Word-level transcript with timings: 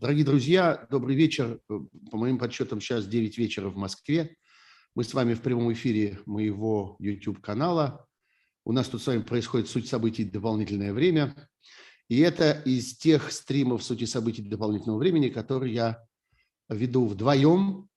Дорогие 0.00 0.24
друзья, 0.24 0.86
добрый 0.90 1.16
вечер. 1.16 1.60
По 1.66 2.16
моим 2.16 2.38
подсчетам, 2.38 2.80
сейчас 2.80 3.04
9 3.08 3.36
вечера 3.36 3.68
в 3.68 3.74
Москве. 3.74 4.36
Мы 4.94 5.02
с 5.02 5.12
вами 5.12 5.34
в 5.34 5.40
прямом 5.40 5.72
эфире 5.72 6.20
моего 6.24 6.94
YouTube-канала. 7.00 8.06
У 8.64 8.70
нас 8.70 8.86
тут 8.86 9.02
с 9.02 9.08
вами 9.08 9.22
происходит 9.22 9.68
суть 9.68 9.88
событий 9.88 10.22
дополнительное 10.22 10.92
время. 10.92 11.34
И 12.08 12.20
это 12.20 12.62
из 12.64 12.96
тех 12.96 13.32
стримов 13.32 13.82
сути 13.82 14.04
событий 14.04 14.40
дополнительного 14.40 14.98
времени, 14.98 15.30
которые 15.30 15.74
я 15.74 16.06
веду 16.68 17.04
вдвоем, 17.04 17.88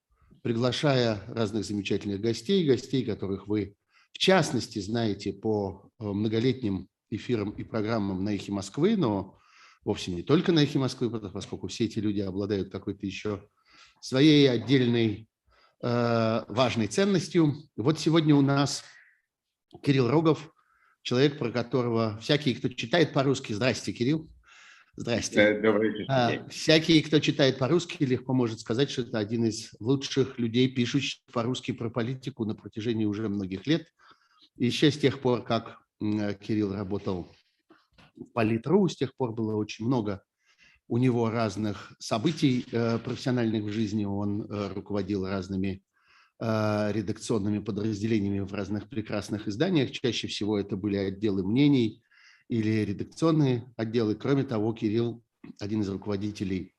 приглашая 0.42 1.24
разных 1.28 1.66
замечательных 1.66 2.20
гостей, 2.20 2.66
гостей, 2.66 3.06
которых 3.06 3.48
вы 3.48 3.76
в 4.12 4.18
частности 4.18 4.80
знаете 4.80 5.34
по 5.34 5.92
э, 6.00 6.06
многолетним 6.06 6.88
эфирам 7.12 7.52
и 7.52 7.64
программам 7.64 8.24
на 8.24 8.34
«Эхе 8.34 8.52
Москвы», 8.52 8.98
но 8.98 9.38
вовсе 9.84 10.12
не 10.12 10.24
только 10.24 10.52
на 10.52 10.64
«Эхе 10.64 10.80
Москвы», 10.80 11.10
поскольку 11.32 11.68
все 11.68 11.86
эти 11.86 12.00
люди 12.00 12.20
обладают 12.20 12.72
какой-то 12.72 13.06
еще 13.06 13.44
своей 14.00 14.50
отдельной 14.50 15.28
э, 15.82 16.44
важной 16.48 16.88
ценностью. 16.88 17.56
Вот 17.76 18.00
сегодня 18.00 18.36
у 18.36 18.42
нас 18.42 18.84
Кирилл 19.84 20.10
Рогов, 20.10 20.54
человек, 21.02 21.38
про 21.38 21.52
которого 21.52 22.18
всякие, 22.20 22.56
кто 22.56 22.70
читает 22.70 23.14
по-русски, 23.14 23.54
здрасте, 23.54 23.94
Кирилл. 23.94 24.30
Здрасте. 24.98 25.60
Добрый 25.62 25.90
вечер. 25.90 26.06
А, 26.10 26.48
всякие, 26.50 27.02
кто 27.02 27.20
читает 27.20 27.58
по-русски, 27.58 28.04
легко 28.04 28.34
может 28.34 28.60
сказать, 28.60 28.92
что 28.92 29.04
это 29.04 29.20
один 29.20 29.46
из 29.46 29.74
лучших 29.80 30.38
людей, 30.38 30.68
пишущих 30.68 31.22
по-русски 31.32 31.72
про 31.72 31.90
политику 31.90 32.44
на 32.44 32.56
протяжении 32.56 33.06
уже 33.06 33.30
многих 33.30 33.66
лет. 33.68 33.88
И 34.58 34.66
еще 34.66 34.92
с 34.92 34.98
тех 34.98 35.22
пор, 35.22 35.44
как 35.44 35.80
Кирилл 36.00 36.74
работал 36.74 37.34
Политру, 38.34 38.88
с 38.88 38.96
тех 38.96 39.16
пор 39.16 39.34
было 39.34 39.56
очень 39.56 39.86
много 39.86 40.22
у 40.92 40.98
него 40.98 41.30
разных 41.30 41.94
событий 42.00 42.66
э, 42.70 43.00
профессиональных 43.00 43.64
в 43.64 43.72
жизни. 43.72 44.04
Он 44.04 44.42
э, 44.42 44.74
руководил 44.74 45.26
разными 45.26 45.82
э, 46.42 46.92
редакционными 46.92 47.60
подразделениями 47.60 48.42
в 48.42 48.54
разных 48.54 48.90
прекрасных 48.90 49.48
изданиях. 49.48 49.92
Чаще 49.92 50.28
всего 50.28 50.60
это 50.60 50.76
были 50.76 50.98
отделы 50.98 51.48
мнений 51.48 52.04
или 52.50 52.84
редакционные 52.84 53.74
отделы. 53.78 54.16
Кроме 54.16 54.44
того, 54.44 54.74
Кирилл 54.74 55.24
один 55.62 55.80
из 55.80 55.88
руководителей 55.88 56.76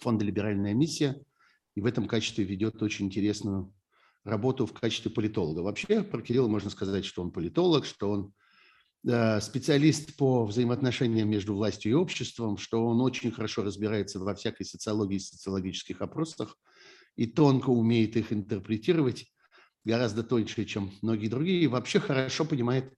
фонда 0.00 0.24
«Либеральная 0.24 0.74
миссия» 0.74 1.16
и 1.76 1.80
в 1.80 1.86
этом 1.86 2.08
качестве 2.08 2.42
ведет 2.44 2.82
очень 2.82 3.06
интересную 3.06 3.72
работу 4.24 4.66
в 4.66 4.72
качестве 4.72 5.12
политолога. 5.12 5.60
Вообще 5.60 6.02
про 6.02 6.20
Кирилла 6.20 6.48
можно 6.48 6.68
сказать, 6.68 7.04
что 7.04 7.22
он 7.22 7.30
политолог, 7.30 7.84
что 7.84 8.10
он 8.10 8.32
специалист 9.06 10.16
по 10.16 10.46
взаимоотношениям 10.46 11.28
между 11.28 11.54
властью 11.54 11.92
и 11.92 11.94
обществом, 11.94 12.56
что 12.56 12.86
он 12.86 13.00
очень 13.02 13.30
хорошо 13.30 13.62
разбирается 13.62 14.18
во 14.18 14.34
всякой 14.34 14.64
социологии 14.64 15.16
и 15.16 15.20
социологических 15.20 16.00
опросах 16.00 16.56
и 17.16 17.26
тонко 17.26 17.70
умеет 17.70 18.16
их 18.16 18.32
интерпретировать, 18.32 19.26
гораздо 19.84 20.22
тоньше, 20.22 20.64
чем 20.64 20.92
многие 21.02 21.28
другие, 21.28 21.62
и 21.62 21.66
вообще 21.66 22.00
хорошо 22.00 22.44
понимает, 22.44 22.92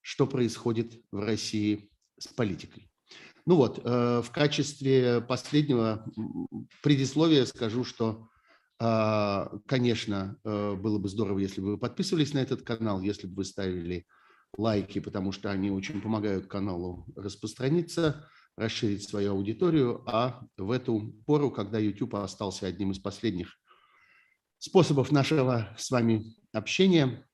что 0.00 0.26
происходит 0.26 1.00
в 1.12 1.20
России 1.20 1.88
с 2.18 2.26
политикой. 2.28 2.90
Ну 3.46 3.56
вот, 3.56 3.80
э, 3.82 4.22
в 4.22 4.30
качестве 4.30 5.20
последнего 5.20 6.04
предисловия 6.82 7.44
скажу, 7.44 7.84
что 7.84 8.28
а, 8.80 9.50
конечно, 9.66 10.36
э, 10.44 10.74
было 10.74 10.98
бы 10.98 11.08
здорово, 11.08 11.38
если 11.38 11.60
бы 11.60 11.72
вы 11.72 11.78
подписывались 11.78 12.34
на 12.34 12.38
этот 12.38 12.62
канал, 12.62 13.00
если 13.00 13.26
бы 13.26 13.36
вы 13.36 13.44
ставили 13.44 14.06
лайки, 14.56 14.98
потому 14.98 15.32
что 15.32 15.50
они 15.50 15.70
очень 15.70 16.00
помогают 16.00 16.46
каналу 16.46 17.06
распространиться, 17.16 18.28
расширить 18.56 19.08
свою 19.08 19.32
аудиторию, 19.32 20.02
а 20.06 20.46
в 20.56 20.70
эту 20.70 21.14
пору, 21.26 21.50
когда 21.50 21.78
YouTube 21.78 22.14
остался 22.16 22.66
одним 22.66 22.92
из 22.92 22.98
последних 22.98 23.58
способов 24.58 25.10
нашего 25.10 25.74
с 25.76 25.90
вами 25.90 26.36
общения, 26.52 27.26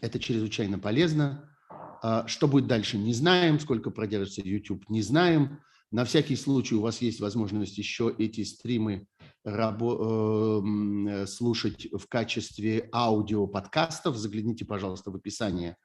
это 0.00 0.18
чрезвычайно 0.18 0.78
полезно. 0.78 1.56
А, 2.02 2.26
что 2.26 2.46
будет 2.46 2.66
дальше, 2.66 2.98
не 2.98 3.14
знаем. 3.14 3.58
Сколько 3.58 3.90
продержится 3.90 4.42
YouTube, 4.42 4.88
не 4.88 5.02
знаем. 5.02 5.60
На 5.90 6.04
всякий 6.04 6.36
случай 6.36 6.74
у 6.74 6.82
вас 6.82 7.00
есть 7.00 7.20
возможность 7.20 7.78
еще 7.78 8.14
эти 8.18 8.44
стримы 8.44 9.08
Эм, 9.44 11.26
слушать 11.26 11.88
в 11.92 12.06
качестве 12.08 12.88
аудиоподкастов, 12.92 14.16
загляните, 14.16 14.64
пожалуйста, 14.64 15.10
в 15.10 15.16
описание 15.16 15.76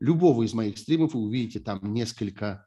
любого 0.00 0.42
из 0.42 0.54
моих 0.54 0.78
стримов, 0.78 1.14
вы 1.14 1.20
увидите 1.20 1.60
там 1.60 1.92
несколько 1.92 2.66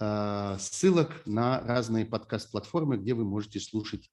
э, 0.00 0.56
ссылок 0.58 1.22
на 1.26 1.60
разные 1.60 2.06
подкаст-платформы, 2.06 2.96
где 2.96 3.14
вы 3.14 3.24
можете 3.24 3.60
слушать 3.60 4.10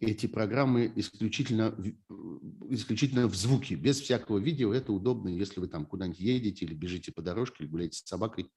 эти 0.00 0.26
программы 0.26 0.92
исключительно, 0.94 1.74
исключительно 2.70 3.26
в 3.26 3.34
звуке, 3.34 3.74
без 3.74 4.00
всякого 4.00 4.38
видео. 4.38 4.72
Это 4.72 4.92
удобно, 4.92 5.28
если 5.28 5.58
вы 5.58 5.66
там 5.66 5.86
куда-нибудь 5.86 6.20
едете 6.20 6.64
или 6.64 6.74
бежите 6.74 7.10
по 7.12 7.20
дорожке, 7.20 7.64
или 7.64 7.70
гуляете 7.70 7.98
с 7.98 8.06
собакой, 8.06 8.48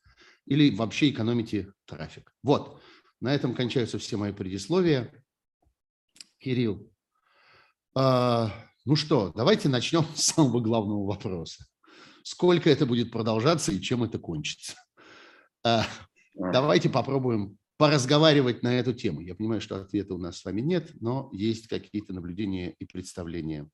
или 0.46 0.74
вообще 0.76 1.10
экономите 1.10 1.74
трафик. 1.86 2.32
Вот, 2.44 2.80
на 3.20 3.34
этом 3.34 3.56
кончаются 3.56 3.98
все 3.98 4.18
мои 4.18 4.32
предисловия. 4.32 5.12
Кирилл, 6.38 6.92
а, 7.96 8.52
ну 8.86 8.96
что, 8.96 9.32
давайте 9.36 9.70
начнем 9.70 10.06
с 10.16 10.26
самого 10.26 10.60
главного 10.60 11.06
вопроса. 11.06 11.66
Сколько 12.24 12.70
это 12.70 12.86
будет 12.86 13.12
продолжаться 13.12 13.72
и 13.72 13.82
чем 13.82 14.04
это 14.04 14.20
кончится? 14.20 14.76
А, 15.64 15.86
давайте 16.36 16.90
попробуем 16.90 17.58
поразговаривать 17.78 18.64
на 18.64 18.80
эту 18.80 18.94
тему. 18.94 19.22
Я 19.22 19.36
понимаю, 19.36 19.62
что 19.62 19.76
ответа 19.76 20.14
у 20.14 20.18
нас 20.18 20.40
с 20.40 20.46
вами 20.46 20.62
нет, 20.62 20.92
но 21.00 21.30
есть 21.34 21.68
какие-то 21.68 22.14
наблюдения 22.14 22.76
и 22.78 22.86
представления 22.86 23.68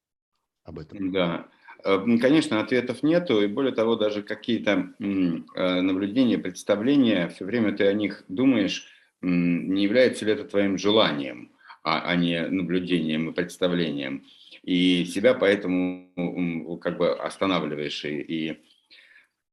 об 0.64 0.80
этом. 0.80 1.12
Да, 1.12 1.50
э, 1.84 2.18
конечно, 2.20 2.62
ответов 2.62 3.04
нету, 3.04 3.42
и 3.42 3.48
более 3.48 3.74
того, 3.74 3.96
даже 3.96 4.24
какие-то 4.24 4.94
э, 5.00 5.82
наблюдения, 5.82 6.38
представления, 6.38 7.28
все 7.30 7.46
время 7.46 7.76
ты 7.76 7.86
о 7.86 7.94
них 7.94 8.24
думаешь, 8.28 8.88
не 9.22 9.84
является 9.84 10.26
ли 10.26 10.34
это 10.34 10.46
твоим 10.46 10.78
желанием 10.78 11.52
а, 11.84 12.02
а 12.02 12.16
не 12.16 12.48
наблюдением 12.48 13.30
и 13.30 13.34
представлением. 13.34 14.26
И 14.68 15.06
себя 15.06 15.34
поэтому 15.34 16.78
как 16.82 16.98
бы 16.98 17.14
останавливаешь. 17.14 18.04
И, 18.04 18.20
и, 18.20 18.58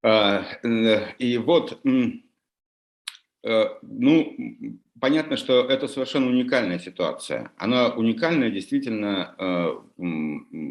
а, 0.02 0.44
э, 0.64 1.12
и 1.20 1.38
вот, 1.38 1.80
э, 3.44 3.64
ну, 3.82 4.36
понятно, 5.00 5.36
что 5.36 5.60
это 5.60 5.86
совершенно 5.86 6.26
уникальная 6.26 6.80
ситуация. 6.80 7.52
Она 7.58 7.90
уникальная, 7.90 8.50
действительно, 8.50 9.36
э, 9.38 9.74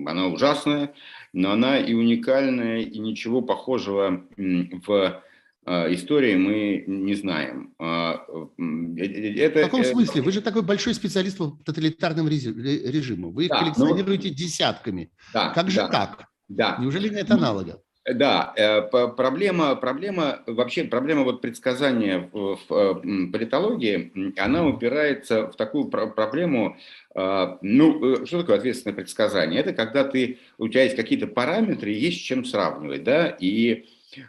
она 0.07 0.27
ужасная, 0.27 0.93
но 1.31 1.51
она 1.51 1.79
и 1.79 1.93
уникальная, 1.93 2.81
и 2.81 2.99
ничего 2.99 3.41
похожего 3.41 4.25
в 4.35 5.23
истории 5.65 6.35
мы 6.35 6.83
не 6.87 7.15
знаем. 7.15 7.73
А, 7.79 8.25
э, 8.57 9.05
это, 9.37 9.59
в 9.59 9.63
каком 9.63 9.83
смысле? 9.83 10.21
Вы 10.21 10.31
же 10.31 10.41
такой 10.41 10.61
большой 10.61 10.93
специалист 10.93 11.39
в 11.39 11.63
тоталитарном 11.63 12.27
режиме. 12.27 13.27
Вы 13.27 13.43
их 13.43 13.49
да, 13.49 13.55
ну 13.55 13.61
коллекционируете 13.61 14.29
ну, 14.29 14.35
десятками. 14.35 15.11
Да, 15.33 15.49
как 15.49 15.69
же 15.69 15.77
да, 15.77 15.87
так? 15.87 16.27
Да. 16.49 16.77
Неужели 16.79 17.09
нет 17.09 17.31
аналогов? 17.31 17.79
Да, 18.05 18.53
э, 18.57 18.81
проблема, 18.81 19.77
проблема, 19.77 20.41
вообще 20.45 20.83
проблема 20.83 21.23
вот 21.23 21.39
предсказания 21.39 22.29
в, 22.33 22.57
э, 22.69 23.31
политологии, 23.31 24.11
она 24.37 24.67
упирается 24.67 25.47
в 25.47 25.55
такую 25.55 25.85
проблему, 25.85 26.75
ну, 27.15 28.25
что 28.25 28.41
такое 28.41 28.57
ответственное 28.57 28.95
предсказание? 28.95 29.61
Это 29.61 29.71
когда 29.71 30.03
ты, 30.03 30.39
у 30.57 30.67
тебя 30.67 30.83
есть 30.83 30.95
какие-то 30.95 31.27
параметры, 31.27 31.91
есть 31.91 32.17
с 32.17 32.21
чем 32.21 32.43
сравнивать, 32.43 33.03
да, 33.03 33.27
и 33.27 33.85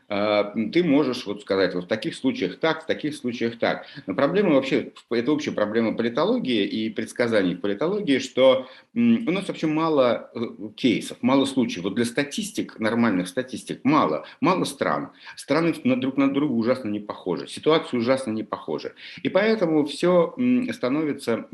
ты 0.09 0.85
можешь 0.85 1.27
вот 1.27 1.43
сказать, 1.43 1.75
вот 1.75 1.85
в 1.85 1.89
таких 1.89 2.15
случаях 2.15 2.59
так, 2.59 2.83
в 2.83 2.87
таких 2.87 3.15
случаях 3.15 3.59
так. 3.59 3.87
Но 4.07 4.15
проблема 4.15 4.55
вообще, 4.55 4.93
это 5.11 5.33
общая 5.33 5.53
проблема 5.53 5.97
политологии 5.97 6.65
и 6.65 6.91
предсказаний 6.91 7.55
в 7.55 7.61
политологии, 7.61 8.19
что 8.19 8.69
у 8.94 9.31
нас 9.32 9.49
вообще 9.49 9.67
мало 9.67 10.31
э, 10.35 10.41
кейсов, 10.76 11.19
мало 11.20 11.46
случаев. 11.46 11.82
Вот 11.82 11.94
для 11.96 12.05
статистик, 12.05 12.79
нормальных 12.79 13.26
статистик, 13.26 13.81
мало. 13.82 14.25
Мало 14.41 14.64
стран. 14.64 15.11
Страны 15.35 15.75
друг 15.82 16.17
на 16.17 16.32
друга 16.32 16.52
ужасно 16.52 16.88
не 16.88 17.00
похожи. 17.00 17.49
Ситуации 17.49 17.96
ужасно 17.96 18.31
не 18.31 18.44
похожи. 18.44 18.94
И 19.23 19.29
поэтому 19.29 19.85
все 19.85 20.35
становится 20.73 21.46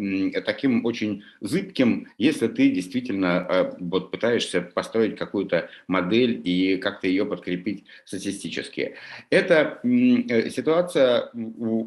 таким 0.45 0.85
очень 0.85 1.23
зыбким, 1.41 2.09
если 2.19 2.47
ты 2.47 2.71
действительно 2.71 3.39
а, 3.39 3.77
вот 3.81 4.11
пытаешься 4.11 4.61
построить 4.61 5.17
какую-то 5.17 5.71
модель 5.89 6.43
и 6.45 6.77
как-то 6.77 7.09
ее 7.09 7.25
подкрепить 7.25 7.85
статистически. 8.05 8.97
Эта 9.31 9.81
э, 9.83 10.51
ситуация 10.51 11.31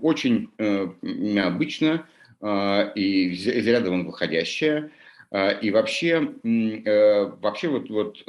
очень 0.02 0.50
э, 0.58 0.88
необычна 1.02 2.08
и 2.42 3.30
из 3.30 3.68
ряда 3.68 3.90
вон 3.90 4.06
выходящая. 4.06 4.92
А, 5.34 5.50
и 5.50 5.72
вообще, 5.72 6.32
э, 6.44 7.26
вообще 7.42 7.68
вот, 7.68 7.90
вот 7.90 8.24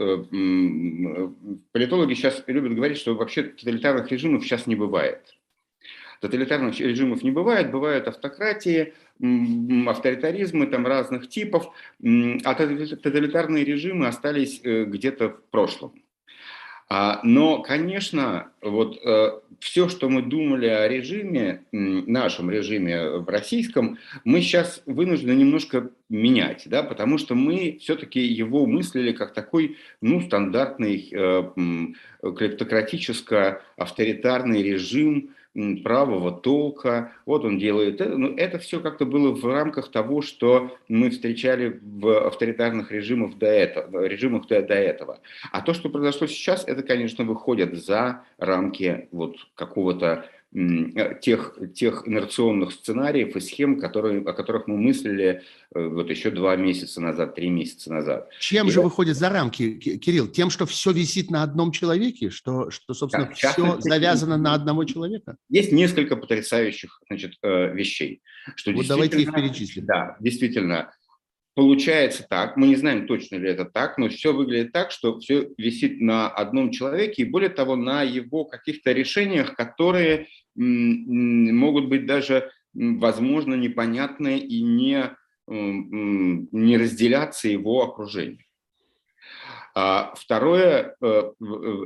политологи 1.73 2.15
сейчас 2.15 2.43
любят 2.47 2.75
говорить, 2.75 2.97
что 2.97 3.15
вообще 3.15 3.43
тоталитарных 3.43 4.11
режимов 4.11 4.43
сейчас 4.43 4.67
не 4.67 4.75
бывает. 4.75 5.37
Тоталитарных 6.23 6.81
режимов 6.81 7.23
не 7.23 7.31
бывает, 7.31 7.71
бывают 7.71 8.09
автократии, 8.09 8.95
авторитаризмы 9.87 10.67
там 10.67 10.87
разных 10.87 11.29
типов, 11.29 11.67
а 12.03 12.55
тоталитарные 12.55 13.65
режимы 13.67 14.07
остались 14.07 14.63
э, 14.65 14.85
где-то 14.85 15.29
в 15.29 15.43
прошлом. 15.51 16.04
А, 16.89 17.21
но, 17.23 17.63
конечно, 17.63 18.49
вот 18.61 18.99
э, 19.05 19.39
все, 19.59 19.89
что 19.89 20.11
мы 20.11 20.23
думали 20.23 20.67
о 20.67 20.87
режиме, 20.87 21.65
нашем 21.73 22.51
режиме 22.51 23.19
в 23.19 23.29
российском, 23.29 23.99
мы 24.25 24.41
сейчас 24.43 24.83
вынуждены 24.85 25.33
немножко 25.33 25.91
менять, 26.11 26.65
да, 26.67 26.83
потому 26.83 27.17
что 27.19 27.35
мы 27.35 27.79
все-таки 27.81 28.21
его 28.21 28.67
мыслили 28.67 29.13
как 29.13 29.33
такой, 29.33 29.79
ну, 30.03 30.21
стандартный 30.21 31.09
э, 31.11 31.53
клептократическо-авторитарный 32.23 34.63
режим, 34.63 35.31
правого 35.83 36.33
толка, 36.33 37.13
вот 37.27 37.45
он 37.45 37.59
делает 37.59 38.01
это. 38.01 38.17
Но 38.17 38.37
это 38.37 38.59
все 38.59 38.81
как-то 38.81 39.07
было 39.07 39.33
в 39.33 39.45
рамках 39.45 39.91
того, 39.91 40.21
что 40.21 40.77
мы 40.89 41.11
встречали 41.11 41.81
в 41.83 42.27
авторитарных 42.27 42.91
режимах 42.91 43.39
до 43.39 43.47
этого. 43.47 44.05
Режимах 44.05 44.47
до, 44.49 44.63
до 44.63 44.75
этого. 44.75 45.21
А 45.53 45.61
то, 45.61 45.73
что 45.73 45.89
произошло 45.89 46.27
сейчас, 46.27 46.65
это, 46.67 46.83
конечно, 46.83 47.25
выходит 47.25 47.75
за 47.75 48.25
рамки 48.39 49.09
вот 49.13 49.37
какого-то 49.55 50.27
тех, 51.21 51.59
тех 51.75 52.07
инерционных 52.07 52.73
сценариев 52.73 53.35
и 53.35 53.41
схем, 53.41 53.81
которые, 53.81 54.21
о 54.21 54.33
которых 54.33 54.69
мы 54.69 54.77
мыслили 54.77 55.43
э, 55.75 55.89
вот 55.89 56.09
еще 56.11 56.31
два 56.31 56.55
месяца 56.55 57.01
назад, 57.01 57.35
три 57.35 57.51
месяца 57.51 57.93
назад. 57.93 58.29
Чем 58.39 58.69
и 58.69 58.71
же 58.71 58.79
это... 58.79 58.89
выходит 58.89 59.17
за 59.17 59.31
рамки, 59.31 59.73
Кирилл? 59.75 60.29
Тем, 60.29 60.51
что 60.51 60.65
все 60.67 60.93
висит 60.93 61.29
на 61.29 61.43
одном 61.43 61.73
человеке? 61.73 62.31
Что, 62.31 62.71
что 62.71 62.95
собственно, 62.95 63.27
да, 63.27 63.33
все 63.33 63.81
завязано 63.81 64.37
на 64.37 64.55
одного 64.55 64.85
человека? 64.85 65.37
Есть 65.49 65.73
несколько 65.73 66.15
потрясающих 66.15 67.01
значит, 67.09 67.35
э, 67.43 67.75
вещей. 67.75 68.23
Что 68.55 68.73
вот 68.73 68.87
давайте 68.87 69.21
их 69.21 69.35
перечислим. 69.35 69.87
Да, 69.87 70.17
действительно 70.21 70.93
Получается 71.55 72.27
так, 72.29 72.57
мы 72.57 72.67
не 72.67 72.75
знаем 72.75 73.07
точно 73.07 73.37
ли 73.37 73.49
это 73.49 73.65
так, 73.65 73.97
но 73.97 74.09
все 74.09 74.33
выглядит 74.33 74.73
так, 74.73 74.91
что 74.91 75.21
все 75.21 75.51
висит 75.57 76.01
на 76.01 76.29
одном 76.29 76.73
человеке 76.73 77.23
и 77.23 77.31
более 77.31 77.49
того 77.49 77.77
на 77.77 78.03
его 78.03 78.45
каких-то 78.45 78.91
решениях, 78.91 79.55
которые 79.55 80.27
могут 80.57 81.89
быть 81.89 82.07
даже, 82.07 82.51
возможно, 82.73 83.55
непонятны 83.55 84.39
и 84.39 84.63
не, 84.63 85.11
не 85.47 86.77
разделяться 86.77 87.49
его 87.49 87.83
окружением. 87.83 88.45
А 89.77 90.15
второе, 90.15 90.95
э, 91.01 91.33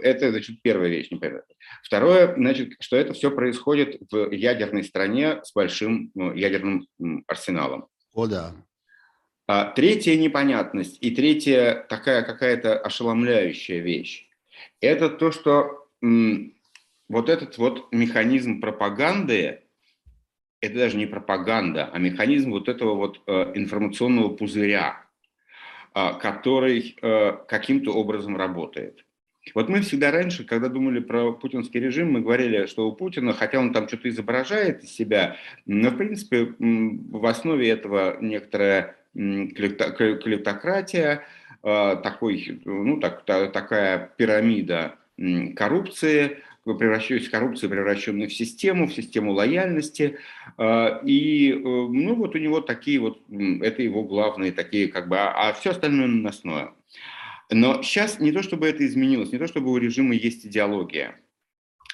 это, 0.02 0.30
значит, 0.30 0.60
первая 0.60 0.90
вещь, 0.90 1.10
непонятно. 1.10 1.54
Второе, 1.82 2.34
значит, 2.36 2.74
что 2.80 2.96
это 2.96 3.14
все 3.14 3.30
происходит 3.30 3.96
в 4.10 4.30
ядерной 4.30 4.84
стране 4.84 5.40
с 5.42 5.54
большим 5.54 6.10
ну, 6.14 6.34
ядерным 6.34 6.86
арсеналом. 7.26 7.86
О, 8.12 8.26
да. 8.26 8.54
А 9.48 9.64
третья 9.64 10.14
непонятность 10.14 10.98
и 11.00 11.10
третья 11.10 11.86
такая 11.88 12.22
какая-то 12.22 12.78
ошеломляющая 12.78 13.78
вещь– 13.78 14.28
это 14.82 15.08
то, 15.08 15.32
что 15.32 15.88
вот 16.02 17.28
этот 17.30 17.56
вот 17.56 17.90
механизм 17.90 18.60
пропаганды, 18.60 19.62
это 20.60 20.74
даже 20.74 20.98
не 20.98 21.06
пропаганда, 21.06 21.88
а 21.90 21.98
механизм 21.98 22.50
вот 22.50 22.68
этого 22.68 22.94
вот 22.94 23.22
э, 23.26 23.52
информационного 23.54 24.28
пузыря, 24.36 25.06
э, 25.94 26.10
который 26.20 26.94
э, 27.00 27.32
каким-то 27.48 27.92
образом 27.92 28.36
работает. 28.36 29.06
Вот 29.54 29.70
мы 29.70 29.80
всегда 29.80 30.10
раньше, 30.10 30.44
когда 30.44 30.68
думали 30.68 31.00
про 31.00 31.32
путинский 31.32 31.80
режим, 31.80 32.12
мы 32.12 32.20
говорили, 32.20 32.66
что 32.66 32.86
у 32.86 32.92
Путина, 32.92 33.32
хотя 33.32 33.60
он 33.60 33.72
там 33.72 33.88
что-то 33.88 34.10
изображает 34.10 34.84
из 34.84 34.90
себя, 34.90 35.36
но 35.64 35.88
в 35.88 35.96
принципе 35.96 36.54
в 36.58 37.24
основе 37.24 37.70
этого 37.70 38.18
некоторая 38.20 38.98
клептократия, 39.14 41.24
а, 41.62 41.96
такой, 41.96 42.60
ну, 42.64 43.00
так, 43.00 43.24
такая 43.24 44.12
пирамида 44.16 44.96
коррупции, 45.56 46.38
превращаясь 46.64 47.26
в 47.26 47.30
коррупцию, 47.30 47.70
превращенную 47.70 48.28
в 48.28 48.32
систему, 48.32 48.86
в 48.86 48.92
систему 48.92 49.32
лояльности. 49.32 50.18
А, 50.56 51.00
и, 51.04 51.52
э, 51.52 51.58
ну, 51.58 52.14
вот 52.14 52.34
у 52.34 52.38
него 52.38 52.60
такие 52.60 53.00
вот, 53.00 53.22
это 53.30 53.82
его 53.82 54.04
главные 54.04 54.52
такие, 54.52 54.88
как 54.88 55.08
бы, 55.08 55.18
а, 55.18 55.48
а 55.48 55.52
все 55.54 55.70
остальное 55.70 56.06
наносное. 56.06 56.72
Но 57.50 57.82
сейчас 57.82 58.20
не 58.20 58.32
то, 58.32 58.42
чтобы 58.42 58.68
это 58.68 58.86
изменилось, 58.86 59.32
не 59.32 59.38
то, 59.38 59.46
чтобы 59.46 59.70
у 59.70 59.78
режима 59.78 60.14
есть 60.14 60.44
идеология, 60.44 61.18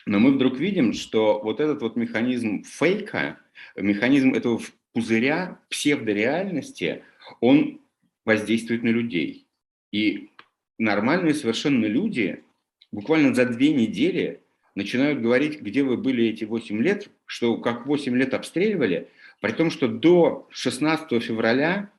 но 0.06 0.18
мы 0.18 0.32
вдруг 0.32 0.58
видим, 0.58 0.92
что 0.92 1.40
вот 1.42 1.60
этот 1.60 1.80
вот 1.80 1.96
механизм 1.96 2.64
фейка, 2.64 3.38
механизм 3.76 4.34
этого 4.34 4.60
пузыря 4.94 5.58
псевдореальности, 5.68 7.02
он 7.40 7.80
воздействует 8.24 8.82
на 8.82 8.88
людей. 8.88 9.46
И 9.92 10.30
нормальные 10.78 11.34
совершенно 11.34 11.84
люди 11.84 12.42
буквально 12.90 13.34
за 13.34 13.44
две 13.44 13.74
недели 13.74 14.40
начинают 14.74 15.20
говорить, 15.20 15.60
где 15.60 15.82
вы 15.82 15.96
были 15.96 16.26
эти 16.26 16.44
8 16.44 16.80
лет, 16.80 17.08
что 17.26 17.58
как 17.58 17.86
8 17.86 18.16
лет 18.16 18.34
обстреливали, 18.34 19.08
при 19.40 19.52
том, 19.52 19.70
что 19.70 19.88
до 19.88 20.48
16 20.50 21.22
февраля 21.22 21.90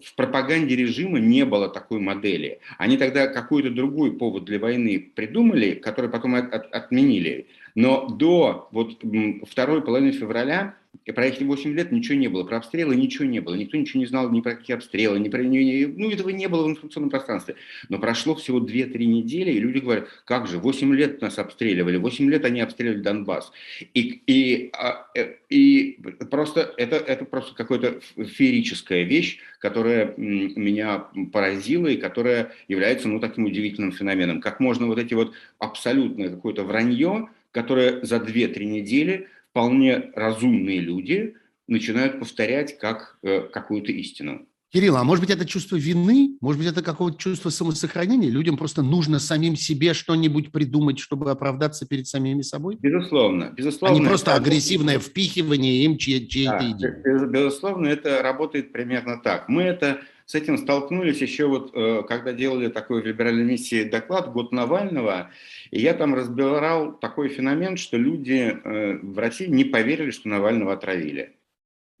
в 0.00 0.14
пропаганде 0.14 0.76
режима 0.76 1.18
не 1.20 1.44
было 1.44 1.68
такой 1.68 2.00
модели. 2.00 2.60
Они 2.78 2.96
тогда 2.96 3.26
какой-то 3.28 3.70
другой 3.70 4.16
повод 4.16 4.44
для 4.44 4.58
войны 4.58 5.12
придумали, 5.14 5.72
который 5.72 6.10
потом 6.10 6.34
от, 6.34 6.52
от, 6.52 6.72
отменили. 6.72 7.48
Но 7.74 8.08
до 8.08 8.68
вот, 8.72 9.02
второй 9.48 9.82
половины 9.82 10.12
февраля 10.12 10.76
и 11.04 11.10
про 11.10 11.26
эти 11.26 11.42
8 11.42 11.74
лет 11.74 11.90
ничего 11.90 12.16
не 12.16 12.28
было, 12.28 12.44
про 12.44 12.58
обстрелы 12.58 12.94
ничего 12.94 13.24
не 13.24 13.40
было, 13.40 13.54
никто 13.54 13.76
ничего 13.76 14.00
не 14.00 14.06
знал 14.06 14.30
ни 14.30 14.40
про 14.40 14.54
какие 14.54 14.76
обстрелы, 14.76 15.18
ни 15.18 15.28
про... 15.28 15.42
Ну, 15.42 16.10
этого 16.10 16.28
не 16.28 16.46
было 16.48 16.64
в 16.64 16.70
информационном 16.70 17.10
пространстве. 17.10 17.56
Но 17.88 17.98
прошло 17.98 18.34
всего 18.34 18.60
2-3 18.60 18.98
недели, 19.04 19.50
и 19.50 19.58
люди 19.58 19.78
говорят, 19.78 20.08
как 20.24 20.46
же, 20.46 20.58
8 20.58 20.94
лет 20.94 21.20
нас 21.20 21.38
обстреливали, 21.38 21.96
8 21.96 22.30
лет 22.30 22.44
они 22.44 22.60
обстреливали 22.60 23.00
Донбасс. 23.00 23.52
И, 23.94 24.22
и, 24.26 24.70
а, 24.74 25.06
э, 25.16 25.36
и 25.48 25.98
просто 26.30 26.72
это, 26.76 26.96
это 26.96 27.24
просто 27.24 27.54
какая-то 27.54 28.00
феерическая 28.24 29.02
вещь, 29.02 29.38
которая 29.58 30.14
меня 30.16 31.06
поразила 31.32 31.88
и 31.88 31.96
которая 31.96 32.52
является, 32.68 33.08
ну, 33.08 33.18
таким 33.18 33.46
удивительным 33.46 33.92
феноменом. 33.92 34.40
Как 34.40 34.60
можно 34.60 34.86
вот 34.86 34.98
эти 34.98 35.14
вот 35.14 35.32
абсолютное 35.58 36.30
какое-то 36.30 36.64
вранье, 36.64 37.28
которое 37.50 38.04
за 38.04 38.16
2-3 38.16 38.64
недели 38.64 39.28
вполне 39.52 40.10
разумные 40.14 40.80
люди 40.80 41.34
начинают 41.68 42.18
повторять 42.18 42.78
как 42.78 43.18
э, 43.22 43.42
какую-то 43.52 43.92
истину. 43.92 44.46
Кирилл, 44.72 44.96
а 44.96 45.04
может 45.04 45.22
быть 45.22 45.30
это 45.30 45.44
чувство 45.44 45.76
вины? 45.76 46.38
Может 46.40 46.58
быть 46.58 46.70
это 46.70 46.82
какое-то 46.82 47.18
чувство 47.18 47.50
самосохранения? 47.50 48.30
Людям 48.30 48.56
просто 48.56 48.82
нужно 48.82 49.18
самим 49.18 49.54
себе 49.54 49.92
что-нибудь 49.92 50.50
придумать, 50.50 50.98
чтобы 50.98 51.30
оправдаться 51.30 51.86
перед 51.86 52.06
самими 52.06 52.40
собой? 52.40 52.78
Безусловно. 52.80 53.52
безусловно 53.54 53.98
а 53.98 54.00
не 54.00 54.06
просто 54.06 54.34
агрессивное 54.34 54.98
впихивание 54.98 55.84
им 55.84 55.98
чьей-то 55.98 56.58
да, 56.58 56.70
идеи. 56.70 57.28
Безусловно, 57.30 57.86
это 57.86 58.22
работает 58.22 58.72
примерно 58.72 59.20
так. 59.22 59.50
Мы 59.50 59.64
это 59.64 60.00
с 60.32 60.34
этим 60.34 60.56
столкнулись 60.56 61.20
еще 61.20 61.44
вот, 61.44 61.72
э, 61.74 62.04
когда 62.08 62.32
делали 62.32 62.68
такой 62.68 63.02
в 63.02 63.06
либеральной 63.06 63.44
миссии 63.44 63.84
доклад 63.84 64.32
«Год 64.32 64.50
Навального», 64.50 65.30
и 65.70 65.78
я 65.78 65.92
там 65.92 66.14
разбирал 66.14 66.98
такой 66.98 67.28
феномен, 67.28 67.76
что 67.76 67.98
люди 67.98 68.56
э, 68.64 68.98
в 69.02 69.18
России 69.18 69.46
не 69.46 69.64
поверили, 69.64 70.10
что 70.10 70.30
Навального 70.30 70.72
отравили. 70.72 71.34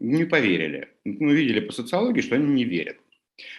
Не 0.00 0.24
поверили. 0.24 0.88
Мы 1.04 1.34
видели 1.34 1.60
по 1.60 1.74
социологии, 1.74 2.22
что 2.22 2.36
они 2.36 2.46
не 2.46 2.64
верят. 2.64 2.96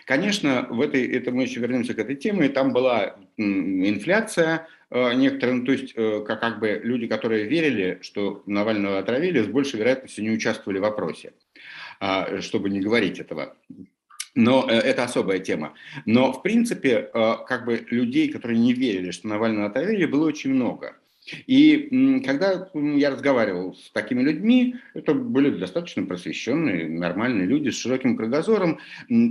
Конечно, 0.06 0.66
в 0.68 0.82
этой, 0.82 1.06
это 1.06 1.30
мы 1.30 1.44
еще 1.44 1.60
вернемся 1.60 1.94
к 1.94 2.00
этой 2.00 2.16
теме, 2.16 2.50
там 2.50 2.74
была 2.74 3.16
инфляция 3.38 4.68
э, 4.90 5.14
некоторая, 5.14 5.58
ну, 5.58 5.66
то 5.66 5.72
есть 5.72 5.94
как, 5.94 6.40
как 6.40 6.60
бы 6.60 6.82
люди, 6.84 7.06
которые 7.06 7.44
верили, 7.44 8.00
что 8.02 8.42
Навального 8.48 8.98
отравили, 8.98 9.44
с 9.44 9.48
большей 9.48 9.78
вероятностью 9.78 10.24
не 10.24 10.32
участвовали 10.32 10.80
в 10.80 10.86
опросе, 10.86 11.34
а, 12.00 12.42
чтобы 12.42 12.72
не 12.72 12.80
говорить 12.80 13.20
этого. 13.20 13.56
Но 14.36 14.68
э, 14.70 14.74
это 14.74 15.04
особая 15.04 15.40
тема. 15.40 15.74
Но, 16.06 16.34
в 16.34 16.42
принципе, 16.42 17.10
э, 17.14 17.36
как 17.48 17.66
бы 17.66 17.86
людей, 17.90 18.32
которые 18.32 18.60
не 18.60 18.74
верили, 18.74 19.12
что 19.12 19.28
Навального 19.28 19.68
отравили, 19.68 20.06
было 20.06 20.28
очень 20.28 20.54
много. 20.54 20.96
И 21.48 22.22
когда 22.26 22.70
я 22.74 23.10
разговаривал 23.12 23.76
с 23.76 23.92
такими 23.92 24.22
людьми, 24.22 24.76
это 24.94 25.14
были 25.14 25.50
достаточно 25.52 26.04
просвещенные, 26.04 26.88
нормальные 26.90 27.46
люди 27.46 27.70
с 27.70 27.78
широким 27.78 28.18
кругозором, 28.18 28.80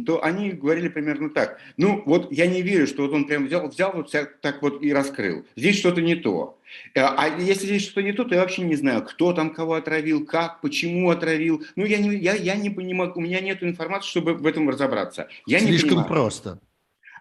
то 0.06 0.22
они 0.24 0.52
говорили 0.52 0.88
примерно 0.88 1.30
так. 1.30 1.58
Ну, 1.76 2.02
вот 2.06 2.32
я 2.32 2.46
не 2.46 2.62
верю, 2.62 2.86
что 2.86 3.02
вот 3.02 3.12
он 3.12 3.26
прям 3.26 3.46
взял, 3.46 3.68
взял 3.68 3.92
вот 3.92 4.10
так 4.40 4.62
вот 4.62 4.82
и 4.82 4.92
раскрыл. 4.92 5.44
Здесь 5.56 5.78
что-то 5.78 6.00
не 6.00 6.16
то. 6.16 6.58
Э, 6.94 7.02
а 7.02 7.38
если 7.38 7.66
здесь 7.66 7.82
что-то 7.82 8.02
не 8.02 8.12
то, 8.12 8.24
то 8.24 8.34
я 8.34 8.40
вообще 8.40 8.62
не 8.62 8.76
знаю, 8.76 9.02
кто 9.02 9.32
там 9.32 9.52
кого 9.52 9.74
отравил, 9.74 10.24
как, 10.24 10.60
почему 10.60 11.10
отравил. 11.10 11.62
Ну, 11.76 11.84
я 11.84 11.98
не, 11.98 12.16
я, 12.16 12.34
я 12.34 12.54
не 12.56 12.70
понимаю, 12.70 13.12
у 13.14 13.20
меня 13.20 13.40
нет 13.40 13.62
информации, 13.62 14.08
чтобы 14.08 14.34
в 14.34 14.46
этом 14.46 14.68
разобраться. 14.68 15.28
Я 15.46 15.58
Слишком 15.58 15.88
не 15.88 15.94
понимаю. 15.96 16.08
просто. 16.08 16.60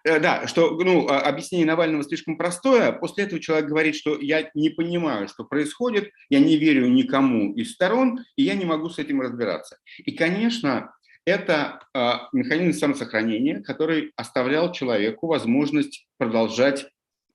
Э, 0.04 0.20
да, 0.20 0.48
что 0.48 0.72
ну, 0.72 1.08
а, 1.08 1.22
объяснение 1.22 1.68
Навального 1.68 2.04
слишком 2.04 2.38
простое. 2.38 2.92
После 2.92 3.26
этого 3.26 3.40
человек 3.40 3.68
говорит, 3.68 3.96
что 3.96 4.18
я 4.20 4.50
не 4.54 4.70
понимаю, 4.70 5.28
что 5.28 5.44
происходит, 5.44 6.12
я 6.30 6.40
не 6.40 6.58
верю 6.58 6.88
никому 6.88 7.54
из 7.54 7.74
сторон, 7.74 8.20
и 8.36 8.44
я 8.44 8.56
не 8.56 8.66
могу 8.66 8.90
с 8.90 9.00
этим 9.00 9.22
разбираться. 9.22 9.78
И, 9.98 10.12
конечно, 10.12 10.94
это 11.26 11.82
э, 11.94 12.12
механизм 12.34 12.78
самосохранения, 12.78 13.62
который 13.62 14.12
оставлял 14.16 14.72
человеку 14.72 15.28
возможность 15.28 16.08
продолжать 16.18 16.88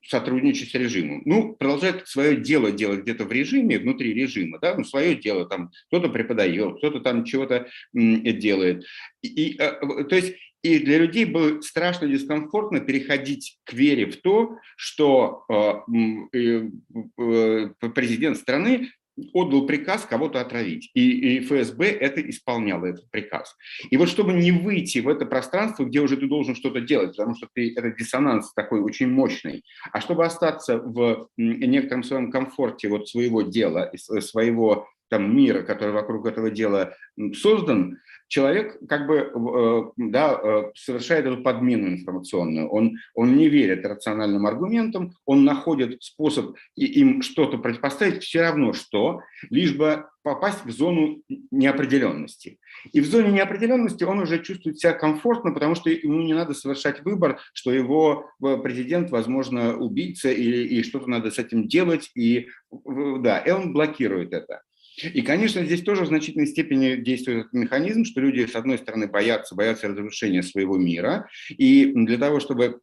сотрудничать 0.08 0.70
с 0.70 0.74
режимом. 0.74 1.22
Ну, 1.24 1.54
продолжать 1.54 2.06
свое 2.06 2.36
дело 2.36 2.70
делать 2.70 3.00
где-то 3.00 3.24
в 3.24 3.32
режиме, 3.32 3.78
внутри 3.78 4.14
режима, 4.14 4.58
да, 4.60 4.76
ну, 4.76 4.84
свое 4.84 5.16
дело, 5.16 5.46
там, 5.46 5.70
кто-то 5.88 6.08
преподает, 6.08 6.78
кто-то 6.78 7.00
там 7.00 7.24
чего-то 7.24 7.68
делает. 7.92 8.84
И, 9.22 9.28
и, 9.28 9.60
э, 9.60 10.04
то 10.04 10.16
есть 10.16 10.34
и 10.62 10.78
для 10.78 10.98
людей 10.98 11.24
было 11.24 11.60
страшно 11.60 12.08
дискомфортно 12.08 12.80
переходить 12.80 13.58
к 13.64 13.72
вере 13.72 14.06
в 14.06 14.20
то, 14.20 14.56
что 14.76 15.44
э, 15.48 16.36
э, 16.36 17.70
президент 17.94 18.36
страны 18.36 18.90
отдал 19.32 19.66
приказ 19.66 20.04
кого-то 20.04 20.40
отравить. 20.40 20.90
И 20.94 21.40
ФСБ 21.40 21.86
это 21.86 22.20
исполняло, 22.28 22.86
этот 22.86 23.10
приказ. 23.10 23.56
И 23.90 23.96
вот 23.96 24.08
чтобы 24.08 24.32
не 24.32 24.52
выйти 24.52 24.98
в 24.98 25.08
это 25.08 25.24
пространство, 25.26 25.84
где 25.84 26.00
уже 26.00 26.16
ты 26.16 26.26
должен 26.26 26.54
что-то 26.54 26.80
делать, 26.80 27.16
потому 27.16 27.34
что 27.34 27.48
ты, 27.54 27.72
это 27.74 27.90
диссонанс 27.90 28.52
такой 28.52 28.80
очень 28.80 29.08
мощный, 29.08 29.64
а 29.92 30.00
чтобы 30.00 30.24
остаться 30.24 30.78
в 30.78 31.28
некотором 31.36 32.02
своем 32.02 32.30
комфорте 32.30 32.88
вот 32.88 33.08
своего 33.08 33.42
дела, 33.42 33.90
своего 33.96 34.88
там, 35.08 35.36
мира, 35.36 35.62
который 35.62 35.92
вокруг 35.92 36.26
этого 36.26 36.50
дела 36.50 36.94
создан, 37.34 37.98
человек 38.28 38.76
как 38.88 39.06
бы 39.06 39.16
э, 39.18 39.82
да, 39.96 40.40
э, 40.42 40.62
совершает 40.74 41.26
эту 41.26 41.42
подмену 41.42 41.88
информационную. 41.88 42.68
Он, 42.68 42.96
он 43.14 43.36
не 43.36 43.48
верит 43.48 43.86
рациональным 43.86 44.46
аргументам, 44.46 45.12
он 45.24 45.44
находит 45.44 46.02
способ 46.02 46.56
им 46.74 47.22
что-то 47.22 47.58
противопоставить 47.58 48.22
все 48.22 48.42
равно 48.42 48.72
что, 48.72 49.20
лишь 49.50 49.74
бы 49.74 50.06
попасть 50.22 50.64
в 50.64 50.70
зону 50.70 51.22
неопределенности. 51.52 52.58
И 52.92 53.00
в 53.00 53.06
зоне 53.06 53.30
неопределенности 53.30 54.02
он 54.02 54.18
уже 54.18 54.42
чувствует 54.42 54.78
себя 54.78 54.92
комфортно, 54.92 55.52
потому 55.52 55.76
что 55.76 55.88
ему 55.88 56.22
не 56.22 56.34
надо 56.34 56.52
совершать 56.52 57.04
выбор, 57.04 57.38
что 57.52 57.72
его 57.72 58.28
э, 58.42 58.56
президент, 58.56 59.10
возможно, 59.10 59.76
убийца, 59.76 60.30
или 60.30 60.66
и 60.66 60.82
что-то 60.82 61.08
надо 61.08 61.30
с 61.30 61.38
этим 61.38 61.68
делать, 61.68 62.10
и, 62.16 62.48
да, 62.72 63.38
и 63.38 63.50
он 63.52 63.72
блокирует 63.72 64.32
это. 64.32 64.62
И, 65.02 65.22
конечно, 65.22 65.64
здесь 65.64 65.82
тоже 65.82 66.04
в 66.04 66.08
значительной 66.08 66.46
степени 66.46 66.96
действует 66.96 67.40
этот 67.40 67.52
механизм, 67.52 68.04
что 68.04 68.20
люди, 68.20 68.46
с 68.46 68.54
одной 68.54 68.78
стороны, 68.78 69.06
боятся, 69.06 69.54
боятся 69.54 69.88
разрушения 69.88 70.42
своего 70.42 70.78
мира, 70.78 71.28
и 71.50 71.92
для 71.94 72.18
того, 72.18 72.40
чтобы 72.40 72.80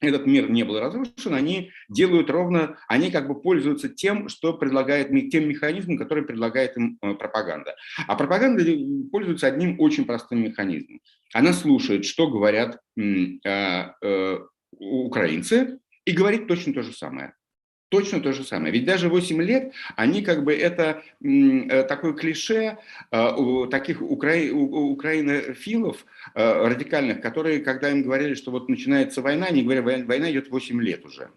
этот 0.00 0.26
мир 0.26 0.48
не 0.50 0.64
был 0.64 0.78
разрушен, 0.78 1.34
они 1.34 1.70
делают 1.88 2.30
ровно, 2.30 2.78
они 2.86 3.10
как 3.10 3.26
бы 3.26 3.40
пользуются 3.40 3.88
тем, 3.88 4.28
что 4.28 4.52
предлагает, 4.52 5.08
тем 5.30 5.48
механизмом, 5.48 5.98
который 5.98 6.24
предлагает 6.24 6.76
им 6.76 6.98
э, 7.02 7.14
пропаганда. 7.14 7.74
А 8.06 8.14
пропаганда 8.14 8.64
пользуется 9.10 9.48
одним 9.48 9.80
очень 9.80 10.04
простым 10.04 10.42
механизмом. 10.44 11.00
Она 11.32 11.52
слушает, 11.52 12.04
что 12.04 12.28
говорят 12.28 12.78
э, 12.96 13.38
э, 13.44 14.38
украинцы, 14.70 15.78
и 16.04 16.12
говорит 16.12 16.46
точно 16.46 16.72
то 16.72 16.82
же 16.82 16.92
самое 16.92 17.34
точно 17.88 18.20
то 18.20 18.32
же 18.32 18.44
самое. 18.44 18.72
Ведь 18.72 18.84
даже 18.84 19.08
8 19.08 19.42
лет, 19.42 19.72
они 19.96 20.22
как 20.22 20.44
бы 20.44 20.54
это 20.54 21.02
э, 21.22 21.82
такое 21.84 22.12
клише 22.12 22.78
э, 23.10 23.32
у 23.34 23.66
таких 23.66 24.02
укра... 24.02 24.34
у 24.52 24.92
украинофилов 24.92 26.04
э, 26.34 26.66
радикальных, 26.68 27.20
которые, 27.20 27.60
когда 27.60 27.90
им 27.90 28.02
говорили, 28.02 28.34
что 28.34 28.50
вот 28.50 28.68
начинается 28.68 29.22
война, 29.22 29.46
они 29.46 29.62
говорят, 29.62 30.06
война 30.06 30.30
идет 30.30 30.50
8 30.50 30.82
лет 30.82 31.04
уже. 31.04 31.30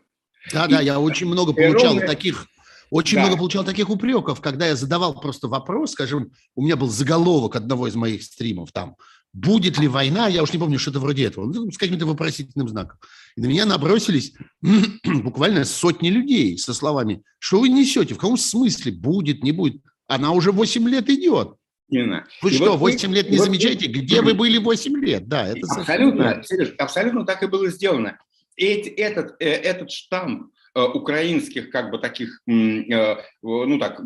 Да, 0.52 0.68
да, 0.68 0.82
я 0.82 1.00
очень 1.00 1.28
много 1.28 1.54
получал 1.54 1.94
ровно... 1.94 2.08
таких 2.08 2.48
очень 2.90 3.16
да. 3.16 3.22
много 3.22 3.38
получал 3.38 3.64
таких 3.64 3.90
упреков, 3.90 4.42
когда 4.42 4.68
я 4.68 4.76
задавал 4.76 5.14
просто 5.18 5.48
вопрос, 5.48 5.94
скажем, 5.94 6.34
у 6.56 6.62
меня 6.62 6.76
был 6.76 6.90
заголовок 6.90 7.56
одного 7.56 7.88
из 7.88 7.96
моих 7.96 8.22
стримов 8.22 8.74
там, 8.74 8.98
будет 9.34 9.80
ли 9.80 9.88
война, 9.88 10.28
я 10.28 10.44
уж 10.44 10.52
не 10.52 10.60
помню, 10.60 10.80
что-то 10.80 11.00
вроде 11.00 11.26
этого, 11.26 11.46
ну, 11.46 11.72
с 11.72 11.78
каким-то 11.78 12.06
вопросительным 12.06 12.68
знаком. 12.68 12.98
И 13.36 13.42
на 13.42 13.46
меня 13.46 13.66
набросились 13.66 14.34
буквально 15.04 15.66
сотни 15.66 16.10
людей 16.10 16.58
со 16.58 16.74
словами, 16.74 17.24
что 17.40 17.60
вы 17.60 17.70
несете, 17.70 18.14
в 18.14 18.18
каком 18.18 18.38
смысле, 18.38 18.92
будет, 18.92 19.44
не 19.44 19.52
будет. 19.52 19.82
Она 20.08 20.32
уже 20.32 20.52
8 20.52 20.88
лет 20.90 21.10
идет. 21.10 21.56
Именно. 21.90 22.26
Вы 22.42 22.52
и 22.52 22.54
что, 22.54 22.78
вот 22.78 22.80
8 22.80 23.10
вы, 23.10 23.16
лет 23.16 23.30
не 23.30 23.38
вот 23.38 23.46
замечаете? 23.46 23.88
Вы... 23.88 23.94
Где 24.02 24.22
вы 24.22 24.34
были 24.34 24.58
8 24.58 24.98
лет? 24.98 25.28
Да, 25.28 25.48
это 25.48 25.68
абсолютно, 25.70 26.44
Сереж, 26.44 26.74
абсолютно 26.78 27.26
так 27.26 27.44
и 27.44 27.48
было 27.48 27.70
сделано. 27.70 28.18
Эти, 28.58 28.90
этот, 28.90 29.36
э, 29.40 29.50
этот 29.50 29.92
штамп 29.92 30.52
э, 30.76 30.82
украинских 30.82 31.70
как 31.70 31.90
бы 31.90 32.00
таких, 32.00 32.42
э, 32.48 33.16
ну 33.42 33.80
так, 33.80 34.02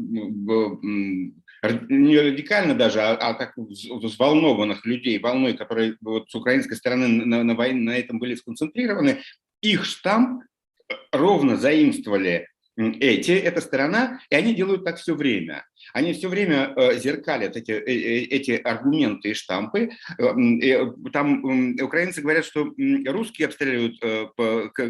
не 1.72 2.18
радикально 2.20 2.76
даже, 2.76 3.02
а, 3.02 3.14
а 3.16 3.34
так 3.34 3.54
взволнованных 3.56 4.86
людей, 4.86 5.20
волной, 5.20 5.54
которые 5.54 5.96
вот 6.02 6.30
с 6.30 6.36
украинской 6.36 6.76
стороны 6.76 7.08
на, 7.08 7.44
на, 7.44 7.56
войне, 7.56 7.82
на 7.82 7.98
этом 7.98 8.20
были 8.20 8.36
сконцентрированы, 8.36 9.22
их 9.62 9.86
штамп 9.86 10.44
э, 10.90 10.94
ровно 11.12 11.56
заимствовали 11.58 12.48
эти, 12.78 13.32
эта 13.32 13.62
сторона, 13.62 14.20
и 14.30 14.36
они 14.36 14.54
делают 14.54 14.84
так 14.84 14.98
все 14.98 15.16
время. 15.16 15.66
Они 15.94 16.12
все 16.12 16.28
время 16.28 16.74
э, 16.76 16.98
зеркалят 16.98 17.56
эти, 17.56 17.72
э, 17.72 18.26
эти 18.26 18.52
аргументы 18.52 19.30
и 19.30 19.34
штампы. 19.34 19.92
Там 20.18 21.76
украинцы 21.82 22.22
говорят, 22.22 22.44
что 22.44 22.74
русские 23.06 23.48
обстреливают 23.48 24.00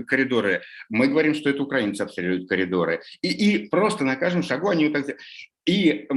коридоры, 0.07 0.63
мы 0.89 1.07
говорим, 1.07 1.35
что 1.35 1.49
это 1.49 1.61
украинцы 1.61 2.01
обстреливают 2.01 2.49
коридоры. 2.49 3.01
И, 3.21 3.27
и 3.27 3.69
просто 3.69 4.03
на 4.03 4.15
каждом 4.15 4.41
шагу 4.41 4.69
они 4.69 4.87
вот 4.87 4.93
так... 4.93 5.17
И 5.65 6.07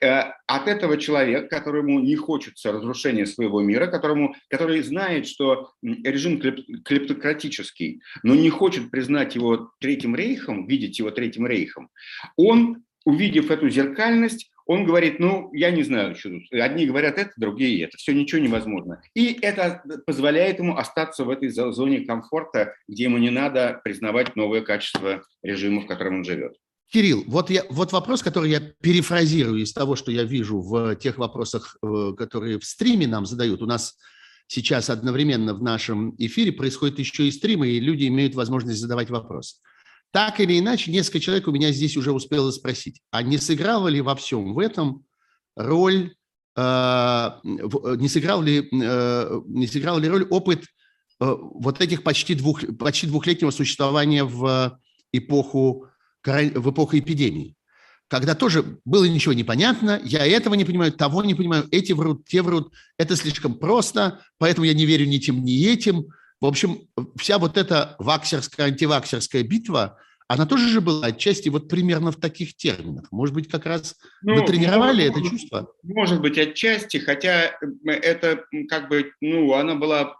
э, 0.00 0.22
от 0.46 0.68
этого 0.68 0.98
человек, 0.98 1.48
которому 1.48 1.98
не 2.00 2.14
хочется 2.14 2.72
разрушения 2.72 3.24
своего 3.24 3.60
мира, 3.62 3.86
которому, 3.86 4.34
который 4.50 4.82
знает, 4.82 5.26
что 5.26 5.72
режим 5.82 6.40
клеп, 6.40 6.60
клептократический, 6.84 8.02
но 8.22 8.34
не 8.34 8.50
хочет 8.50 8.90
признать 8.90 9.34
его 9.34 9.70
Третьим 9.80 10.14
Рейхом, 10.14 10.66
видеть 10.66 10.98
его 10.98 11.10
Третьим 11.10 11.46
Рейхом, 11.46 11.88
он, 12.36 12.84
увидев 13.06 13.50
эту 13.50 13.70
зеркальность, 13.70 14.50
он 14.66 14.84
говорит, 14.84 15.18
ну, 15.18 15.50
я 15.54 15.70
не 15.70 15.82
знаю, 15.82 16.14
что 16.14 16.28
тут. 16.28 16.52
Одни 16.52 16.84
говорят 16.84 17.16
это, 17.16 17.32
другие 17.38 17.82
это. 17.86 17.96
Все, 17.96 18.12
ничего 18.12 18.42
невозможно. 18.42 19.00
И 19.14 19.38
это 19.40 19.82
позволяет 20.06 20.58
ему 20.58 20.76
остаться 20.76 21.24
в 21.24 21.30
этой 21.30 21.48
зоне 21.48 22.00
комфорта, 22.00 22.74
где 22.86 23.04
ему 23.04 23.16
не 23.16 23.30
надо 23.30 23.80
признавать 23.82 24.36
новое 24.36 24.60
качество 24.60 25.22
режима, 25.42 25.80
в 25.80 25.86
котором 25.86 26.16
он 26.16 26.24
живет. 26.24 26.52
Кирилл, 26.90 27.24
вот, 27.26 27.50
я, 27.50 27.64
вот 27.68 27.92
вопрос, 27.92 28.22
который 28.22 28.50
я 28.50 28.60
перефразирую 28.60 29.62
из 29.62 29.72
того, 29.74 29.94
что 29.94 30.10
я 30.10 30.24
вижу 30.24 30.60
в 30.60 30.96
тех 30.96 31.18
вопросах, 31.18 31.76
э, 31.82 32.12
которые 32.16 32.58
в 32.58 32.64
стриме 32.64 33.06
нам 33.06 33.26
задают. 33.26 33.60
У 33.60 33.66
нас 33.66 33.96
сейчас 34.46 34.88
одновременно 34.88 35.52
в 35.52 35.62
нашем 35.62 36.14
эфире 36.16 36.50
происходит 36.50 36.98
еще 36.98 37.28
и 37.28 37.30
стримы, 37.30 37.68
и 37.68 37.80
люди 37.80 38.08
имеют 38.08 38.34
возможность 38.34 38.80
задавать 38.80 39.10
вопросы. 39.10 39.56
Так 40.12 40.40
или 40.40 40.58
иначе, 40.58 40.90
несколько 40.90 41.20
человек 41.20 41.46
у 41.46 41.52
меня 41.52 41.72
здесь 41.72 41.94
уже 41.98 42.10
успело 42.10 42.50
спросить, 42.50 43.02
а 43.10 43.22
не 43.22 43.36
сыграла 43.36 43.88
ли 43.88 44.00
во 44.00 44.16
всем 44.16 44.54
в 44.54 44.58
этом 44.58 45.04
роль, 45.56 46.14
э, 46.56 47.30
не, 47.44 48.08
сыграл 48.08 48.40
ли, 48.40 48.66
э, 48.72 49.40
не 49.46 49.66
сыграл 49.66 49.98
ли 49.98 50.08
роль 50.08 50.26
опыт 50.30 50.64
вот 51.20 51.80
этих 51.80 52.04
почти, 52.04 52.34
двух, 52.34 52.62
почти 52.78 53.08
двухлетнего 53.08 53.50
существования 53.50 54.22
в 54.22 54.80
эпоху 55.12 55.88
в 56.24 56.70
эпоху 56.70 56.98
эпидемии, 56.98 57.56
когда 58.08 58.34
тоже 58.34 58.80
было 58.84 59.04
ничего 59.04 59.34
непонятно, 59.34 60.00
я 60.04 60.26
этого 60.26 60.54
не 60.54 60.64
понимаю, 60.64 60.92
того 60.92 61.22
не 61.22 61.34
понимаю, 61.34 61.68
эти 61.70 61.92
врут, 61.92 62.26
те 62.26 62.42
врут, 62.42 62.72
это 62.96 63.16
слишком 63.16 63.54
просто, 63.54 64.20
поэтому 64.38 64.64
я 64.66 64.74
не 64.74 64.86
верю 64.86 65.06
ни 65.06 65.18
тем, 65.18 65.44
ни 65.44 65.66
этим. 65.66 66.06
В 66.40 66.46
общем, 66.46 66.80
вся 67.16 67.38
вот 67.38 67.56
эта 67.56 67.96
ваксерская, 67.98 68.68
антиваксерская 68.68 69.42
битва, 69.42 69.98
она 70.28 70.44
тоже 70.44 70.68
же 70.68 70.82
была 70.82 71.06
отчасти 71.06 71.48
вот 71.48 71.68
примерно 71.68 72.12
в 72.12 72.16
таких 72.16 72.54
терминах. 72.54 73.10
Может 73.10 73.34
быть, 73.34 73.48
как 73.48 73.64
раз 73.64 73.96
ну, 74.20 74.34
вы 74.34 74.46
тренировали 74.46 75.08
может, 75.08 75.16
это 75.16 75.30
чувство? 75.30 75.72
Может 75.82 76.20
быть, 76.20 76.36
отчасти, 76.36 76.98
хотя 76.98 77.58
это 77.86 78.44
как 78.68 78.90
бы, 78.90 79.10
ну, 79.22 79.54
она 79.54 79.74
была, 79.74 80.16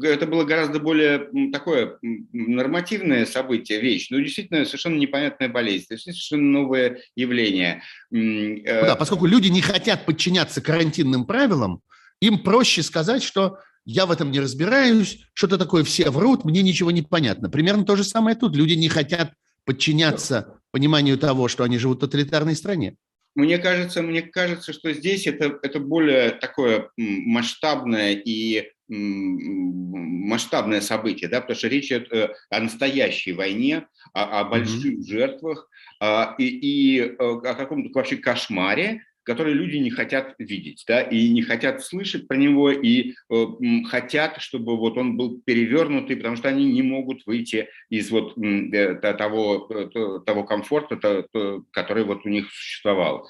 это 0.00 0.26
было 0.28 0.44
гораздо 0.44 0.78
более 0.78 1.28
такое 1.52 1.98
нормативное 2.02 3.26
событие, 3.26 3.80
вещь, 3.80 4.08
ну, 4.10 4.20
действительно, 4.20 4.64
совершенно 4.64 4.96
непонятная 4.96 5.48
болезнь, 5.48 5.86
совершенно 5.88 6.60
новое 6.60 7.00
явление. 7.16 7.82
Э, 8.12 8.14
ну, 8.14 8.86
да, 8.86 8.94
поскольку 8.94 9.26
люди 9.26 9.48
не 9.48 9.60
хотят 9.60 10.06
подчиняться 10.06 10.62
карантинным 10.62 11.26
правилам, 11.26 11.82
им 12.20 12.38
проще 12.38 12.84
сказать, 12.84 13.24
что 13.24 13.58
я 13.84 14.06
в 14.06 14.10
этом 14.10 14.30
не 14.30 14.40
разбираюсь, 14.40 15.24
что-то 15.34 15.58
такое, 15.58 15.84
все 15.84 16.10
врут, 16.10 16.44
мне 16.44 16.62
ничего 16.62 16.90
не 16.90 17.02
понятно. 17.02 17.50
Примерно 17.50 17.84
то 17.84 17.96
же 17.96 18.04
самое 18.04 18.36
тут. 18.36 18.56
Люди 18.56 18.74
не 18.74 18.88
хотят 18.88 19.32
подчиняться 19.64 20.58
пониманию 20.70 21.18
того, 21.18 21.48
что 21.48 21.64
они 21.64 21.78
живут 21.78 21.98
в 21.98 22.00
тоталитарной 22.00 22.56
стране. 22.56 22.96
Мне 23.34 23.58
кажется, 23.58 24.02
мне 24.02 24.22
кажется, 24.22 24.72
что 24.72 24.92
здесь 24.92 25.26
это, 25.26 25.58
это 25.62 25.80
более 25.80 26.32
такое 26.32 26.90
масштабное 26.96 28.12
и 28.12 28.68
масштабное 28.88 30.82
событие, 30.82 31.30
да, 31.30 31.40
потому 31.40 31.56
что 31.56 31.68
речь 31.68 31.86
идет 31.86 32.12
э, 32.12 32.34
о 32.50 32.60
настоящей 32.60 33.32
войне, 33.32 33.86
о, 34.12 34.40
о 34.40 34.44
больших 34.44 34.98
mm-hmm. 34.98 35.06
жертвах 35.06 35.68
а, 35.98 36.34
и, 36.38 36.44
и 36.44 37.00
э, 37.00 37.14
о 37.18 37.54
каком-то 37.54 37.88
вообще 37.94 38.16
кошмаре, 38.16 39.02
который 39.24 39.54
люди 39.54 39.76
не 39.76 39.90
хотят 39.90 40.34
видеть, 40.38 40.84
да, 40.86 41.00
и 41.00 41.28
не 41.28 41.42
хотят 41.42 41.82
слышать 41.82 42.26
про 42.26 42.36
него, 42.36 42.70
и 42.70 43.14
э, 43.30 43.46
хотят, 43.88 44.40
чтобы 44.40 44.76
вот 44.76 44.96
он 44.98 45.16
был 45.16 45.40
перевернутый, 45.44 46.16
потому 46.16 46.36
что 46.36 46.48
они 46.48 46.72
не 46.72 46.82
могут 46.82 47.26
выйти 47.26 47.68
из 47.88 48.10
вот 48.10 48.36
э, 48.38 48.94
того, 48.96 49.68
э, 49.70 50.20
того 50.26 50.44
комфорта, 50.44 50.96
то, 50.96 51.22
то, 51.32 51.64
который 51.70 52.04
вот 52.04 52.26
у 52.26 52.28
них 52.28 52.50
существовал. 52.50 53.28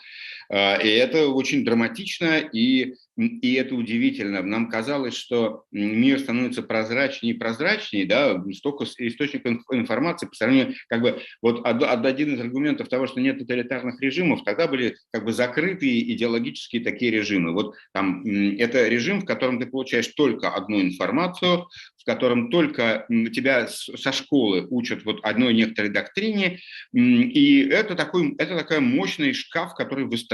Э, 0.51 0.83
и 0.83 0.89
это 0.89 1.29
очень 1.29 1.65
драматично, 1.65 2.39
и 2.39 2.95
и 3.17 3.55
это 3.55 3.75
удивительно. 3.75 4.43
Нам 4.43 4.71
казалось, 4.71 5.15
что 5.15 5.65
мир 5.71 6.19
становится 6.19 6.63
прозрачнее 6.63 7.35
и 7.35 7.39
прозрачнее, 7.39 8.07
да, 8.07 8.43
столько 8.55 8.85
источников 8.85 9.59
информации 9.71 10.27
по 10.27 10.35
сравнению, 10.35 10.75
как 10.89 11.03
бы, 11.03 11.21
вот 11.43 11.61
один 11.65 12.35
из 12.35 12.41
аргументов 12.41 12.89
того, 12.89 13.07
что 13.07 13.21
нет 13.21 13.39
тоталитарных 13.39 14.01
режимов, 14.01 14.45
тогда 14.45 14.67
были 14.67 14.97
как 15.13 15.25
бы 15.25 15.33
закрытые 15.33 16.13
идеологические 16.15 16.83
такие 16.83 17.11
режимы. 17.11 17.53
Вот 17.53 17.75
там 17.93 18.25
это 18.25 18.89
режим, 18.89 19.21
в 19.21 19.25
котором 19.27 19.61
ты 19.61 19.67
получаешь 19.67 20.09
только 20.09 20.51
одну 20.51 20.81
информацию, 20.81 21.67
в 21.99 22.05
котором 22.05 22.51
только 22.51 23.07
тебя 23.35 23.69
со 23.69 24.13
школы 24.13 24.67
учат 24.71 25.05
вот 25.05 25.21
одной 25.23 25.53
некоторой 25.55 25.91
доктрине, 25.91 26.61
и 26.93 27.69
это 27.71 27.95
такой, 27.95 28.35
это 28.39 28.57
такая 28.57 28.81
мощный 28.81 29.35
шкаф, 29.35 29.75
который 29.75 30.07
выстраивается 30.07 30.32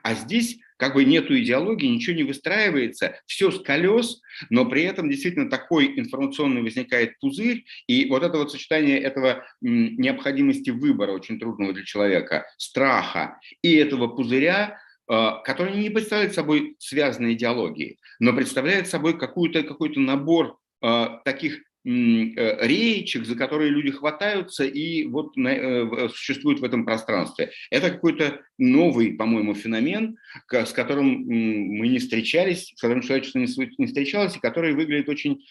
А 0.02 0.14
здесь 0.14 0.58
как 0.76 0.94
бы 0.94 1.04
нету 1.04 1.38
идеологии, 1.38 1.86
ничего 1.86 2.16
не 2.16 2.22
выстраивается, 2.24 3.20
все 3.26 3.50
с 3.50 3.60
колес, 3.60 4.20
но 4.50 4.64
при 4.64 4.82
этом 4.82 5.10
действительно 5.10 5.48
такой 5.48 5.98
информационный 5.98 6.62
возникает 6.62 7.18
пузырь, 7.18 7.64
и 7.86 8.06
вот 8.08 8.22
это 8.22 8.38
вот 8.38 8.52
сочетание 8.52 8.98
этого 8.98 9.44
необходимости 9.60 10.70
выбора 10.70 11.12
очень 11.12 11.38
трудного 11.38 11.72
для 11.72 11.84
человека, 11.84 12.46
страха 12.58 13.38
и 13.62 13.74
этого 13.74 14.08
пузыря, 14.08 14.78
а, 15.06 15.42
который 15.42 15.76
не 15.76 15.90
представляет 15.90 16.34
собой 16.34 16.76
связанные 16.78 17.34
идеологии, 17.34 17.98
но 18.20 18.32
представляет 18.32 18.88
собой 18.88 19.18
какой-то 19.18 19.62
какой 19.62 19.94
набор 19.96 20.58
а, 20.80 21.20
таких 21.24 21.60
Э, 21.86 22.66
речек, 22.66 23.26
за 23.26 23.36
которые 23.36 23.70
люди 23.70 23.90
хватаются 23.90 24.64
и 24.64 25.04
вот 25.04 25.36
э, 25.36 26.08
существуют 26.08 26.60
в 26.60 26.64
этом 26.64 26.86
пространстве. 26.86 27.50
Это 27.70 27.90
какой-то 27.90 28.40
новый, 28.56 29.12
по-моему, 29.12 29.54
феномен, 29.54 30.16
с 30.50 30.72
которым 30.72 31.26
мы 31.26 31.88
не 31.88 31.98
встречались, 31.98 32.72
с 32.74 32.80
которым 32.80 33.02
человечество 33.02 33.38
не 33.38 33.86
встречалось, 33.86 34.36
и 34.36 34.40
который 34.40 34.72
выглядит 34.72 35.10
очень 35.10 35.44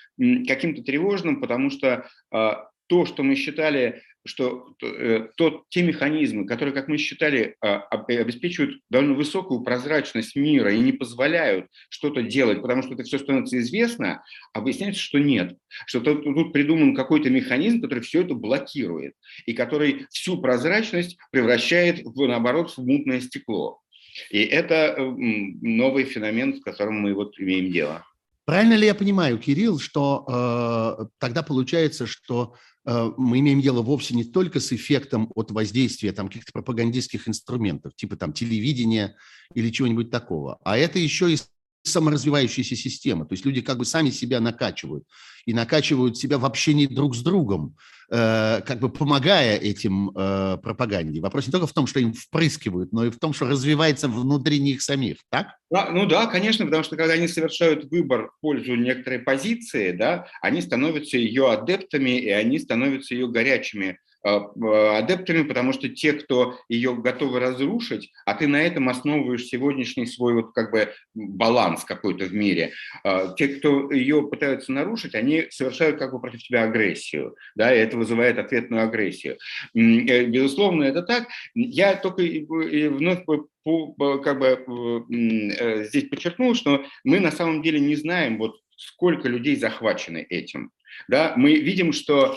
каким-то 0.48 0.82
тревожным, 0.82 1.40
потому 1.40 1.70
что 1.70 2.08
а, 2.32 2.68
то, 2.88 3.06
что 3.06 3.22
мы 3.22 3.36
считали 3.36 4.02
что 4.26 4.74
э, 4.82 5.28
то, 5.36 5.64
те 5.70 5.84
механизмы, 5.84 6.46
которые, 6.46 6.74
как 6.74 6.88
мы 6.88 6.98
считали, 6.98 7.56
а, 7.62 7.80
обеспечивают 7.82 8.80
довольно 8.90 9.16
высокую 9.16 9.62
прозрачность 9.62 10.36
мира 10.36 10.74
и 10.74 10.80
не 10.80 10.94
позволяют 10.94 11.68
что-то 11.90 12.22
делать, 12.22 12.62
потому 12.62 12.84
что 12.84 12.94
это 12.94 13.04
все 13.04 13.20
становится 13.20 13.60
известно, 13.60 14.24
а 14.54 14.62
выясняется, 14.62 15.02
что 15.02 15.20
нет. 15.20 15.58
Что 15.86 16.00
тут, 16.00 16.54
придуман 16.54 16.96
какой-то 16.96 17.30
механизм, 17.30 17.82
который 17.82 18.00
все 18.00 18.22
это 18.22 18.34
блокирует 18.34 19.14
и 19.46 19.54
который 19.54 20.06
всю 20.10 20.42
прозрачность 20.42 21.18
превращает, 21.32 22.04
в, 22.04 22.28
наоборот, 22.28 22.72
в 22.72 22.86
мутное 22.86 23.20
стекло. 23.20 23.82
И 24.30 24.44
это 24.44 24.96
новый 24.98 26.06
феномен, 26.06 26.58
с 26.58 26.62
которым 26.62 27.02
мы 27.02 27.14
вот 27.14 27.40
имеем 27.40 27.72
дело. 27.72 28.06
Правильно 28.46 28.74
ли 28.74 28.86
я 28.86 28.94
понимаю, 28.94 29.38
Кирилл, 29.40 29.80
что 29.80 30.26
э, 30.28 31.06
тогда 31.18 31.44
получается, 31.44 32.06
что 32.06 32.56
э, 32.56 32.73
мы 32.86 33.40
имеем 33.40 33.62
дело 33.62 33.82
вовсе 33.82 34.16
не 34.16 34.24
только 34.24 34.60
с 34.60 34.74
эффектом 34.74 35.32
от 35.36 35.52
воздействия 35.52 36.12
там 36.12 36.28
каких-то 36.28 36.52
пропагандистских 36.52 37.28
инструментов, 37.28 37.96
типа 37.96 38.16
там 38.18 38.34
телевидения 38.34 39.16
или 39.54 39.70
чего-нибудь 39.70 40.12
такого, 40.12 40.60
а 40.64 40.78
это 40.78 41.00
еще 41.00 41.32
и 41.32 41.38
саморазвивающаяся 41.84 42.76
система. 42.76 43.26
То 43.26 43.34
есть 43.34 43.46
люди 43.46 43.62
как 43.62 43.78
бы 43.78 43.86
сами 43.86 44.10
себя 44.10 44.40
накачивают 44.40 45.04
и 45.46 45.54
накачивают 45.54 46.18
себя 46.18 46.38
в 46.38 46.46
общении 46.46 46.88
друг 46.88 47.16
с 47.16 47.22
другом, 47.22 47.76
э, 48.10 48.62
как 48.66 48.80
бы 48.80 48.90
помогая 48.90 49.58
этим 49.58 50.12
э, 50.16 50.58
пропаганде. 50.64 51.20
Вопрос 51.20 51.48
не 51.48 51.52
только 51.52 51.68
в 51.68 51.74
том, 51.74 51.86
что 51.86 52.00
им 52.00 52.14
впрыскивают, 52.14 52.94
но 52.94 53.06
и 53.06 53.10
в 53.10 53.20
том, 53.20 53.34
что 53.34 53.48
развивается 53.48 54.08
внутри 54.08 54.60
них 54.60 54.82
самих, 54.82 55.18
так? 55.30 55.48
Да, 55.70 55.90
ну 55.90 56.06
да, 56.06 56.28
конечно, 56.28 56.66
потому 56.66 56.84
что 56.84 56.96
когда 56.96 57.14
они 57.14 57.28
совершают 57.28 57.86
выбор 57.92 58.30
в 58.30 58.42
пользу 58.42 58.76
некоторой 58.76 59.20
позиции, 59.20 59.92
да, 59.92 60.28
они 60.42 60.62
становятся 60.62 61.18
ее 61.18 61.52
адептами, 61.52 62.18
и 62.20 62.30
они 62.30 62.60
становятся 62.60 63.14
ее 63.14 63.28
горячими 63.28 63.98
Э, 64.26 64.40
э, 64.56 64.98
адептами, 65.00 65.44
потому 65.44 65.74
что 65.74 65.90
те, 65.90 66.14
кто 66.14 66.58
ее 66.70 66.96
готовы 66.96 67.42
разрушить, 67.42 68.14
а 68.26 68.36
ты 68.36 68.48
на 68.48 68.62
этом 68.62 68.88
основываешь 68.88 69.44
сегодняшний 69.44 70.06
свой 70.06 70.34
вот 70.34 70.54
как 70.54 70.72
бы 70.72 70.94
баланс 71.14 71.84
какой-то 71.84 72.24
в 72.24 72.34
мире, 72.34 72.72
э, 73.04 73.34
те, 73.38 73.50
кто 73.50 73.92
ее 73.92 74.26
пытаются 74.26 74.72
нарушить, 74.72 75.14
они 75.14 75.48
совершают 75.50 76.00
как 76.00 76.14
бы 76.14 76.22
против 76.22 76.42
тебя 76.42 76.64
агрессию, 76.64 77.36
да, 77.56 77.76
и 77.76 77.80
это 77.80 77.98
вызывает 77.98 78.38
ответную 78.38 78.84
агрессию. 78.84 79.38
Безусловно, 79.74 80.86
это 80.86 81.02
так. 81.02 81.28
Я 81.54 81.96
только 81.96 82.24
вновь 82.24 83.26
как 83.26 84.40
бы 84.40 85.86
здесь 85.86 86.06
подчеркнул, 86.06 86.56
что 86.56 86.86
мы 87.04 87.20
на 87.20 87.32
самом 87.32 87.62
деле 87.62 87.82
не 87.82 87.98
знаем, 87.98 88.38
вот 88.38 88.56
сколько 88.86 89.30
людей 89.30 89.56
захвачены 89.56 90.26
этим. 90.30 90.72
Да, 91.08 91.34
мы 91.36 91.56
видим, 91.56 91.92
что 91.92 92.36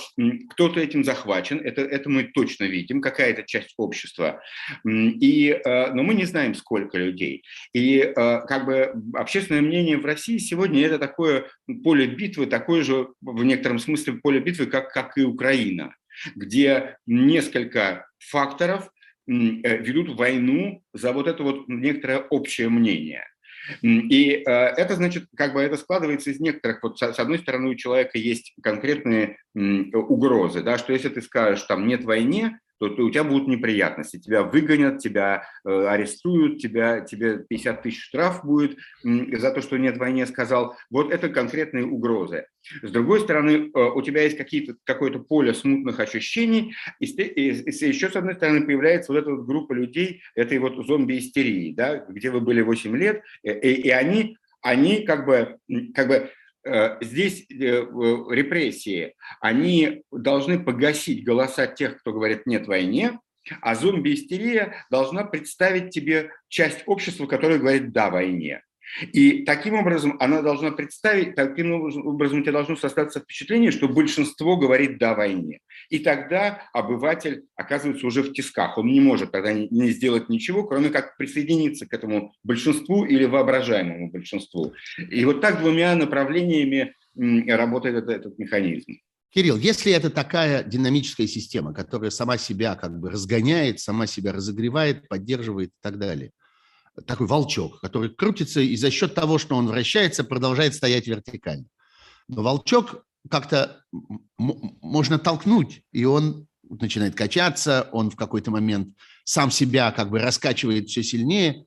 кто-то 0.50 0.80
этим 0.80 1.04
захвачен, 1.04 1.58
это, 1.58 1.82
это 1.82 2.08
мы 2.08 2.24
точно 2.24 2.64
видим, 2.64 3.02
какая-то 3.02 3.42
часть 3.42 3.74
общества, 3.76 4.40
и, 4.84 5.50
э, 5.50 5.92
но 5.92 6.02
мы 6.02 6.14
не 6.14 6.24
знаем, 6.24 6.54
сколько 6.54 6.96
людей. 6.96 7.42
И 7.74 7.98
э, 7.98 8.12
как 8.14 8.64
бы 8.64 8.94
общественное 9.12 9.60
мнение 9.60 9.98
в 9.98 10.06
России 10.06 10.38
сегодня 10.38 10.86
это 10.86 10.98
такое 10.98 11.48
поле 11.84 12.06
битвы, 12.06 12.46
такое 12.46 12.82
же 12.82 13.08
в 13.20 13.44
некотором 13.44 13.78
смысле 13.78 14.14
поле 14.14 14.40
битвы, 14.40 14.66
как, 14.66 14.90
как 14.90 15.18
и 15.18 15.22
Украина, 15.22 15.94
где 16.34 16.96
несколько 17.06 18.06
факторов 18.18 18.90
э, 19.28 19.32
ведут 19.32 20.16
войну 20.16 20.82
за 20.94 21.12
вот 21.12 21.28
это 21.28 21.42
вот 21.42 21.68
некоторое 21.68 22.20
общее 22.20 22.70
мнение– 22.70 23.26
и 23.82 24.42
э, 24.46 24.50
это 24.50 24.94
значит, 24.94 25.24
как 25.36 25.54
бы 25.54 25.60
это 25.60 25.76
складывается 25.76 26.30
из 26.30 26.40
некоторых, 26.40 26.82
вот 26.82 26.98
с 26.98 27.18
одной 27.18 27.38
стороны 27.38 27.70
у 27.70 27.74
человека 27.74 28.18
есть 28.18 28.54
конкретные 28.62 29.38
угрозы, 29.54 30.62
да, 30.62 30.78
что 30.78 30.92
если 30.92 31.08
ты 31.08 31.22
скажешь, 31.22 31.62
там 31.62 31.86
нет 31.86 32.04
войне, 32.04 32.60
то, 32.78 32.88
то 32.88 33.02
у 33.02 33.10
тебя 33.10 33.24
будут 33.24 33.48
неприятности. 33.48 34.18
Тебя 34.18 34.42
выгонят, 34.42 34.98
тебя 34.98 35.44
э, 35.64 35.86
арестуют, 35.86 36.58
тебя, 36.58 37.00
тебе 37.00 37.38
50 37.38 37.82
тысяч 37.82 38.02
штраф 38.02 38.44
будет 38.44 38.78
э, 39.04 39.36
за 39.36 39.50
то, 39.50 39.62
что 39.62 39.76
нет 39.76 39.96
войне 39.96 40.26
сказал. 40.26 40.76
Вот 40.90 41.12
это 41.12 41.28
конкретные 41.28 41.86
угрозы. 41.86 42.46
С 42.82 42.90
другой 42.90 43.20
стороны, 43.20 43.70
э, 43.74 43.80
у 43.94 44.02
тебя 44.02 44.22
есть 44.22 44.36
какие-то, 44.36 44.76
какое-то 44.84 45.20
поле 45.20 45.54
смутных 45.54 46.00
ощущений, 46.00 46.74
и, 47.00 47.06
и, 47.06 47.50
и 47.50 47.86
еще 47.86 48.10
с 48.10 48.16
одной 48.16 48.34
стороны 48.34 48.64
появляется 48.66 49.12
вот 49.12 49.18
эта 49.18 49.30
вот 49.30 49.46
группа 49.46 49.72
людей, 49.72 50.22
этой 50.34 50.58
вот 50.58 50.86
зомби-истерии, 50.86 51.72
да, 51.72 52.04
где 52.08 52.30
вы 52.30 52.40
были 52.40 52.60
8 52.60 52.96
лет, 52.96 53.22
и, 53.42 53.50
и 53.50 53.90
они, 53.90 54.36
они 54.62 55.04
как 55.04 55.26
бы, 55.26 55.58
как 55.94 56.08
бы 56.08 56.16
Э, 56.18 56.28
здесь 57.00 57.46
э, 57.50 57.54
репрессии, 57.54 59.14
они 59.40 60.02
должны 60.10 60.58
погасить 60.58 61.24
голоса 61.24 61.66
тех, 61.66 61.98
кто 61.98 62.12
говорит 62.12 62.46
«нет 62.46 62.66
войне», 62.66 63.20
а 63.60 63.74
зомби-истерия 63.74 64.74
должна 64.90 65.24
представить 65.24 65.90
тебе 65.90 66.30
часть 66.48 66.82
общества, 66.86 67.26
которая 67.26 67.58
говорит 67.58 67.92
«да 67.92 68.10
войне». 68.10 68.62
И 69.12 69.44
таким 69.44 69.74
образом 69.74 70.16
она 70.20 70.42
должна 70.42 70.70
представить, 70.70 71.34
таким 71.34 71.72
образом 71.72 72.40
у 72.40 72.42
тебя 72.42 72.52
должно 72.52 72.76
создаться 72.76 73.20
впечатление, 73.20 73.70
что 73.70 73.88
большинство 73.88 74.56
говорит 74.56 74.98
«да» 74.98 75.14
войне. 75.14 75.60
И 75.90 75.98
тогда 75.98 76.62
обыватель 76.72 77.44
оказывается 77.56 78.06
уже 78.06 78.22
в 78.22 78.32
тисках. 78.32 78.78
Он 78.78 78.86
не 78.86 79.00
может 79.00 79.32
тогда 79.32 79.52
не 79.52 79.90
сделать 79.90 80.28
ничего, 80.28 80.64
кроме 80.64 80.90
как 80.90 81.16
присоединиться 81.16 81.86
к 81.86 81.92
этому 81.92 82.32
большинству 82.42 83.04
или 83.04 83.24
воображаемому 83.24 84.10
большинству. 84.10 84.72
И 84.98 85.24
вот 85.24 85.40
так 85.40 85.60
двумя 85.60 85.94
направлениями 85.94 86.94
работает 87.16 87.96
этот, 87.96 88.10
этот 88.10 88.38
механизм. 88.38 88.92
Кирилл, 89.30 89.56
если 89.56 89.92
это 89.92 90.08
такая 90.08 90.62
динамическая 90.62 91.26
система, 91.26 91.74
которая 91.74 92.10
сама 92.10 92.38
себя 92.38 92.74
как 92.74 92.98
бы 92.98 93.10
разгоняет, 93.10 93.80
сама 93.80 94.06
себя 94.06 94.32
разогревает, 94.32 95.08
поддерживает 95.08 95.70
и 95.70 95.82
так 95.82 95.98
далее– 95.98 96.30
такой 97.06 97.26
волчок, 97.26 97.80
который 97.80 98.10
крутится 98.10 98.60
и 98.60 98.76
за 98.76 98.90
счет 98.90 99.14
того, 99.14 99.38
что 99.38 99.56
он 99.56 99.66
вращается, 99.66 100.24
продолжает 100.24 100.74
стоять 100.74 101.06
вертикально. 101.06 101.66
Но 102.28 102.42
волчок 102.42 103.04
как-то 103.30 103.82
можно 104.38 105.18
толкнуть, 105.18 105.82
и 105.92 106.04
он 106.04 106.46
начинает 106.68 107.14
качаться, 107.14 107.88
он 107.92 108.10
в 108.10 108.16
какой-то 108.16 108.50
момент 108.50 108.96
сам 109.24 109.50
себя 109.50 109.92
как 109.92 110.10
бы 110.10 110.18
раскачивает 110.18 110.88
все 110.88 111.02
сильнее, 111.02 111.66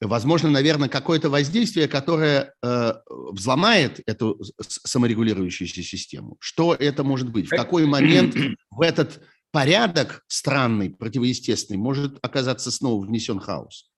возможно, 0.00 0.48
наверное, 0.48 0.88
какое-то 0.88 1.28
воздействие, 1.28 1.88
которое 1.88 2.54
э, 2.62 2.92
взломает 3.06 4.00
эту 4.06 4.40
саморегулирующуюся 4.60 5.82
систему. 5.82 6.36
Что 6.40 6.74
это 6.74 7.04
может 7.04 7.30
быть? 7.30 7.46
В 7.46 7.50
какой 7.50 7.86
момент 7.86 8.34
в 8.70 8.80
этот 8.80 9.20
порядок 9.50 10.24
странный, 10.26 10.90
противоестественный, 10.90 11.78
может 11.78 12.18
оказаться 12.22 12.70
снова 12.70 13.04
внесен 13.04 13.40
хаос? 13.40 13.89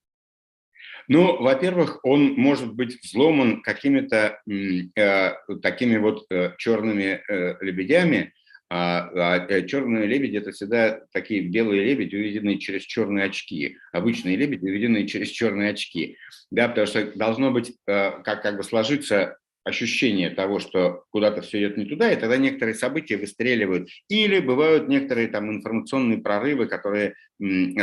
Ну, 1.08 1.40
во-первых, 1.42 2.00
он 2.04 2.34
может 2.34 2.74
быть 2.74 2.98
взломан 3.02 3.62
какими-то 3.62 4.40
э, 4.48 5.32
такими 5.62 5.96
вот 5.96 6.26
э, 6.30 6.52
черными 6.58 7.22
э, 7.28 7.56
лебедями, 7.60 8.32
а, 8.74 9.10
а 9.14 9.46
э, 9.50 9.66
черные 9.66 10.06
лебеди– 10.06 10.36
это 10.38 10.52
всегда 10.52 11.00
такие 11.12 11.42
белые 11.42 11.84
лебеди, 11.84 12.16
увиденные 12.16 12.58
через 12.58 12.84
черные 12.84 13.26
очки. 13.26 13.76
Обычные 13.92 14.36
лебеди, 14.36 14.64
увиденные 14.64 15.06
через 15.06 15.28
черные 15.28 15.72
очки. 15.72 16.16
Да, 16.50 16.68
потому 16.68 16.86
что 16.86 17.04
должно 17.14 17.50
быть, 17.50 17.74
э, 17.86 18.10
как, 18.24 18.42
как 18.42 18.56
бы 18.56 18.62
сложиться 18.62 19.36
ощущение 19.64 20.30
того, 20.30 20.58
что 20.58 21.04
куда-то 21.10 21.42
все 21.42 21.58
идет 21.58 21.76
не 21.76 21.84
туда, 21.84 22.10
и 22.10 22.16
тогда 22.16 22.36
некоторые 22.36 22.74
события 22.74 23.16
выстреливают. 23.16 23.88
Или 24.08 24.40
бывают 24.40 24.88
некоторые 24.88 25.28
там 25.28 25.50
информационные 25.50 26.18
прорывы, 26.18 26.66
которые 26.66 27.14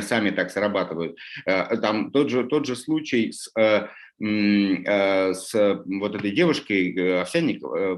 сами 0.02 0.30
так 0.32 0.52
срабатывают. 0.52 1.18
Э, 1.46 1.78
там 1.78 2.12
тот 2.12 2.30
же, 2.30 2.46
тот 2.46 2.66
же 2.66 2.76
случай 2.76 3.32
с 3.32 3.50
Э, 3.60 3.88
с 4.22 5.54
вот 5.86 6.16
этой 6.16 6.32
девушкой 6.32 6.94
э, 6.94 7.22
Овсянниковой. 7.22 7.94
Э, 7.94 7.98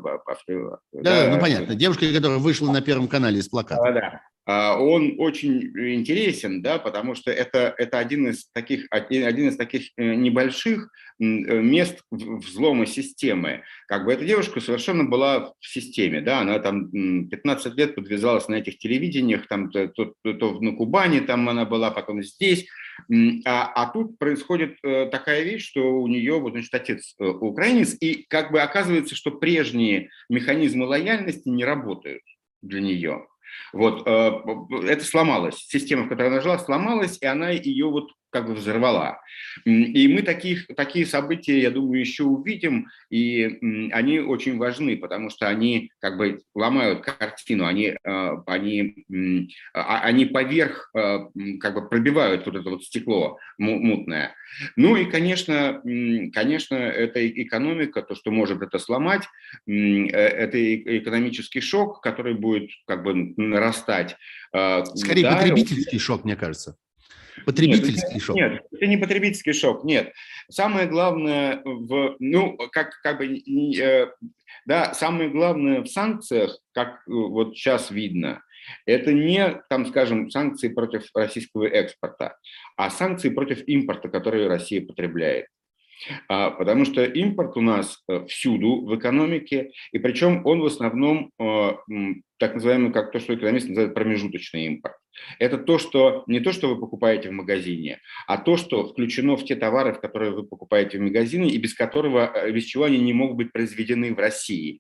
да, 0.94 1.26
да, 1.26 1.34
ну 1.34 1.42
понятно, 1.42 1.74
девушка, 1.74 2.06
которая 2.14 2.38
вышла 2.38 2.72
на 2.72 2.82
Первом 2.82 3.08
канале 3.08 3.42
с 3.42 3.48
плакатом. 3.48 3.94
Да, 3.96 4.22
а, 4.46 4.78
он 4.78 5.16
очень 5.18 5.64
интересен, 5.96 6.62
да, 6.62 6.78
потому 6.78 7.16
что 7.16 7.32
это, 7.32 7.74
это 7.78 8.00
один, 8.00 8.28
из 8.28 8.48
таких, 8.54 8.86
один 8.92 9.50
из 9.50 9.58
таких 9.58 9.90
небольших 9.98 10.92
мест 11.20 12.02
взлома 12.10 12.86
системы. 12.86 13.64
Как 13.88 14.06
бы 14.06 14.14
эта 14.14 14.26
девушка 14.26 14.60
совершенно 14.60 15.04
была 15.04 15.54
в 15.60 15.68
системе, 15.68 16.22
да, 16.22 16.42
она 16.42 16.60
там 16.60 16.90
15 17.30 17.76
лет 17.76 17.96
подвязалась 17.96 18.48
на 18.48 18.56
этих 18.56 18.80
телевидениях, 18.80 19.48
там 19.48 19.70
то, 19.72 19.88
то, 19.88 20.14
то 20.24 20.60
на 20.60 20.76
Кубани 20.76 21.20
там 21.20 21.48
она 21.48 21.66
была, 21.66 21.92
потом 21.92 22.24
здесь, 22.24 22.68
а, 23.46 23.72
а 23.74 23.88
тут 23.88 24.18
происходит 24.18 24.78
э, 24.84 25.08
такая 25.08 25.44
вещь, 25.44 25.68
что 25.68 26.00
у 26.02 26.08
нее 26.08 26.40
вот, 26.40 26.54
значит, 26.54 26.74
отец 26.74 27.16
э, 27.20 27.26
украинец, 27.26 27.96
и 28.00 28.26
как 28.30 28.52
бы 28.52 28.62
оказывается, 28.62 29.16
что 29.16 29.32
прежние 29.32 30.10
механизмы 30.30 30.86
лояльности 30.86 31.50
не 31.50 31.66
работают 31.66 32.24
для 32.62 32.82
нее. 32.82 33.28
Вот, 33.74 34.08
э, 34.08 34.32
это 34.88 35.04
сломалось. 35.04 35.58
Система, 35.68 36.04
в 36.04 36.10
которой 36.10 36.28
она 36.28 36.42
жила, 36.42 36.60
сломалась, 36.60 37.18
и 37.22 37.26
она 37.26 37.50
ее 37.50 37.88
вот 37.88 38.12
как 38.32 38.48
бы 38.48 38.54
взорвала. 38.54 39.22
И 39.66 40.08
мы 40.08 40.22
таких, 40.22 40.68
такие 40.76 41.06
события, 41.06 41.60
я 41.60 41.70
думаю, 41.70 42.00
еще 42.00 42.24
увидим, 42.24 42.88
и 43.10 43.90
они 43.92 44.20
очень 44.20 44.58
важны, 44.58 44.98
потому 44.98 45.30
что 45.30 45.48
они 45.48 45.92
как 46.00 46.18
бы 46.18 46.42
ломают 46.56 47.02
картину, 47.02 47.66
они, 47.66 47.96
э, 48.02 48.32
они, 48.48 49.06
а, 49.74 50.02
они 50.02 50.26
поверх 50.26 50.90
э, 50.96 51.20
как 51.60 51.74
бы 51.74 51.88
пробивают 51.90 52.46
вот 52.46 52.56
это 52.56 52.70
вот 52.70 52.84
стекло 52.84 53.38
мутное. 53.58 54.34
Ну 54.76 54.96
и, 54.96 55.06
конечно, 55.06 55.82
конечно, 56.34 56.76
это 56.76 57.28
экономика, 57.30 58.02
то, 58.02 58.16
что 58.16 58.32
может 58.32 58.62
это 58.62 58.80
сломать, 58.80 59.24
э, 59.68 59.74
это 59.74 60.76
экономический 61.00 61.62
шок, 61.62 62.02
который 62.02 62.34
будет 62.34 62.70
как 62.88 63.04
бы 63.04 63.34
нарастать. 63.36 64.16
Скорее 64.52 65.24
да, 65.24 65.36
потребительский 65.36 66.00
шок, 66.00 66.24
мне 66.24 66.36
кажется. 66.36 66.78
Потребительский 67.46 68.14
нет, 68.14 68.24
шок. 68.24 68.36
Нет, 68.36 68.62
это 68.72 68.88
не 68.88 68.98
потребительский 68.98 69.54
шок, 69.54 69.84
нет. 69.84 70.14
Самое 70.50 70.88
главное 70.88 71.62
в, 71.64 72.16
ну, 72.20 72.58
как, 72.72 73.00
как 73.02 73.18
бы, 73.20 73.38
э, 73.38 74.08
да, 74.66 74.94
самое 74.94 75.30
главное 75.30 75.82
в 75.82 75.88
санкциях, 75.88 76.58
как 76.74 77.02
э, 77.08 77.12
вот 77.12 77.56
сейчас 77.56 77.92
видно, 77.92 78.44
это 78.86 79.12
не, 79.12 79.62
там, 79.70 79.86
скажем, 79.88 80.30
санкции 80.30 80.70
против 80.70 81.04
российского 81.16 81.66
экспорта, 81.66 82.38
а 82.78 82.90
санкции 82.90 83.30
против 83.30 83.68
импорта, 83.68 84.10
которые 84.10 84.48
Россия 84.48 84.86
потребляет. 84.86 85.48
А, 86.28 86.52
потому 86.52 86.86
что 86.86 87.04
импорт 87.04 87.58
у 87.58 87.62
нас 87.62 88.04
э, 88.08 88.26
всюду 88.26 88.86
в 88.86 88.98
экономике, 88.98 89.72
и 89.92 90.00
причем 90.00 90.46
он 90.46 90.62
в 90.62 90.66
основном 90.66 91.32
э, 91.40 91.72
так 92.38 92.56
называемый, 92.56 92.92
как 92.92 93.12
то, 93.12 93.20
что 93.20 93.36
экономисты 93.36 93.70
называют 93.70 93.94
промежуточный 93.94 94.66
импорт. 94.66 94.96
Это 95.40 95.58
то, 95.58 95.78
что 95.78 96.24
не 96.28 96.40
то, 96.40 96.52
что 96.52 96.70
вы 96.70 96.80
покупаете 96.80 97.30
в 97.30 97.34
магазине, 97.34 98.00
а 98.28 98.38
то, 98.38 98.58
что 98.58 98.88
включено 98.88 99.36
в 99.36 99.46
те 99.46 99.56
товары, 99.56 99.94
в 99.94 100.02
которые 100.02 100.32
вы 100.32 100.44
покупаете 100.44 100.98
в 100.98 101.02
магазине, 101.02 101.50
и 101.50 101.58
без 101.58 101.74
которого, 101.74 102.32
э, 102.34 102.52
без 102.52 102.64
чего 102.66 102.86
они 102.86 103.00
не 103.00 103.14
могут 103.14 103.38
быть 103.38 103.52
произведены 103.52 104.14
в 104.14 104.20
России. 104.20 104.80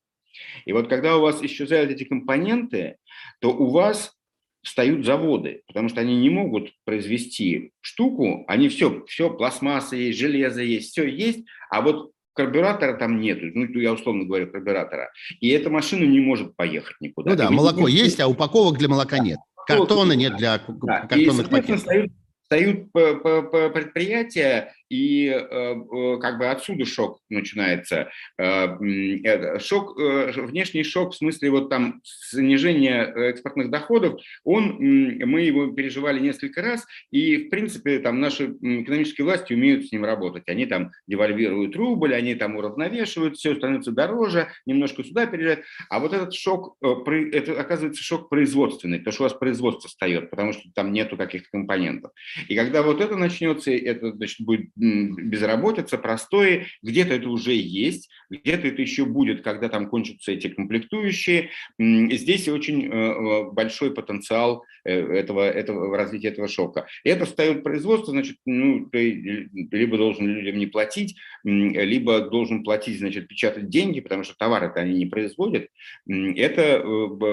И 0.65 0.73
вот 0.73 0.87
когда 0.87 1.17
у 1.17 1.21
вас 1.21 1.43
исчезают 1.43 1.91
эти 1.91 2.03
компоненты, 2.03 2.95
то 3.41 3.49
у 3.51 3.69
вас 3.69 4.17
встают 4.63 5.05
заводы, 5.05 5.63
потому 5.67 5.89
что 5.89 6.01
они 6.01 6.17
не 6.17 6.29
могут 6.29 6.71
произвести 6.85 7.71
штуку, 7.81 8.45
они 8.47 8.69
все, 8.69 9.03
все, 9.07 9.29
пластмасса 9.29 9.95
есть, 9.95 10.19
железо 10.19 10.61
есть, 10.61 10.91
все 10.91 11.07
есть, 11.07 11.45
а 11.69 11.81
вот 11.81 12.11
карбюратора 12.33 12.97
там 12.97 13.19
нету, 13.19 13.47
ну, 13.53 13.65
я 13.79 13.93
условно 13.93 14.25
говорю, 14.25 14.51
карбюратора, 14.51 15.11
и 15.39 15.49
эта 15.49 15.69
машина 15.69 16.03
не 16.05 16.19
может 16.19 16.55
поехать 16.55 16.95
никуда. 16.99 17.31
Ну 17.31 17.37
да, 17.37 17.49
молоко 17.49 17.87
есть, 17.87 18.19
а 18.19 18.27
упаковок 18.27 18.77
для 18.77 18.87
молока 18.87 19.19
нет. 19.19 19.39
Картона 19.67 20.13
нет 20.13 20.37
для 20.37 20.59
да. 20.67 21.01
картонных 21.01 21.47
и, 21.47 21.51
пакетов. 21.51 21.79
Встают, 21.79 22.11
встают 22.43 22.91
предприятия, 22.91 24.73
и 24.91 25.27
э, 25.27 25.35
э, 25.39 26.17
как 26.19 26.37
бы 26.37 26.47
отсюда 26.47 26.85
шок 26.85 27.21
начинается. 27.29 28.11
Э, 28.37 29.57
шок, 29.59 29.97
внешний 29.97 30.83
шок 30.83 31.13
в 31.13 31.17
смысле 31.17 31.49
вот 31.51 31.69
там 31.69 32.01
снижения 32.03 33.05
экспортных 33.05 33.69
доходов, 33.69 34.19
он, 34.43 34.75
мы 34.79 35.41
его 35.41 35.67
переживали 35.67 36.19
несколько 36.19 36.61
раз, 36.61 36.85
и 37.09 37.37
в 37.37 37.49
принципе 37.49 37.99
там 37.99 38.19
наши 38.19 38.47
экономические 38.47 39.23
власти 39.23 39.53
умеют 39.53 39.85
с 39.85 39.93
ним 39.93 40.03
работать. 40.03 40.43
Они 40.47 40.65
там 40.65 40.91
девальвируют 41.07 41.73
рубль, 41.77 42.13
они 42.13 42.35
там 42.35 42.57
уравновешивают, 42.57 43.37
все 43.37 43.55
становится 43.55 43.91
дороже, 43.91 44.49
немножко 44.65 45.05
сюда 45.05 45.25
переезжают. 45.25 45.63
А 45.89 45.99
вот 45.99 46.11
этот 46.11 46.33
шок, 46.33 46.75
это 46.81 47.59
оказывается 47.59 48.03
шок 48.03 48.27
производственный, 48.27 48.99
то 48.99 49.11
что 49.11 49.23
у 49.23 49.25
вас 49.27 49.33
производство 49.33 49.87
встает, 49.87 50.29
потому 50.29 50.51
что 50.51 50.63
там 50.75 50.91
нету 50.91 51.15
каких-то 51.15 51.47
компонентов. 51.49 52.11
И 52.49 52.55
когда 52.55 52.83
вот 52.83 52.99
это 52.99 53.15
начнется, 53.15 53.71
это 53.71 54.11
значит, 54.11 54.45
будет 54.45 54.69
безработица, 54.81 55.97
простое, 55.97 56.65
где-то 56.81 57.13
это 57.13 57.29
уже 57.29 57.53
есть, 57.53 58.09
где-то 58.29 58.67
это 58.67 58.81
еще 58.81 59.05
будет, 59.05 59.43
когда 59.43 59.69
там 59.69 59.87
кончатся 59.87 60.31
эти 60.31 60.47
комплектующие. 60.47 61.51
Здесь 61.77 62.47
очень 62.47 62.87
э, 62.87 62.89
э, 62.89 63.51
большой 63.51 63.93
потенциал 63.93 64.65
э, 64.83 64.91
этого, 64.93 65.47
этого 65.47 65.95
развития 65.95 66.29
этого 66.29 66.47
шока. 66.47 66.87
И 67.03 67.09
это 67.09 67.25
встает 67.25 67.63
производство, 67.63 68.11
значит, 68.11 68.37
ну, 68.45 68.89
ты 68.91 69.49
либо 69.71 69.97
должен 69.97 70.27
людям 70.27 70.57
не 70.57 70.65
платить, 70.65 71.15
либо 71.43 72.21
должен 72.21 72.63
платить, 72.63 72.97
значит, 72.99 73.27
печатать 73.27 73.69
деньги, 73.69 73.99
потому 73.99 74.23
что 74.23 74.35
товары-то 74.35 74.79
они 74.79 74.95
не 74.95 75.05
производят. 75.05 75.67
Это 76.07 76.83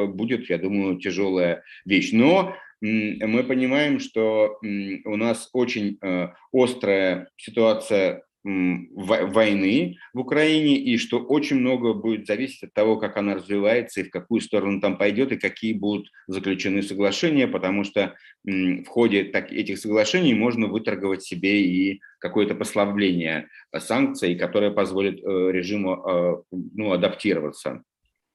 будет, 0.09 0.51
я 0.51 0.59
думаю, 0.59 0.99
тяжелая 0.99 1.63
вещь. 1.87 2.13
Но 2.13 2.55
мы 2.81 3.45
понимаем, 3.45 4.01
что 4.01 4.59
у 4.63 5.17
нас 5.17 5.49
очень 5.53 5.99
э, 6.03 6.29
острая 6.53 7.29
ситуация 7.37 8.23
войны 8.45 9.99
в 10.15 10.21
Украине, 10.21 10.79
и 10.79 10.97
что 10.97 11.19
очень 11.19 11.57
много 11.57 11.93
будет 11.93 12.27
зависеть 12.27 12.63
от 12.63 12.73
того, 12.73 12.97
как 12.97 13.17
она 13.17 13.35
развивается 13.35 14.01
и 14.01 14.05
в 14.05 14.11
какую 14.11 14.41
сторону 14.41 14.81
там 14.81 14.97
пойдет, 14.97 15.33
и 15.33 15.37
какие 15.37 15.73
будут 15.73 16.11
заключены 16.29 16.83
соглашения, 16.83 17.49
потому 17.49 17.85
что 17.85 18.15
в 18.45 18.87
ходе 18.87 19.23
этих 19.23 19.79
соглашений 19.79 20.35
можно 20.35 20.67
выторговать 20.67 21.23
себе 21.23 21.63
и 21.63 22.01
какое-то 22.21 22.55
послабление 22.55 23.49
санкций, 23.77 24.37
которое 24.37 24.71
позволит 24.71 25.23
э, 25.23 25.53
режиму 25.53 25.95
э, 25.95 26.43
ну, 26.53 26.93
адаптироваться. 26.93 27.83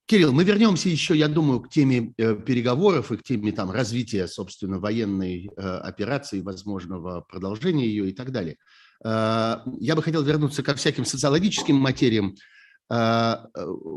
Кирилл, 0.06 0.34
мы 0.34 0.44
вернемся 0.44 0.90
еще, 0.90 1.16
я 1.16 1.30
думаю, 1.30 1.62
к 1.62 1.70
теме 1.70 2.14
э, 2.18 2.36
переговоров 2.36 3.12
и 3.12 3.18
к 3.18 3.24
теме 3.24 3.54
там, 3.54 3.72
развития, 3.72 4.28
собственно, 4.28 4.78
военной 4.78 5.50
э, 5.56 5.62
операции, 5.62 6.42
возможного 6.42 7.22
продолжения 7.22 7.88
ее 7.88 8.10
и 8.10 8.14
так 8.14 8.32
далее. 8.32 8.58
Э, 9.06 9.60
я 9.80 9.96
бы 9.96 10.04
хотел 10.04 10.22
вернуться 10.24 10.62
ко 10.62 10.76
всяким 10.76 11.06
социологическим 11.06 11.76
материям. 11.76 12.36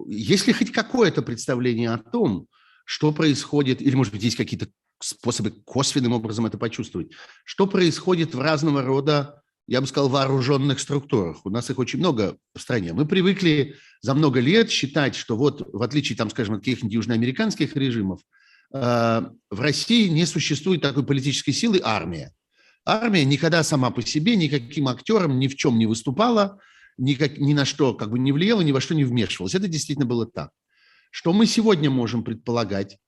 Есть 0.07 0.47
ли 0.47 0.53
хоть 0.53 0.71
какое-то 0.71 1.21
представление 1.21 1.91
о 1.91 1.99
том, 1.99 2.47
что 2.85 3.13
происходит, 3.13 3.83
или, 3.83 3.97
может 3.97 4.13
быть, 4.13 4.23
есть 4.23 4.37
какие-то 4.37 4.69
способы 5.01 5.51
косвенным 5.51 6.13
образом 6.13 6.47
это 6.47 6.57
почувствовать, 6.57 7.11
что 7.45 7.67
происходит 7.67 8.35
в 8.35 8.41
разного 8.41 8.83
рода 8.83 9.43
я 9.67 9.81
бы 9.81 9.87
сказал, 9.87 10.09
вооруженных 10.09 10.79
структурах. 10.79 11.45
У 11.45 11.51
нас 11.51 11.71
их 11.71 11.79
очень 11.79 11.99
много 11.99 12.37
в 12.55 12.61
стране. 12.61 12.93
Мы 12.93 13.07
привыкли 13.07 13.77
за 14.01 14.15
много 14.15 14.41
лет 14.41 14.71
считать, 14.71 15.17
что 15.17 15.37
вот 15.37 15.69
в 15.73 15.83
отличие, 15.83 16.17
там, 16.17 16.31
скажем, 16.31 16.55
от 16.55 16.61
каких-нибудь 16.61 16.95
южноамериканских 16.95 17.75
режимов, 17.77 18.21
э, 18.73 19.23
в 19.51 19.61
России 19.61 20.09
не 20.09 20.25
существует 20.25 20.83
такой 20.83 21.05
политической 21.05 21.53
силы 21.53 21.81
армия. 21.83 22.33
армия 22.85 23.25
никогда 23.25 23.65
сама 23.65 23.91
по 23.91 24.01
себе 24.03 24.37
никаким 24.37 24.87
актером 24.87 25.41
ни 25.41 25.49
в 25.49 25.57
чем 25.57 25.77
не 25.77 25.87
выступала, 25.87 26.61
никак, 26.97 27.37
ни 27.39 27.53
на 27.53 27.65
что 27.65 27.95
как 27.95 28.11
бы 28.11 28.19
не 28.21 28.31
влияла, 28.31 28.61
ни 28.61 28.71
во 28.71 28.81
что 28.81 28.95
не 28.95 29.05
вмешивалась. 29.05 29.57
Это 29.57 29.67
действительно 29.67 30.07
было 30.07 30.27
так. 30.27 30.51
Что 31.11 31.33
мы 31.33 31.47
сегодня 31.47 31.91
можем 31.91 32.23
предполагать 32.23 32.99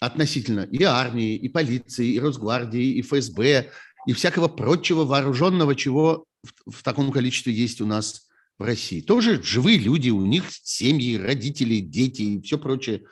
относительно 0.00 0.62
и 0.62 0.82
армии, 0.82 1.36
и 1.36 1.48
полиции, 1.48 2.14
и 2.14 2.18
Росгвардии, 2.18 2.94
и 2.94 3.02
ФСБ, 3.02 3.70
и 4.06 4.12
всякого 4.12 4.48
прочего 4.48 5.04
вооруженного, 5.04 5.74
чего 5.74 6.24
в, 6.42 6.78
в 6.78 6.82
таком 6.82 7.12
количестве 7.12 7.52
есть 7.52 7.80
у 7.80 7.86
нас 7.86 8.28
в 8.58 8.64
России. 8.64 9.00
Тоже 9.00 9.42
живые 9.42 9.78
люди, 9.78 10.10
у 10.10 10.24
них 10.24 10.44
семьи, 10.48 11.16
родители, 11.16 11.78
дети 11.80 12.22
и 12.22 12.42
все 12.42 12.58
прочее 12.58 13.02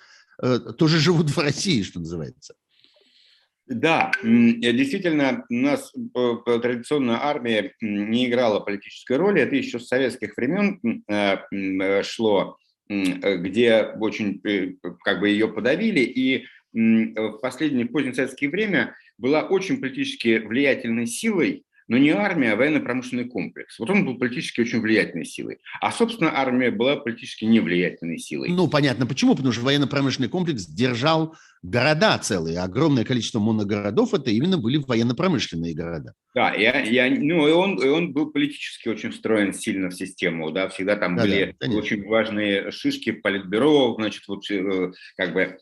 э, 0.42 0.58
тоже 0.76 0.98
живут 0.98 1.30
в 1.30 1.38
России, 1.38 1.82
что 1.82 2.00
называется. 2.00 2.54
Да, 3.66 4.10
действительно, 4.22 5.44
у 5.48 5.54
нас 5.54 5.92
традиционная 6.44 7.18
армия 7.22 7.72
не 7.80 8.26
играла 8.26 8.58
политической 8.58 9.16
роли. 9.16 9.42
Это 9.42 9.54
еще 9.54 9.78
с 9.78 9.86
советских 9.86 10.36
времен 10.36 10.80
э, 11.06 11.36
э, 11.52 12.02
шло, 12.02 12.56
где 12.88 13.94
очень 14.00 14.42
как 15.04 15.20
бы 15.20 15.28
ее 15.28 15.46
подавили. 15.46 16.00
И 16.00 16.46
в 16.72 17.38
последнее, 17.38 17.86
в 17.86 17.92
позднесоветское 17.92 18.48
время 18.48 18.96
была 19.20 19.42
очень 19.42 19.80
политически 19.80 20.38
влиятельной 20.38 21.06
силой, 21.06 21.64
но 21.90 21.98
не 21.98 22.10
армия, 22.10 22.52
а 22.52 22.56
военно-промышленный 22.56 23.24
комплекс. 23.24 23.76
Вот 23.80 23.90
он 23.90 24.04
был 24.04 24.16
политически 24.16 24.60
очень 24.60 24.80
влиятельной 24.80 25.24
силой. 25.24 25.58
А, 25.80 25.90
собственно, 25.90 26.38
армия 26.38 26.70
была 26.70 26.94
политически 26.94 27.46
невлиятельной 27.46 28.18
силой. 28.18 28.48
Ну, 28.48 28.68
понятно 28.68 29.06
почему. 29.06 29.34
Потому 29.34 29.52
что 29.52 29.64
военно-промышленный 29.64 30.28
комплекс 30.28 30.66
держал 30.66 31.34
города 31.62 32.16
целые. 32.18 32.60
Огромное 32.60 33.04
количество 33.04 33.40
моногородов– 33.40 34.14
это 34.14 34.30
именно 34.30 34.56
были 34.56 34.76
военно-промышленные 34.76 35.74
города. 35.74 36.14
Да, 36.32 36.54
я, 36.54 36.80
я, 36.80 37.10
ну, 37.10 37.48
и 37.48 37.50
он, 37.50 37.74
и 37.82 37.88
он 37.88 38.12
был 38.12 38.30
политически 38.30 38.88
очень 38.88 39.10
встроен 39.10 39.52
сильно 39.52 39.90
в 39.90 39.94
систему. 39.94 40.52
Да, 40.52 40.68
всегда 40.68 40.94
там 40.94 41.16
да, 41.16 41.22
были 41.22 41.56
да, 41.58 41.70
очень 41.70 42.06
важные 42.06 42.70
шишки 42.70 43.10
политбюро, 43.10 43.96
значит, 43.98 44.22
вот 44.28 44.48
э, 44.48 44.92
как 45.16 45.32
бы 45.32 45.58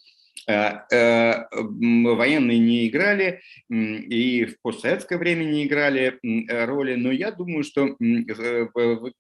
военные 0.49 2.59
не 2.59 2.89
играли 2.89 3.43
и 3.69 4.47
в 4.47 4.61
постсоветское 4.63 5.19
время 5.19 5.45
не 5.45 5.67
играли 5.67 6.19
э, 6.23 6.65
роли, 6.65 6.95
но 6.95 7.13
я 7.13 7.31
думаю, 7.31 7.65
что 7.65 7.97
вы, 7.99 9.13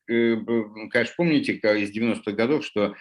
конечно, 0.90 1.14
помните 1.16 1.52
из 1.52 1.94
90-х 1.94 2.32
годов, 2.32 2.64
что 2.64 2.94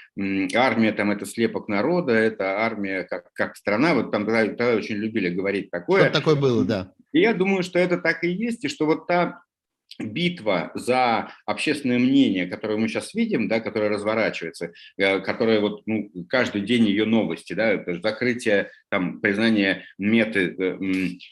армия 0.53 0.91
там 0.91 1.11
это 1.11 1.25
слепок 1.25 1.69
народа, 1.69 2.11
это 2.11 2.59
армия 2.59 3.03
как, 3.03 3.31
как 3.33 3.55
страна, 3.55 3.93
вот 3.93 4.11
там 4.11 4.25
тогда, 4.25 4.45
тогда 4.45 4.75
очень 4.75 4.95
любили 4.95 5.29
говорить 5.29 5.71
такое. 5.71 6.03
Что 6.03 6.19
такое 6.19 6.35
было, 6.35 6.65
да. 6.65 6.91
И 7.13 7.21
я 7.21 7.33
думаю, 7.33 7.63
что 7.63 7.79
это 7.79 7.97
так 7.97 8.25
и 8.25 8.29
есть, 8.29 8.65
и 8.65 8.67
что 8.67 8.85
вот 8.85 9.07
та 9.07 9.41
битва 9.99 10.71
за 10.75 11.31
общественное 11.45 11.99
мнение, 11.99 12.45
которое 12.45 12.77
мы 12.77 12.87
сейчас 12.87 13.13
видим, 13.13 13.47
да, 13.47 13.59
которое 13.59 13.89
разворачивается, 13.89 14.71
э, 14.97 15.19
которое 15.19 15.59
вот 15.59 15.81
ну, 15.85 16.09
каждый 16.29 16.61
день 16.61 16.85
ее 16.85 17.05
новости, 17.05 17.53
да, 17.53 17.83
закрытие, 18.01 18.69
там, 18.89 19.19
признание 19.19 19.85
меты 19.97 20.55
э, 20.57 20.77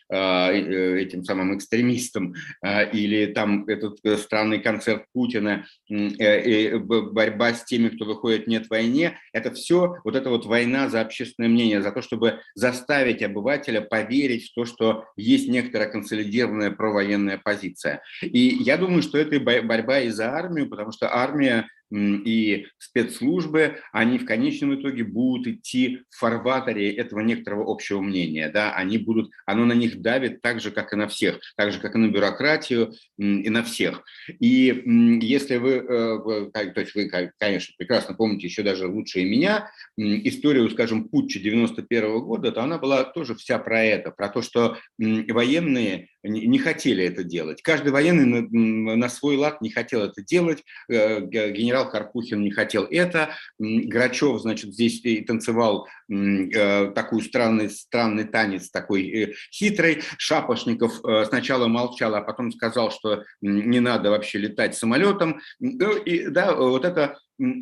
а, 0.10 0.52
э, 0.52 1.02
этим 1.02 1.24
самым 1.24 1.56
экстремистам, 1.56 2.34
э, 2.64 2.92
или 2.92 3.28
там 3.28 3.66
этот 3.68 4.00
э, 4.04 4.18
странный 4.18 4.60
концерт 4.60 5.06
Путина, 5.14 5.66
э, 5.90 6.78
борьба 6.78 7.54
с 7.54 7.64
теми, 7.64 7.90
кто 7.90 8.06
выходит 8.06 8.48
«нет 8.48 8.70
войне», 8.70 9.18
это 9.34 9.52
все 9.52 9.96
вот 10.04 10.16
эта 10.16 10.30
вот 10.30 10.46
война 10.46 10.90
за 10.90 11.02
общественное 11.02 11.50
мнение, 11.50 11.82
за 11.82 11.92
то, 11.92 12.02
чтобы 12.02 12.40
заставить 12.56 13.24
обывателя 13.24 13.82
поверить 13.82 14.50
в 14.50 14.54
то, 14.54 14.66
что 14.66 15.06
есть 15.16 15.48
некоторая 15.48 15.90
консолидированная 15.90 16.72
провоенная 16.72 17.40
позиция. 17.44 18.02
И 18.22 18.40
я 18.64 18.78
думаю, 18.78 19.02
что 19.02 19.18
это 19.18 19.40
борьба 19.40 20.00
и 20.02 20.10
за 20.10 20.32
армию, 20.32 20.70
потому 20.70 20.92
что 20.92 21.14
армия 21.14 21.68
и 21.92 22.68
спецслужбы, 22.78 23.80
они 23.92 24.18
в 24.18 24.26
конечном 24.26 24.76
итоге 24.76 25.04
будут 25.04 25.48
идти 25.48 26.02
в 26.10 26.18
фарватере 26.18 26.94
этого 26.94 27.20
некоторого 27.22 27.72
общего 27.72 28.02
мнения. 28.02 28.50
Да? 28.50 28.74
Они 28.74 28.98
будут, 28.98 29.32
оно 29.46 29.66
на 29.66 29.74
них 29.74 30.02
давит 30.02 30.42
так 30.42 30.62
же, 30.62 30.72
как 30.72 30.94
и 30.94 30.96
на 30.96 31.08
всех, 31.08 31.40
так 31.56 31.72
же, 31.72 31.80
как 31.80 31.96
и 31.96 31.98
на 31.98 32.08
бюрократию 32.08 32.94
и 33.18 33.50
на 33.50 33.64
всех. 33.64 34.04
И 34.40 34.84
если 35.22 35.58
вы, 35.58 35.72
э, 35.72 36.52
то 36.54 36.82
есть 36.82 36.96
вы, 36.96 37.10
конечно, 37.38 37.74
прекрасно 37.78 38.16
помните 38.16 38.48
еще 38.48 38.64
даже 38.64 38.88
лучше 38.88 39.22
и 39.22 39.30
меня, 39.30 39.70
историю, 39.98 40.70
скажем, 40.70 41.10
путча 41.10 41.40
91 41.40 42.20
года, 42.22 42.52
то 42.52 42.64
она 42.64 42.78
была 42.78 43.04
тоже 43.04 43.36
вся 43.36 43.60
про 43.60 43.84
это, 43.84 44.12
про 44.12 44.30
то, 44.30 44.42
что 44.42 44.78
военные 44.98 46.08
не 46.28 46.60
хотели 46.60 47.04
это 47.04 47.24
делать. 47.24 47.62
Каждый 47.62 47.92
военный 47.92 48.26
на, 48.26 48.96
на 48.96 49.10
свой 49.10 49.38
лад 49.38 49.62
не 49.62 49.70
хотел 49.70 50.02
это 50.02 50.22
делать. 50.22 50.64
Э, 50.90 51.22
генерал 51.22 51.90
Карпухин 51.90 52.42
не 52.42 52.52
хотел 52.52 52.84
это. 52.84 53.32
Грачев, 53.60 54.40
значит, 54.42 54.74
здесь 54.74 55.04
и 55.04 55.22
танцевал 55.22 55.88
э, 56.10 56.92
такой 56.94 57.22
странный, 57.22 57.70
странный 57.70 58.26
танец, 58.26 58.70
такой 58.70 59.10
э, 59.10 59.34
хитрый. 59.52 60.02
Шапошников 60.18 61.02
сначала 61.28 61.68
молчал, 61.68 62.16
а 62.16 62.22
потом 62.22 62.52
сказал, 62.52 62.92
что 62.92 63.24
не 63.42 63.80
надо 63.80 64.10
вообще 64.10 64.40
летать 64.40 64.76
самолетом. 64.76 65.40
Ну, 65.60 65.98
и, 65.98 66.28
да, 66.28 66.56
вот 66.56 66.86
это 66.86 67.18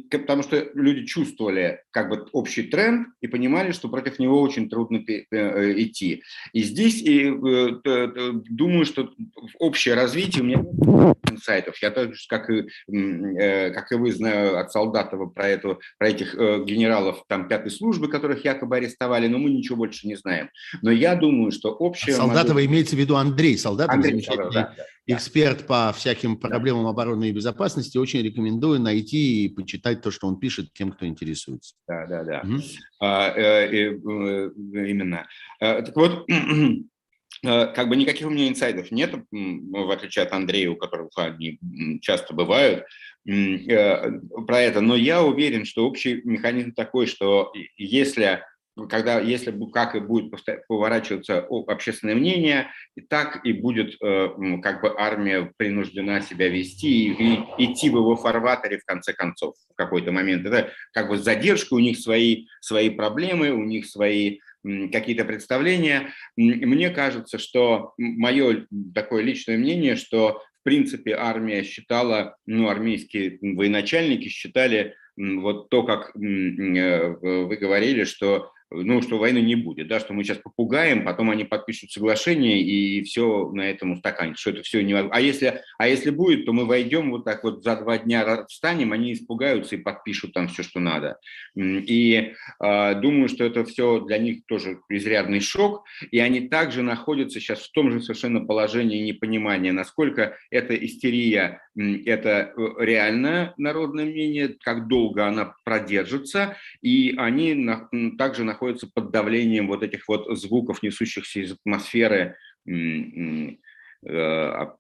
потому 0.10 0.44
что 0.44 0.70
люди 0.76 1.06
чувствовали 1.06 1.82
как 1.92 2.10
бы 2.10 2.28
общий 2.32 2.64
тренд 2.64 3.08
и 3.22 3.28
понимали, 3.28 3.72
что 3.72 3.90
против 3.90 4.20
него 4.20 4.40
очень 4.42 4.70
трудно 4.70 4.98
э, 4.98 5.82
идти. 5.82 6.24
И 6.54 6.64
здесь 6.64 7.02
и, 7.02 7.26
э, 7.26 8.32
думаю, 8.50 8.86
что 8.86 9.12
общее 9.60 9.96
развитие 9.96 10.44
у 10.44 10.46
меня 10.46 10.58
нет 10.58 11.18
инсайтов. 11.32 11.78
Я 11.82 11.92
так 11.92 12.14
же, 12.14 12.22
как 12.28 12.50
и, 12.50 12.68
э, 12.92 13.72
как 13.72 13.92
и 13.92 13.96
вы, 13.96 14.12
знаю 14.12 14.60
от 14.60 14.72
Солдатова 14.72 15.26
про, 15.28 15.48
эту, 15.48 15.80
про 15.98 16.10
этих 16.10 16.36
генералов 16.36 17.24
там, 17.28 17.48
пятой 17.48 17.72
службы, 17.72 18.10
которых 18.10 18.46
якобы 18.46 18.78
арестовали, 18.78 19.28
но 19.28 19.40
мы 19.40 19.50
ничего 19.50 19.78
больше 19.78 20.08
не 20.08 20.16
знаем. 20.16 20.50
Но 20.82 20.92
я 20.92 21.16
думаю, 21.16 21.52
что 21.52 21.72
общее... 21.72 22.16
А 22.16 22.20
Солдатова 22.20 22.60
могу... 22.60 22.66
имеется 22.66 22.96
в 22.96 23.00
виду 23.00 23.16
Андрей 23.16 23.58
Солдатов, 23.58 23.96
Андрей 23.96 24.22
Солдатов 24.22 24.54
да, 24.54 24.74
да 24.78 24.86
эксперт 25.06 25.68
по 25.68 25.92
всяким 25.94 26.38
проблемам 26.38 26.88
обороны 26.88 27.30
и 27.30 27.34
безопасности. 27.34 27.98
Очень 27.98 28.22
рекомендую 28.22 28.80
найти 28.80 29.46
и 29.46 29.50
почитать 29.50 30.02
то, 30.02 30.12
что 30.12 30.28
он 30.28 30.40
пишет 30.40 30.74
тем, 30.74 30.92
кто 30.92 31.06
интересуется. 31.06 31.76
Да, 31.88 32.06
да, 32.08 32.24
да. 32.24 32.42
Угу. 32.44 32.62
А, 33.02 33.30
э, 33.36 33.68
э, 33.68 33.92
э, 33.92 34.50
именно. 34.90 35.28
А, 35.60 35.82
так 35.82 35.96
вот, 35.96 36.26
как 37.44 37.90
бы 37.90 37.96
никаких 37.96 38.28
у 38.28 38.30
меня 38.30 38.48
инсайдов 38.48 38.92
нет, 38.92 39.14
в 39.32 39.92
отличие 39.92 40.24
от 40.24 40.32
Андрея, 40.32 40.70
у 40.70 40.78
которого 40.78 41.10
они 41.18 41.60
часто 42.02 42.34
бывают, 42.34 42.86
про 43.26 44.60
это. 44.60 44.82
Но 44.82 44.96
я 44.96 45.24
уверен, 45.24 45.66
что 45.66 45.86
общий 45.86 46.22
механизм 46.24 46.74
такой, 46.74 47.08
что 47.08 47.52
если 47.78 48.42
когда, 48.90 49.20
если 49.20 49.54
как 49.72 49.96
и 49.96 50.00
будет 50.00 50.34
поворачиваться 50.68 51.46
общественное 51.50 52.16
мнение, 52.16 52.70
и 52.96 53.02
так 53.02 53.46
и 53.46 53.54
будет 53.54 53.96
э, 54.02 54.30
как 54.62 54.82
бы 54.82 54.94
армия 54.98 55.52
принуждена 55.58 56.22
себя 56.22 56.50
вести 56.50 57.08
и, 57.08 57.12
и 57.12 57.40
идти 57.60 57.90
в 57.90 57.98
его 57.98 58.16
фарватере 58.16 58.80
в 58.80 58.86
конце 58.86 59.14
концов 59.14 59.56
в 59.72 59.76
какой-то 59.76 60.12
момент. 60.12 60.46
Это 60.46 60.72
как 60.92 61.10
бы 61.10 61.18
задержка, 61.18 61.76
у 61.76 61.80
них 61.80 62.00
свои, 62.00 62.48
свои 62.62 62.90
проблемы, 62.90 63.52
у 63.52 63.64
них 63.64 63.86
свои 63.86 64.40
какие-то 64.64 65.26
представления. 65.26 66.14
Мне 66.36 66.90
кажется, 66.90 67.38
что 67.38 67.94
мое 67.98 68.66
такое 68.96 69.22
личное 69.22 69.58
мнение, 69.58 69.96
что 69.96 70.42
в 70.62 70.64
принципе 70.64 71.16
армия 71.16 71.64
считала, 71.64 72.38
ну 72.46 72.70
армейские 72.70 73.38
военачальники 73.42 74.30
считали 74.30 74.96
вот 75.18 75.70
то, 75.70 75.84
как 75.84 76.16
э, 76.16 77.16
вы 77.20 77.56
говорили, 77.58 78.04
что 78.04 78.52
ну, 78.74 79.02
что 79.02 79.18
войны 79.18 79.40
не 79.40 79.56
будет, 79.56 79.88
да, 79.88 80.00
что 80.00 80.14
мы 80.14 80.24
сейчас 80.24 80.38
попугаем, 80.40 81.06
потом 81.06 81.30
они 81.30 81.44
подпишут 81.44 81.92
соглашение 81.92 82.62
и 82.62 83.04
все 83.04 83.50
на 83.52 83.70
этом 83.70 83.92
устаканится, 83.92 84.42
что 84.42 84.50
это 84.52 84.64
все 84.64 84.82
не 84.82 84.94
А 84.94 85.22
если, 85.22 85.62
а 85.78 85.88
если 85.88 86.10
будет, 86.10 86.46
то 86.46 86.54
мы 86.54 86.66
войдем 86.66 87.12
вот 87.12 87.26
так 87.26 87.44
вот 87.44 87.64
за 87.64 87.76
два 87.78 87.98
дня 87.98 88.46
встанем, 88.48 88.92
они 88.92 89.14
испугаются 89.14 89.76
и 89.76 89.80
подпишут 89.80 90.34
там 90.34 90.48
все, 90.48 90.64
что 90.64 90.80
надо. 90.80 91.18
И 91.56 92.34
э, 92.60 92.96
думаю, 92.96 93.30
что 93.30 93.44
это 93.44 93.64
все 93.66 94.00
для 94.00 94.18
них 94.18 94.46
тоже 94.48 94.80
изрядный 94.90 95.40
шок, 95.40 95.86
и 96.12 96.20
они 96.20 96.48
также 96.48 96.82
находятся 96.82 97.40
сейчас 97.40 97.60
в 97.60 97.72
том 97.72 97.92
же 97.92 98.02
совершенно 98.02 98.44
положении 98.44 99.04
непонимания, 99.04 99.72
насколько 99.72 100.38
эта 100.50 100.76
истерия 100.76 101.62
это 101.76 102.54
э, 102.56 102.68
реальное 102.80 103.54
народное 103.58 104.06
мнение, 104.06 104.56
как 104.62 104.88
долго 104.88 105.28
она 105.28 105.56
продержится, 105.64 106.58
и 106.82 107.16
они 107.18 107.54
на, 107.54 107.90
также 108.18 108.44
находятся 108.44 108.88
под 108.94 109.12
давлением 109.12 109.68
вот 109.68 109.84
этих 109.84 110.08
вот 110.08 110.38
звуков, 110.38 110.84
несущихся 110.84 111.40
из 111.40 111.54
атмосферы 111.54 112.38
э, 112.66 113.56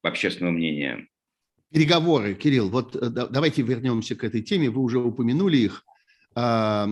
общественного 0.01 0.53
мнения. 0.53 1.07
Переговоры, 1.71 2.35
Кирилл, 2.35 2.69
вот 2.69 2.95
э, 2.95 3.09
давайте 3.09 3.63
вернемся 3.63 4.15
к 4.15 4.23
этой 4.23 4.41
теме, 4.41 4.69
вы 4.69 4.81
уже 4.81 4.99
упомянули 4.99 5.57
их. 5.57 5.83
А, 6.35 6.89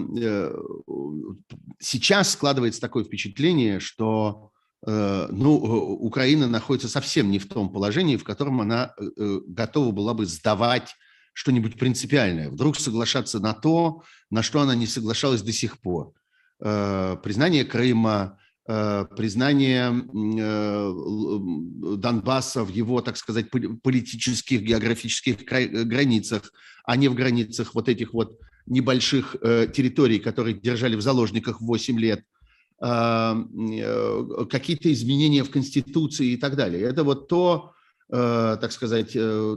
сейчас 1.80 2.34
складывается 2.34 2.80
такое 2.80 3.04
впечатление, 3.04 3.80
что 3.80 4.51
ну, 4.84 5.54
Украина 5.54 6.48
находится 6.48 6.90
совсем 6.90 7.30
не 7.30 7.38
в 7.40 7.48
том 7.48 7.70
положении, 7.72 8.18
в 8.18 8.24
котором 8.24 8.62
она 8.62 8.96
готова 8.98 9.92
была 9.92 10.14
бы 10.14 10.26
сдавать 10.26 10.96
что-нибудь 11.34 11.78
принципиальное, 11.78 12.50
вдруг 12.50 12.78
соглашаться 12.78 13.40
на 13.40 13.54
то, 13.54 14.04
на 14.32 14.42
что 14.42 14.60
она 14.62 14.74
не 14.76 14.88
соглашалась 14.88 15.44
до 15.44 15.52
сих 15.52 15.80
пор. 15.80 16.14
Признание 16.60 17.64
Крыма, 17.64 18.40
признание 18.66 19.92
Донбасса 21.98 22.64
в 22.64 22.70
его, 22.70 23.02
так 23.02 23.18
сказать, 23.18 23.50
политических, 23.50 24.62
географических 24.62 25.44
границах, 25.46 26.52
а 26.84 26.96
не 26.98 27.08
в 27.08 27.14
границах 27.14 27.76
вот 27.76 27.88
этих 27.88 28.14
вот 28.14 28.40
небольших 28.66 29.36
территорий, 29.74 30.20
которые 30.20 30.60
держали 30.60 30.96
в 30.96 31.02
заложниках 31.02 31.62
8 31.62 32.00
лет– 32.00 32.24
Э, 32.34 32.41
какие-то 32.82 34.92
изменения 34.92 35.44
в 35.44 35.52
Конституции 35.52 36.30
и 36.30 36.38
так 36.38 36.56
далее. 36.56 36.82
Это 36.82 37.04
вот 37.04 37.28
то, 37.28 37.74
э, 38.10 38.58
так 38.60 38.72
сказать, 38.72 39.12
э, 39.14 39.56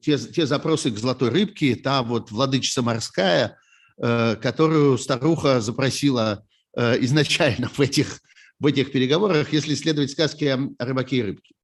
те, 0.00 0.16
те 0.16 0.46
запросы 0.46 0.90
к 0.90 0.98
золотой 0.98 1.28
рыбке, 1.28 1.76
та 1.76 2.02
вот 2.02 2.30
владычица 2.30 2.80
морская, 2.82 3.58
которую 3.98 4.96
старуха 4.96 5.60
запросила 5.60 6.46
изначально 6.74 7.68
в 7.68 7.78
этих, 7.78 8.20
в 8.58 8.64
этих 8.64 8.90
переговорах, 8.90 9.52
если 9.52 9.74
следовать 9.74 10.10
сказке 10.10 10.54
о 10.54 10.70
рыбаке 10.78 11.18
и 11.18 11.22
рыбке. 11.22 11.54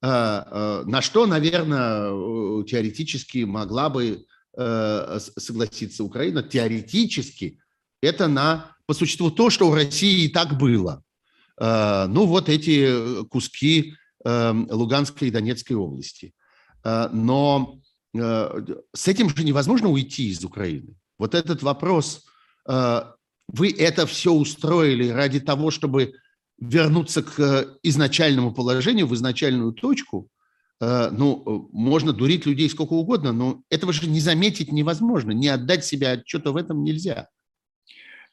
На 0.00 1.02
что, 1.02 1.26
наверное, 1.26 2.64
теоретически 2.64 3.44
могла 3.44 3.90
бы 3.90 4.24
согласиться 4.56 6.04
Украина, 6.04 6.42
теоретически 6.42 7.60
это 8.04 8.28
на 8.28 8.74
по 8.86 8.94
существу 8.94 9.30
то, 9.30 9.50
что 9.50 9.70
в 9.70 9.74
России 9.74 10.24
и 10.24 10.28
так 10.28 10.58
было. 10.58 11.02
Э, 11.58 12.06
ну, 12.06 12.26
вот 12.26 12.48
эти 12.48 13.24
куски 13.24 13.94
эм, 14.24 14.68
Луганской 14.70 15.28
и 15.28 15.30
Донецкой 15.30 15.76
области. 15.76 16.32
Э, 16.84 17.08
но 17.12 17.80
э, 18.14 18.64
с 18.94 19.08
этим 19.08 19.30
же 19.30 19.44
невозможно 19.44 19.88
уйти 19.88 20.28
из 20.30 20.44
Украины. 20.44 20.94
Вот 21.18 21.34
этот 21.34 21.62
вопрос, 21.62 22.24
вы 22.66 23.70
это 23.70 24.04
все 24.06 24.32
устроили 24.32 25.10
ради 25.10 25.38
того, 25.38 25.70
чтобы 25.70 26.14
вернуться 26.58 27.22
к 27.22 27.78
изначальному 27.84 28.52
положению, 28.52 29.06
в 29.06 29.14
изначальную 29.14 29.72
точку, 29.72 30.28
ну, 30.80 31.68
можно 31.72 32.12
дурить 32.12 32.46
людей 32.46 32.68
сколько 32.68 32.94
угодно, 32.94 33.32
но 33.32 33.62
этого 33.70 33.92
же 33.92 34.08
не 34.08 34.18
заметить 34.18 34.72
невозможно, 34.72 35.30
не 35.30 35.46
отдать 35.46 35.84
себе 35.84 36.08
отчета 36.08 36.50
в 36.50 36.56
этом 36.56 36.82
нельзя. 36.82 37.28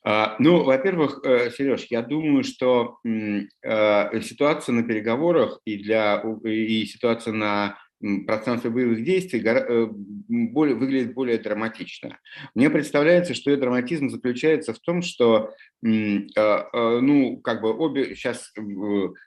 А, 0.03 0.35
ну, 0.39 0.63
во-первых, 0.63 1.21
э, 1.23 1.51
Сереж, 1.51 1.85
я 1.89 2.01
думаю, 2.01 2.43
что 2.43 2.97
э, 3.05 4.21
ситуация 4.21 4.73
на 4.73 4.83
переговорах 4.83 5.59
и, 5.65 5.77
для, 5.77 6.23
и 6.43 6.85
ситуация 6.85 7.33
на 7.33 7.77
пространстве 8.25 8.71
боевых 8.71 9.03
действий 9.03 9.43
э, 9.45 9.87
более, 10.27 10.75
выглядит 10.75 11.13
более 11.13 11.37
драматично. 11.37 12.17
Мне 12.55 12.71
представляется, 12.71 13.35
что 13.35 13.51
и 13.51 13.57
драматизм 13.57 14.09
заключается 14.09 14.73
в 14.73 14.79
том, 14.79 15.03
что 15.03 15.53
ну, 15.83 17.37
как 17.43 17.61
бы 17.61 17.75
обе 17.75 18.15
сейчас 18.15 18.51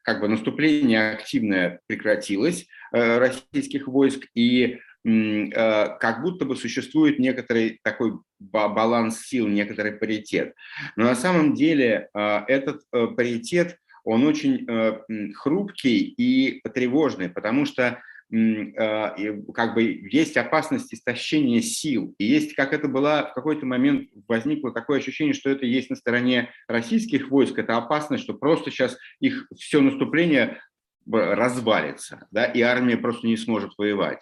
как 0.03 0.21
бы 0.21 0.29
наступление 0.29 1.11
активное 1.11 1.81
прекратилось 1.89 2.69
российских 2.93 3.89
войск, 3.89 4.27
и 4.35 4.79
Э, 5.07 5.99
как 5.99 6.23
будто 6.23 6.47
бы 6.47 6.57
существует 6.57 7.19
некоторый 7.19 7.79
такой 7.83 8.13
баланс 8.51 9.21
сил, 9.23 9.49
некоторый 9.49 9.93
паритет. 9.93 10.55
Но 10.97 11.05
на 11.05 11.15
самом 11.15 11.55
деле 11.55 12.09
э, 12.13 12.41
этот 12.49 12.83
э, 12.93 13.07
паритет, 13.09 13.79
он 14.05 14.27
очень 14.27 15.33
хрупкий 15.33 16.15
и 16.19 16.61
тревожный, 16.75 17.31
потому 17.31 17.65
что 17.65 18.03
как 18.29 19.75
бы 19.75 19.83
есть 20.11 20.37
опасность 20.37 20.93
истощения 20.93 21.63
сил. 21.63 22.15
И 22.19 22.25
есть, 22.25 22.55
как 22.55 22.73
это 22.73 22.89
было, 22.89 23.29
в 23.31 23.35
какой-то 23.35 23.65
момент 23.65 24.11
возникло 24.29 24.73
такое 24.73 24.99
ощущение, 24.99 25.35
что 25.35 25.51
это 25.51 25.65
есть 25.65 25.89
на 25.89 25.97
стороне 25.97 26.51
российских 26.69 27.31
войск, 27.31 27.59
это 27.59 27.77
опасность, 27.77 28.25
что 28.25 28.35
просто 28.35 28.71
сейчас 28.71 28.97
их 29.21 29.47
все 29.57 29.81
наступление 29.81 30.61
развалится, 31.07 32.27
да, 32.31 32.47
и 32.47 32.61
армия 32.63 32.97
просто 32.97 33.27
не 33.27 33.37
сможет 33.37 33.73
воевать 33.79 34.21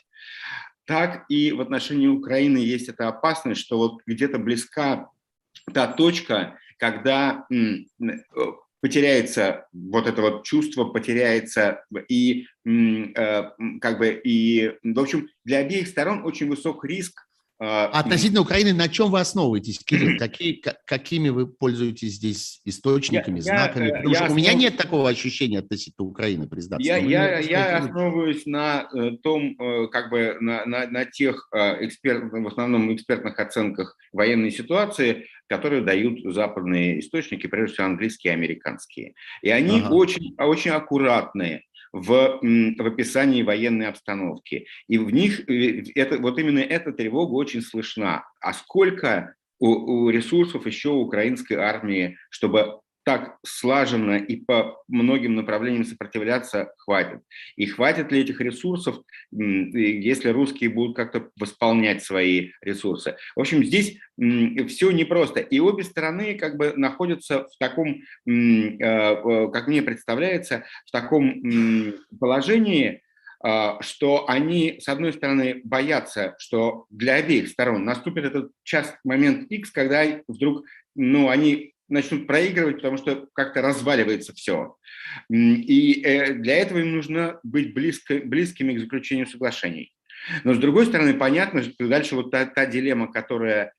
так 0.85 1.25
и 1.29 1.53
в 1.53 1.61
отношении 1.61 2.09
Украины 2.09 2.59
есть 2.59 2.89
эта 2.89 3.09
опасность, 3.09 3.61
что 3.61 3.79
вот 3.79 4.03
где-то 4.07 4.39
близка 4.39 5.11
та 5.73 5.87
точка, 5.87 6.59
когда 6.79 7.47
э, 7.51 7.85
потеряется 8.81 9.69
вот 9.73 10.07
это 10.07 10.21
вот 10.21 10.45
чувство, 10.45 10.85
потеряется 10.85 11.85
и 12.09 12.47
э, 12.67 13.45
как 13.81 13.99
бы 13.99 14.21
и 14.25 14.73
в 14.83 14.99
общем 14.99 15.29
для 15.45 15.59
обеих 15.59 15.87
сторон 15.87 16.25
очень 16.25 16.49
высок 16.49 16.85
риск 16.85 17.29
а, 17.65 17.87
относительно 17.93 18.41
Украины, 18.41 18.73
на 18.73 18.89
чем 18.89 19.13
вы 19.13 19.21
основываетесь, 19.21 19.79
Кирилл? 19.85 20.17
Какие, 20.19 20.61
какими 20.85 21.29
вы 21.29 21.47
пользуетесь 21.47 22.15
здесь 22.15 22.61
источниками, 22.65 23.37
я, 23.37 23.43
знаками? 23.43 23.91
Потому 23.91 24.09
я 24.09 24.15
что 24.17 24.25
основ... 24.25 24.37
у 24.37 24.43
меня 24.43 24.55
нет 24.55 24.77
такого 24.77 25.09
ощущения 25.09 25.61
относительно 25.61 26.09
Украины, 26.09 26.49
признаться. 26.49 26.85
Я, 26.85 26.97
я, 26.97 27.39
я 27.39 27.79
основываюсь 27.79 28.47
на 28.47 28.89
э, 28.93 29.13
том, 29.23 29.55
э, 29.61 29.87
как 29.93 30.11
бы 30.11 30.39
на, 30.41 30.67
на, 30.67 30.89
на 30.89 31.05
тех 31.05 31.49
э, 31.55 31.87
эксперт, 31.87 32.33
в 32.33 32.47
основном 32.49 32.93
экспертных 32.93 33.39
оценках 33.39 33.97
военной 34.13 34.51
ситуации, 34.51 35.27
которые 35.47 35.83
дают 35.83 36.19
западные 36.35 36.99
источники, 36.99 37.47
прежде 37.47 37.75
всего 37.75 37.87
английские 37.87 38.33
и 38.33 38.37
американские. 38.37 39.15
И 39.41 39.51
они 39.51 39.83
ага. 39.83 39.95
очень, 39.95 40.35
очень 40.37 40.73
аккуратные 40.73 41.63
в, 41.93 42.41
в 42.41 42.87
описании 42.87 43.43
военной 43.43 43.89
обстановки. 43.89 44.67
И 44.89 44.99
в 44.99 45.11
них 45.11 45.49
э, 45.49 45.85
это, 45.95 46.19
вот 46.19 46.39
именно 46.39 46.61
эта 46.61 46.93
тревога 46.93 47.33
очень 47.33 47.63
слышна. 47.63 48.25
А 48.41 48.53
сколько 48.53 49.35
у, 49.59 49.69
у 50.05 50.11
ресурсов 50.11 50.67
еще 50.67 50.89
у 50.89 51.03
украинской 51.03 51.55
армии, 51.55 52.17
чтобы 52.31 52.81
так 53.05 53.39
слаженно 53.45 54.17
и 54.17 54.37
по 54.37 54.83
многим 54.89 55.35
направлениям 55.35 55.85
сопротивляться 55.85 56.73
хватит. 56.79 57.21
И 57.57 57.67
хватит 57.67 58.13
ли 58.13 58.21
этих 58.21 58.41
ресурсов, 58.41 58.97
если 59.33 60.29
русские 60.29 60.71
будут 60.71 60.97
как-то 60.97 61.31
восполнять 61.39 62.03
свои 62.03 62.51
ресурсы. 62.61 63.17
В 63.35 63.41
общем, 63.41 63.65
здесь 63.65 63.99
все 64.69 64.91
непросто. 64.91 65.41
И 65.41 65.59
обе 65.59 65.83
стороны 65.85 66.37
как 66.37 66.57
бы 66.57 66.75
находятся 66.77 67.49
в 67.49 67.59
таком, 67.59 68.03
э, 68.27 69.49
как 69.51 69.67
мне 69.67 69.83
представляется, 69.83 70.65
в 70.87 70.91
таком 70.93 71.95
положении, 72.21 73.03
э, 73.45 73.71
что 73.81 74.29
они, 74.29 74.79
с 74.81 74.89
одной 74.89 75.13
стороны, 75.13 75.61
боятся, 75.65 76.37
что 76.39 76.87
для 76.91 77.15
обеих 77.15 77.49
сторон 77.49 77.85
наступит 77.85 78.27
этот 78.27 78.53
час, 78.63 78.95
момент 79.03 79.51
X, 79.51 79.71
когда 79.71 80.05
вдруг 80.29 80.65
ну, 80.95 81.31
они 81.31 81.72
начнут 81.93 82.27
проигрывать, 82.27 82.77
потому 82.77 82.97
что 82.97 83.29
как-то 83.35 83.63
разваливается 83.63 84.33
все. 84.33 84.77
И 85.31 86.03
э, 86.03 86.35
для 86.35 86.57
этого 86.57 86.79
им 86.79 86.97
нужно 86.97 87.39
быть 87.43 87.75
близко, 87.75 88.21
близкими 88.25 88.75
к 88.75 88.81
заключению 88.81 89.27
соглашений. 89.27 89.93
Но 90.45 90.55
с 90.55 90.59
другой 90.59 90.87
стороны, 90.87 91.15
понятно, 91.15 91.63
что 91.63 91.89
дальше 91.89 92.15
вот 92.15 92.31
та, 92.31 92.47
та 92.47 92.67
дилемма, 92.67 93.13
которая 93.13 93.73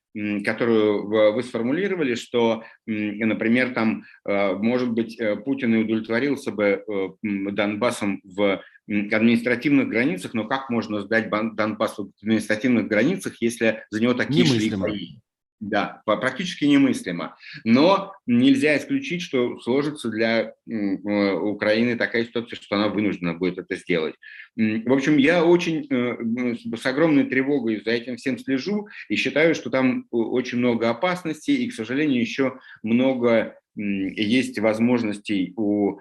которую 0.44 1.08
вы 1.34 1.42
сформулировали, 1.42 2.14
что, 2.14 2.62
например, 2.86 3.74
там, 3.74 4.04
э, 4.24 4.52
может 4.52 4.92
быть, 4.92 5.18
э, 5.18 5.34
Путин 5.34 5.74
и 5.74 5.78
удовлетворился 5.78 6.52
бы 6.52 6.84
Донбассом 7.20 8.20
в 8.22 8.62
административных 8.86 9.88
границах, 9.88 10.32
но 10.34 10.44
как 10.44 10.70
можно 10.70 11.00
сдать 11.00 11.30
Донбасс 11.30 11.98
в 11.98 12.10
административных 12.22 12.86
границах, 12.86 13.40
если 13.40 13.82
за 13.90 14.00
него 14.00 14.14
такие 14.14 14.44
Немыслимо. 14.44 14.88
шли 14.88 15.20
да, 15.64 16.02
практически 16.04 16.66
немыслимо. 16.66 17.36
Но 17.64 18.12
нельзя 18.26 18.76
исключить, 18.76 19.22
что 19.22 19.58
сложится 19.60 20.10
для 20.10 20.52
э, 20.68 21.32
Украины 21.32 21.96
такая 21.96 22.24
ситуация, 22.24 22.56
что 22.56 22.76
она 22.76 22.88
вынуждена 22.88 23.34
будет 23.34 23.58
это 23.58 23.76
сделать. 23.76 24.14
В 24.56 24.92
общем, 24.92 25.16
я 25.16 25.44
очень 25.44 25.86
э, 25.88 26.76
с 26.76 26.84
огромной 26.84 27.24
тревогой 27.24 27.82
за 27.82 27.92
этим 27.92 28.16
всем 28.16 28.38
слежу 28.38 28.88
и 29.08 29.16
считаю, 29.16 29.54
что 29.54 29.70
там 29.70 30.06
очень 30.10 30.58
много 30.58 30.90
опасностей 30.90 31.54
и, 31.56 31.70
к 31.70 31.74
сожалению, 31.74 32.20
еще 32.20 32.58
много 32.82 33.56
есть 33.76 34.58
возможностей 34.58 35.52
у 35.56 35.98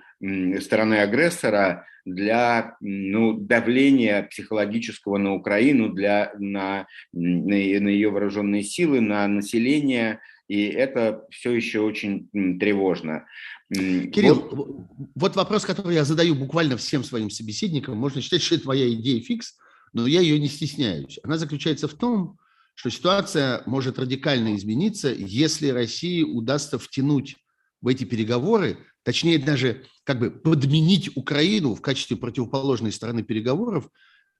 стороны 0.61 0.95
агрессора 0.95 1.85
для 2.05 2.75
ну, 2.81 3.33
давления 3.33 4.23
психологического 4.23 5.17
на 5.17 5.33
Украину, 5.33 5.89
для, 5.89 6.33
на, 6.37 6.87
на, 7.13 7.55
на 7.55 7.87
ее 7.87 8.09
вооруженные 8.09 8.63
силы, 8.63 8.99
на 8.99 9.27
население, 9.27 10.19
и 10.47 10.63
это 10.65 11.23
все 11.31 11.53
еще 11.53 11.79
очень 11.79 12.29
тревожно. 12.59 13.25
Кирилл, 13.69 14.49
вот, 14.51 14.67
вот 15.15 15.35
вопрос, 15.35 15.65
который 15.65 15.95
я 15.95 16.03
задаю 16.03 16.35
буквально 16.35 16.77
всем 16.77 17.03
своим 17.03 17.29
собеседникам. 17.29 17.97
Можно 17.97 18.21
считать, 18.21 18.41
что 18.41 18.55
это 18.55 18.65
твоя 18.65 18.91
идея 18.93 19.21
фикс, 19.21 19.57
но 19.93 20.05
я 20.05 20.21
ее 20.21 20.39
не 20.39 20.47
стесняюсь. 20.47 21.19
Она 21.23 21.37
заключается 21.37 21.87
в 21.87 21.93
том, 21.93 22.37
что 22.75 22.89
ситуация 22.89 23.63
может 23.65 23.99
радикально 23.99 24.55
измениться, 24.55 25.13
если 25.13 25.69
России 25.69 26.23
удастся 26.23 26.77
втянуть 26.77 27.37
в 27.83 27.87
эти 27.89 28.05
переговоры, 28.05 28.77
точнее 29.03 29.37
даже 29.37 29.83
как 30.05 30.17
бы 30.17 30.31
подменить 30.31 31.15
Украину 31.15 31.75
в 31.75 31.81
качестве 31.81 32.15
противоположной 32.15 32.93
стороны 32.93 33.23
переговоров 33.23 33.89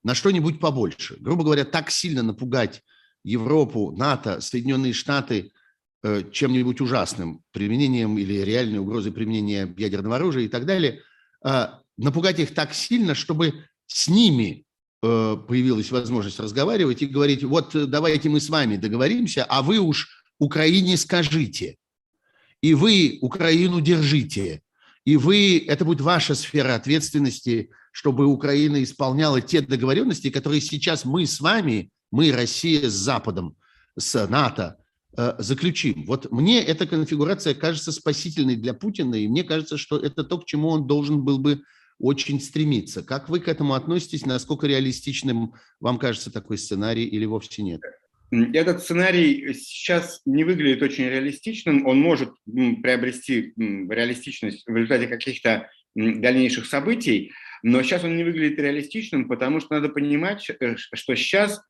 на 0.02 0.16
что-нибудь 0.16 0.62
побольше. 0.62 1.18
Грубо 1.20 1.44
говоря, 1.44 1.66
так 1.66 1.92
сильно 1.92 2.24
напугать 2.24 2.82
Европу, 3.26 3.92
НАТО, 3.92 4.40
Соединенные 4.40 4.94
Штаты 4.94 5.52
э, 6.04 6.24
чем-нибудь 6.32 6.80
ужасным, 6.80 7.42
применением 7.52 8.18
или 8.18 8.36
реальной 8.40 8.80
угрозой 8.80 9.12
применения 9.12 9.72
ядерного 9.78 10.16
оружия 10.16 10.44
и 10.44 10.48
так 10.48 10.66
далее, 10.66 11.02
э, 11.46 11.68
напугать 11.98 12.40
их 12.40 12.54
так 12.54 12.74
сильно, 12.74 13.14
чтобы 13.14 13.66
с 13.88 14.08
ними 14.08 14.66
э, 15.02 15.38
появилась 15.50 15.92
возможность 15.92 16.40
разговаривать 16.40 17.02
и 17.02 17.08
говорить, 17.08 17.44
вот 17.44 17.72
давайте 17.90 18.30
мы 18.30 18.40
с 18.40 18.48
вами 18.48 18.78
договоримся, 18.78 19.44
а 19.44 19.62
вы 19.62 19.80
уж 19.80 20.08
Украине 20.40 20.96
скажите, 20.96 21.76
и 22.64 22.74
вы 22.76 23.18
Украину 23.20 23.82
держите, 23.82 24.62
и 25.04 25.18
вы, 25.18 25.66
это 25.68 25.84
будет 25.84 26.00
ваша 26.00 26.34
сфера 26.34 26.76
ответственности, 26.76 27.70
чтобы 27.92 28.26
Украина 28.26 28.82
исполняла 28.82 29.42
те 29.42 29.60
договоренности, 29.60 30.30
которые 30.30 30.62
сейчас 30.62 31.04
мы 31.04 31.28
с 31.28 31.42
вами, 31.42 31.92
мы, 32.10 32.32
Россия, 32.32 32.90
с 32.90 32.94
Западом, 32.94 33.58
с 34.00 34.28
НАТО, 34.28 34.78
э, 35.18 35.36
заключим. 35.40 36.06
Вот 36.06 36.32
мне 36.32 36.64
эта 36.64 36.88
конфигурация 36.88 37.54
кажется 37.54 37.92
спасительной 37.92 38.56
для 38.56 38.74
Путина, 38.74 39.16
и 39.16 39.28
мне 39.28 39.44
кажется, 39.44 39.78
что 39.78 39.98
это 39.98 40.24
то, 40.24 40.38
к 40.38 40.46
чему 40.46 40.70
он 40.70 40.88
должен 40.88 41.22
был 41.22 41.40
бы 41.40 41.64
очень 42.00 42.40
стремиться. 42.40 43.04
Как 43.04 43.28
вы 43.28 43.42
к 43.42 43.50
этому 43.50 43.74
относитесь? 43.74 44.26
Насколько 44.26 44.68
реалистичным 44.68 45.54
вам 45.82 46.00
кажется 46.00 46.32
такой 46.32 46.58
сценарий 46.58 47.04
или 47.04 47.26
вовсе 47.26 47.62
нет? 47.62 47.82
Этот 48.54 48.82
сценарий 48.82 49.54
сейчас 49.54 50.22
не 50.26 50.44
выглядит 50.44 50.82
очень 50.82 51.06
реалистичным. 51.06 51.86
Он 51.86 52.00
может 52.00 52.34
приобрести 52.46 53.54
реалистичность 53.56 54.64
в 54.66 54.76
результате 54.76 55.08
каких-то 55.08 55.70
дальнейших 55.96 56.66
событий, 56.66 57.32
но 57.62 57.84
сейчас 57.84 58.04
он 58.04 58.18
не 58.18 58.24
выглядит 58.24 58.60
реалистичным, 58.60 59.28
потому 59.28 59.60
что 59.60 59.76
надо 59.76 59.90
понимать, 59.90 60.50
э, 60.50 60.76
что 60.76 61.16
сейчас 61.16 61.62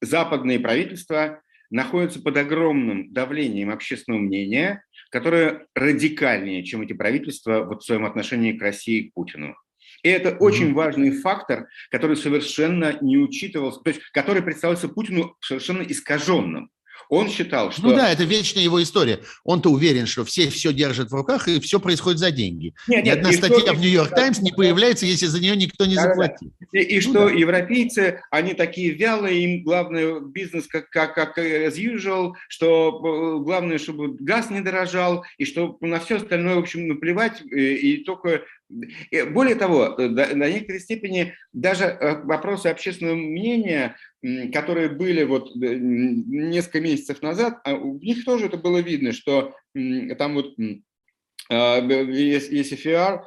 западные 0.00 0.58
правительства 0.58 1.42
находятся 1.70 2.22
под 2.22 2.38
огромным 2.38 3.12
давлением 3.12 3.68
общественного 3.68 4.22
мнения, 4.22 4.82
которое 5.10 5.66
радикальнее, 5.74 6.64
чем 6.64 6.80
эти 6.80 6.94
правительства 6.94 7.64
вот 7.64 7.82
в 7.82 7.86
своем 7.86 8.06
отношении 8.06 8.52
к 8.52 8.62
России 8.62 9.00
и 9.00 9.10
к 9.10 9.12
Путину. 9.12 9.54
И 10.02 10.08
это 10.08 10.36
очень 10.36 10.74
важный 10.74 11.10
фактор, 11.10 11.68
который 11.90 12.16
совершенно 12.16 12.96
не 13.00 13.18
учитывался, 13.18 13.80
то 13.80 13.90
есть 13.90 14.02
который 14.12 14.42
представился 14.42 14.88
Путину 14.88 15.36
совершенно 15.40 15.82
искаженным. 15.82 16.70
Он 17.08 17.28
считал, 17.30 17.66
ну 17.66 17.72
что... 17.72 17.82
Ну 17.82 17.94
да, 17.94 18.12
это 18.12 18.24
вечная 18.24 18.62
его 18.62 18.82
история. 18.82 19.20
Он-то 19.44 19.70
уверен, 19.70 20.06
что 20.06 20.24
все 20.24 20.50
все 20.50 20.72
держат 20.72 21.10
в 21.10 21.14
руках, 21.14 21.48
и 21.48 21.58
все 21.60 21.80
происходит 21.80 22.18
за 22.18 22.30
деньги. 22.30 22.74
Нет, 22.86 23.04
Ни 23.04 23.08
нет, 23.08 23.18
одна 23.18 23.32
статья 23.32 23.58
что... 23.60 23.74
в 23.74 23.80
«Нью-Йорк 23.80 24.10
Таймс» 24.10 24.40
не 24.40 24.52
появляется, 24.52 25.06
если 25.06 25.26
за 25.26 25.40
нее 25.40 25.56
никто 25.56 25.86
не 25.86 25.94
да, 25.94 26.02
заплатит. 26.02 26.52
И, 26.72 26.78
и 26.78 26.96
ну, 26.96 27.00
что 27.00 27.28
да. 27.28 27.30
европейцы, 27.30 28.20
они 28.30 28.52
такие 28.52 28.90
вялые, 28.90 29.42
им 29.42 29.64
главное 29.64 30.20
бизнес 30.20 30.66
как, 30.66 30.90
как, 30.90 31.14
как 31.14 31.38
as 31.38 31.76
usual, 31.76 32.32
что 32.48 32.90
э, 32.90 33.44
главное, 33.44 33.78
чтобы 33.78 34.14
газ 34.18 34.50
не 34.50 34.60
дорожал, 34.60 35.24
и 35.38 35.46
что 35.46 35.78
на 35.80 36.00
все 36.00 36.16
остальное, 36.16 36.56
в 36.56 36.58
общем, 36.58 36.88
наплевать, 36.88 37.40
и, 37.42 37.58
э, 37.58 37.74
и 37.74 38.04
только 38.04 38.42
более 39.32 39.54
того, 39.54 39.96
до, 39.96 40.08
до 40.08 40.34
некоторой 40.34 40.80
степени 40.80 41.34
даже 41.52 41.84
э, 41.84 42.22
вопросы 42.22 42.66
общественного 42.66 43.16
мнения 43.16 43.96
которые 44.52 44.88
были 44.88 45.22
вот 45.22 45.50
э, 45.50 45.76
несколько 45.76 46.80
месяцев 46.80 47.22
назад, 47.22 47.60
а 47.64 47.74
у 47.74 47.98
них 47.98 48.24
тоже 48.24 48.46
это 48.46 48.56
было 48.56 48.78
видно, 48.78 49.12
что 49.12 49.54
там 49.74 50.34
вот 50.34 50.54
ECFR, 51.50 53.22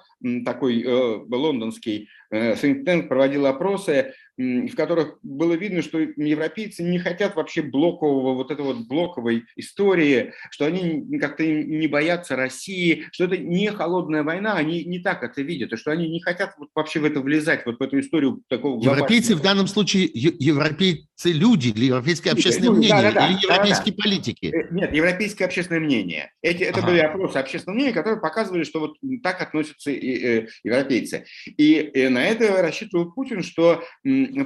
такой 0.46 0.84
э, 0.84 1.26
лондонский 1.30 2.10
э, 2.30 2.54
think 2.54 3.08
проводил 3.08 3.48
опросы, 3.48 4.14
в 4.42 4.76
которых 4.76 5.18
было 5.24 5.54
видно, 5.54 5.82
что 5.82 6.00
европейцы 6.00 6.84
не 6.84 7.00
хотят 7.00 7.36
вообще 7.36 7.62
блокового, 7.62 8.34
вот 8.34 8.52
этой 8.52 8.66
вот 8.66 8.88
блоковой 8.88 9.46
истории, 9.56 10.34
что 10.50 10.66
они 10.66 11.20
как-то 11.20 11.46
не 11.46 11.88
боятся 11.88 12.36
России, 12.36 13.06
что 13.12 13.26
это 13.26 13.38
не 13.38 13.70
холодная 13.72 14.24
война, 14.24 14.54
они 14.54 14.84
не 14.84 15.00
так 15.00 15.24
это 15.24 15.42
видят, 15.42 15.74
и 15.74 15.78
что 15.78 15.92
они 15.92 16.10
не 16.10 16.22
хотят 16.22 16.56
вот 16.58 16.70
вообще 16.74 17.00
в 17.00 17.06
это 17.06 17.22
влезать, 17.22 17.66
вот 17.66 17.80
в 17.80 17.82
эту 17.82 18.00
историю 18.00 18.42
такого 18.48 18.82
Европейцы 18.82 19.36
в 19.36 19.42
данном 19.42 19.68
случае, 19.68 20.10
европейцы 20.14 21.08
люди 21.30 21.70
или 21.70 21.86
европейское 21.86 22.34
общественное 22.34 22.70
люди, 22.70 22.88
мнение, 22.88 23.12
да, 23.12 23.12
да, 23.12 23.28
или 23.28 23.36
да, 23.36 23.56
европейские 23.56 23.96
да, 23.96 24.04
политики? 24.04 24.46
Э, 24.54 24.68
нет, 24.72 24.94
европейское 24.94 25.48
общественное 25.48 25.82
мнение. 25.82 26.32
Эти, 26.42 26.64
это 26.64 26.80
ага. 26.80 26.88
были 26.88 27.00
опросы 27.00 27.38
общественного 27.38 27.76
мнения, 27.76 27.94
которые 27.94 28.20
показывали, 28.20 28.64
что 28.64 28.80
вот 28.80 28.98
так 29.24 29.42
относятся 29.42 29.92
и, 29.92 29.96
и, 29.96 30.48
европейцы. 30.64 31.26
И, 31.46 31.80
и 31.80 32.08
на 32.08 32.26
это 32.26 32.62
рассчитывал 32.62 33.12
Путин, 33.12 33.44
что 33.44 33.84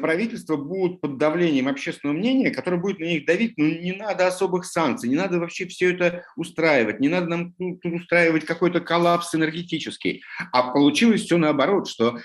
правительства 0.01 0.57
будут 0.57 1.01
под 1.01 1.17
давлением 1.17 1.67
общественного 1.67 2.17
мнения, 2.17 2.51
которое 2.51 2.77
будет 2.77 2.99
на 2.99 3.05
них 3.05 3.25
давить, 3.25 3.53
ну 3.57 3.65
не 3.65 3.93
надо 3.93 4.27
особых 4.27 4.65
санкций, 4.65 5.09
не 5.09 5.15
надо 5.15 5.39
вообще 5.39 5.67
все 5.67 5.93
это 5.93 6.25
устраивать, 6.35 6.99
не 6.99 7.07
надо 7.07 7.27
нам 7.27 7.55
устраивать 7.83 8.45
какой-то 8.45 8.81
коллапс 8.81 9.33
энергетический. 9.35 10.23
А 10.51 10.71
получилось 10.71 11.23
все 11.23 11.37
наоборот, 11.37 11.87
что 11.87 12.19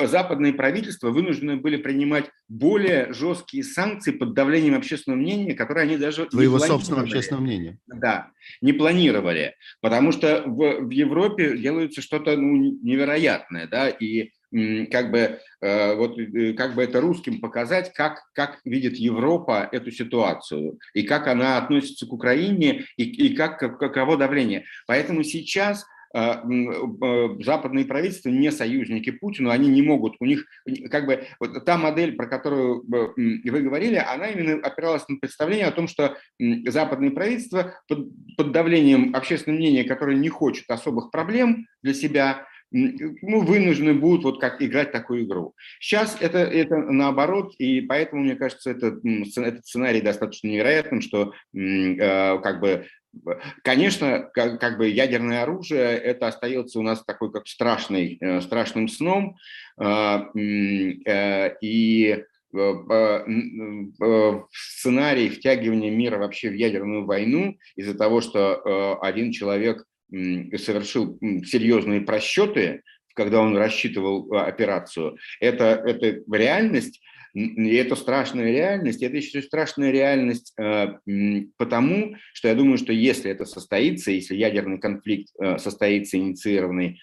западные 0.00 0.52
правительства 0.52 1.10
вынуждены 1.10 1.56
были 1.56 1.76
принимать 1.76 2.30
более 2.48 3.12
жесткие 3.12 3.64
санкции 3.72 4.12
под 4.12 4.34
давлением 4.34 4.74
общественного 4.74 5.20
мнения, 5.20 5.54
которые 5.54 5.84
они 5.84 5.96
даже 5.96 6.26
Твоего 6.26 6.58
собственного 6.58 7.04
общественного 7.04 7.42
мнения. 7.42 7.78
Да, 7.86 8.30
не 8.60 8.72
планировали, 8.72 9.54
потому 9.80 10.12
что 10.12 10.42
в, 10.46 10.86
в 10.86 10.90
Европе 10.90 11.56
делается 11.56 12.02
что-то 12.02 12.36
ну, 12.36 12.78
невероятное, 12.82 13.66
да, 13.66 13.88
и 13.88 14.30
как 14.90 15.10
бы, 15.10 15.40
э, 15.60 15.94
вот, 15.94 16.18
э, 16.18 16.54
как 16.54 16.74
бы 16.74 16.82
это 16.82 17.00
русским 17.00 17.40
показать, 17.40 17.92
как, 17.92 18.22
как 18.32 18.60
видит 18.64 18.96
Европа 18.96 19.68
эту 19.70 19.90
ситуацию, 19.90 20.78
и 20.94 21.02
как 21.02 21.26
она 21.26 21.58
относится 21.58 22.06
к 22.06 22.12
Украине, 22.12 22.86
и, 22.96 23.04
и 23.04 23.34
как, 23.34 23.58
каково 23.58 24.16
давление. 24.16 24.64
Поэтому 24.86 25.22
сейчас 25.22 25.84
западные 27.40 27.84
правительства 27.84 28.30
не 28.30 28.50
союзники 28.50 29.10
Путину, 29.10 29.50
они 29.50 29.68
не 29.68 29.82
могут, 29.82 30.16
у 30.20 30.24
них 30.24 30.46
как 30.90 31.06
бы 31.06 31.24
вот 31.40 31.64
та 31.64 31.78
модель, 31.78 32.16
про 32.16 32.26
которую 32.26 32.84
вы 32.86 33.60
говорили, 33.60 33.96
она 33.96 34.28
именно 34.28 34.64
опиралась 34.66 35.08
на 35.08 35.16
представление 35.16 35.66
о 35.66 35.72
том, 35.72 35.88
что 35.88 36.16
западные 36.66 37.10
правительства 37.10 37.74
под, 37.88 38.08
под 38.36 38.52
давлением 38.52 39.14
общественного 39.14 39.58
мнения, 39.58 39.84
которое 39.84 40.16
не 40.16 40.28
хочет 40.28 40.64
особых 40.68 41.10
проблем 41.10 41.66
для 41.82 41.94
себя, 41.94 42.46
ну, 42.70 43.40
вынуждены 43.40 43.94
будут 43.94 44.24
вот 44.24 44.40
как 44.40 44.60
играть 44.62 44.92
такую 44.92 45.24
игру. 45.24 45.54
Сейчас 45.80 46.16
это, 46.20 46.38
это 46.38 46.76
наоборот, 46.76 47.54
и 47.58 47.80
поэтому, 47.80 48.22
мне 48.22 48.36
кажется, 48.36 48.70
это, 48.70 48.98
этот 49.36 49.66
сценарий 49.66 50.00
достаточно 50.00 50.48
невероятным, 50.48 51.00
что 51.00 51.32
э, 51.54 52.38
как 52.40 52.60
бы 52.60 52.86
Конечно, 53.64 54.30
как, 54.34 54.60
как 54.60 54.76
бы 54.76 54.86
ядерное 54.86 55.42
оружие 55.42 55.80
это 55.80 56.28
остается 56.28 56.78
у 56.78 56.82
нас 56.82 57.02
такой 57.02 57.32
как 57.32 57.48
страшный, 57.48 58.18
э, 58.20 58.42
страшным 58.42 58.86
сном, 58.86 59.36
э, 59.80 60.20
и 61.62 62.22
сценарий 64.52 65.30
втягивания 65.30 65.90
мира 65.90 66.18
вообще 66.18 66.50
в 66.50 66.54
ядерную 66.54 67.06
войну 67.06 67.56
из-за 67.76 67.96
того, 67.96 68.20
что 68.20 68.98
один 69.02 69.32
человек 69.32 69.84
совершил 70.10 71.18
серьезные 71.44 72.00
просчеты, 72.00 72.82
когда 73.18 73.40
он 73.40 73.56
рассчитывал 73.56 74.32
а, 74.32 74.46
операцию. 74.46 75.18
Это, 75.40 75.82
это 75.84 76.22
реальность, 76.32 77.02
и 77.34 77.74
это 77.74 77.96
страшная 77.96 78.46
реальность. 78.46 79.02
Это 79.02 79.16
еще 79.16 79.42
страшная 79.42 79.90
реальность 79.90 80.54
а, 80.58 80.98
потому, 81.56 82.14
что 82.32 82.48
я 82.48 82.54
думаю, 82.54 82.78
что 82.78 82.92
если 82.92 83.30
это 83.30 83.44
состоится, 83.44 84.12
если 84.12 84.36
ядерный 84.36 84.78
конфликт 84.78 85.32
а, 85.38 85.58
состоится, 85.58 86.16
инициированный 86.16 87.00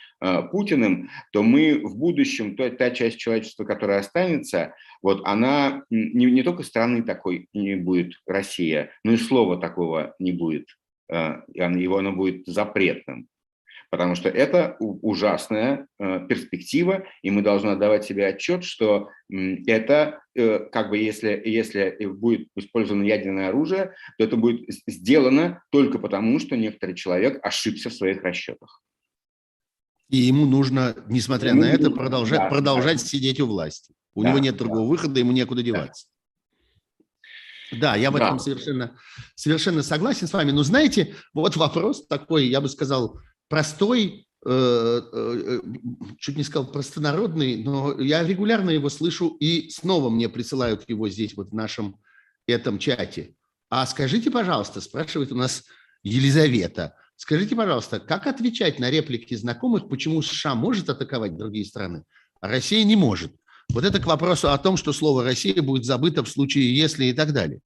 Путиным, 0.51 1.09
то 1.33 1.43
мы 1.43 1.81
в 1.83 1.97
будущем, 1.97 2.55
то, 2.55 2.67
та 2.69 2.89
часть 2.89 3.17
человечества, 3.17 3.65
которая 3.65 3.99
останется, 3.99 4.73
вот 5.03 5.21
она 5.25 5.83
не, 5.89 6.25
не 6.31 6.41
только 6.41 6.63
страны 6.63 7.03
такой 7.03 7.49
не 7.53 7.75
будет, 7.75 8.13
Россия, 8.25 8.91
но 9.03 9.11
и 9.11 9.17
слова 9.17 9.57
такого 9.57 10.15
не 10.17 10.31
будет. 10.31 10.69
Э, 11.11 11.41
его 11.53 11.97
оно 11.97 12.11
будет 12.11 12.45
запретным. 12.47 13.27
Потому 13.91 14.15
что 14.15 14.29
это 14.29 14.75
ужасная 14.79 15.87
э, 15.99 16.25
перспектива, 16.27 17.05
и 17.21 17.31
мы 17.31 17.41
должны 17.41 17.71
отдавать 17.71 18.03
себе 18.03 18.27
отчет, 18.27 18.63
что 18.63 19.09
это, 19.29 20.21
э, 20.33 20.59
как 20.71 20.89
бы, 20.89 20.97
если, 20.97 21.41
если 21.45 22.05
будет 22.05 22.49
использовано 22.55 23.03
ядерное 23.03 23.49
оружие, 23.49 23.93
то 24.17 24.23
это 24.23 24.35
будет 24.37 24.65
сделано 24.87 25.63
только 25.71 25.99
потому, 25.99 26.39
что 26.39 26.57
некоторый 26.57 26.95
человек 26.95 27.39
ошибся 27.45 27.89
в 27.89 27.93
своих 27.93 28.23
расчетах. 28.23 28.81
И 30.09 30.17
ему 30.17 30.45
нужно, 30.45 30.95
несмотря 31.07 31.51
ему 31.51 31.61
на 31.61 31.65
это, 31.65 31.89
продолжать, 31.89 32.39
да, 32.39 32.49
продолжать 32.49 32.99
да. 32.99 33.05
сидеть 33.05 33.39
у 33.39 33.47
власти. 33.47 33.93
У 34.13 34.23
да, 34.23 34.29
него 34.29 34.39
нет 34.39 34.57
другого 34.57 34.83
да. 34.83 34.89
выхода, 34.89 35.19
ему 35.19 35.31
некуда 35.31 35.63
деваться. 35.63 36.07
Да, 37.79 37.95
я 37.95 38.11
в 38.11 38.17
да. 38.17 38.27
этом 38.27 38.39
совершенно, 38.39 38.97
совершенно 39.35 39.83
согласен 39.83 40.27
с 40.27 40.33
вами. 40.33 40.51
Но 40.51 40.63
знаете, 40.63 41.15
вот 41.33 41.55
вопрос 41.55 42.07
такой, 42.07 42.47
я 42.47 42.61
бы 42.61 42.69
сказал, 42.69 43.19
простой, 43.47 44.27
э, 44.45 45.01
э, 45.13 45.59
чуть 46.19 46.37
не 46.37 46.43
сказал 46.43 46.71
простонародный, 46.71 47.63
но 47.63 47.99
я 47.99 48.23
регулярно 48.23 48.69
его 48.69 48.89
слышу, 48.89 49.35
и 49.39 49.69
снова 49.69 50.09
мне 50.09 50.29
присылают 50.29 50.87
его 50.87 51.09
здесь, 51.09 51.35
вот 51.35 51.49
в 51.49 51.55
нашем 51.55 51.97
этом 52.47 52.79
чате. 52.79 53.35
А 53.69 53.85
скажите, 53.85 54.31
пожалуйста, 54.31 54.81
спрашивает 54.81 55.31
у 55.31 55.35
нас 55.35 55.63
Елизавета, 56.03 56.95
скажите, 57.15 57.55
пожалуйста, 57.55 57.99
как 57.99 58.27
отвечать 58.27 58.79
на 58.79 58.91
реплики 58.91 59.33
знакомых, 59.35 59.89
почему 59.89 60.21
США 60.21 60.53
может 60.53 60.89
атаковать 60.89 61.35
другие 61.35 61.65
страны, 61.65 62.03
а 62.41 62.47
Россия 62.47 62.83
не 62.83 62.95
может? 62.95 63.33
Вот 63.69 63.83
это 63.83 63.99
к 63.99 64.05
вопросу 64.05 64.51
о 64.51 64.57
том, 64.57 64.77
что 64.77 64.93
слово 64.93 65.23
«Россия» 65.23 65.61
будет 65.61 65.85
забыто 65.85 66.23
в 66.23 66.29
случае 66.29 66.75
«если» 66.75 67.05
и 67.05 67.13
так 67.13 67.33
далее. 67.33 67.59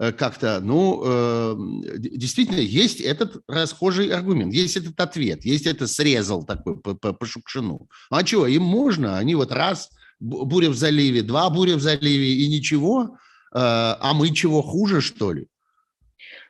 Э, 0.00 0.12
как-то, 0.12 0.60
ну, 0.60 1.02
э, 1.04 1.54
действительно, 1.98 2.60
есть 2.60 3.00
этот 3.00 3.42
расхожий 3.46 4.08
аргумент, 4.08 4.54
есть 4.54 4.76
этот 4.76 4.98
ответ, 4.98 5.44
есть 5.44 5.66
это 5.66 5.86
срезал 5.86 6.44
такой 6.44 6.80
по, 6.80 6.94
по, 6.94 7.12
по 7.12 7.26
Шукшину. 7.26 7.88
А 8.10 8.24
что, 8.24 8.46
им 8.46 8.62
можно, 8.62 9.18
они 9.18 9.34
вот 9.34 9.52
раз, 9.52 9.90
буря 10.18 10.70
в 10.70 10.76
заливе, 10.76 11.22
два 11.22 11.50
буря 11.50 11.76
в 11.76 11.80
заливе 11.80 12.34
и 12.36 12.48
ничего, 12.48 13.16
э, 13.54 13.58
а 13.58 14.12
мы 14.14 14.30
чего, 14.30 14.62
хуже, 14.62 15.02
что 15.02 15.32
ли? 15.32 15.46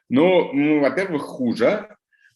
Ну, 0.08 0.52
ну 0.52 0.80
во-первых, 0.80 1.22
хуже, 1.22 1.88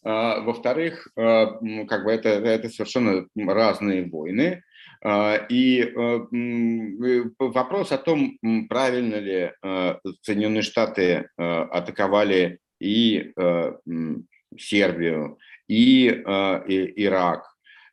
а, 0.03 0.39
во-вторых, 0.39 1.09
как 1.15 2.03
бы 2.05 2.11
это, 2.11 2.29
это 2.29 2.69
совершенно 2.69 3.27
разные 3.35 4.09
войны. 4.09 4.63
А, 5.03 5.35
и 5.49 5.81
э, 5.81 5.87
э, 5.95 7.23
вопрос 7.39 7.91
о 7.91 7.97
том, 7.97 8.37
правильно 8.69 9.15
ли 9.15 9.51
э, 9.61 9.95
Соединенные 10.21 10.61
Штаты 10.61 11.29
атаковали 11.37 12.59
и 12.79 13.33
Сербию, 14.57 15.37
и 15.67 16.07
Ирак, 16.07 17.43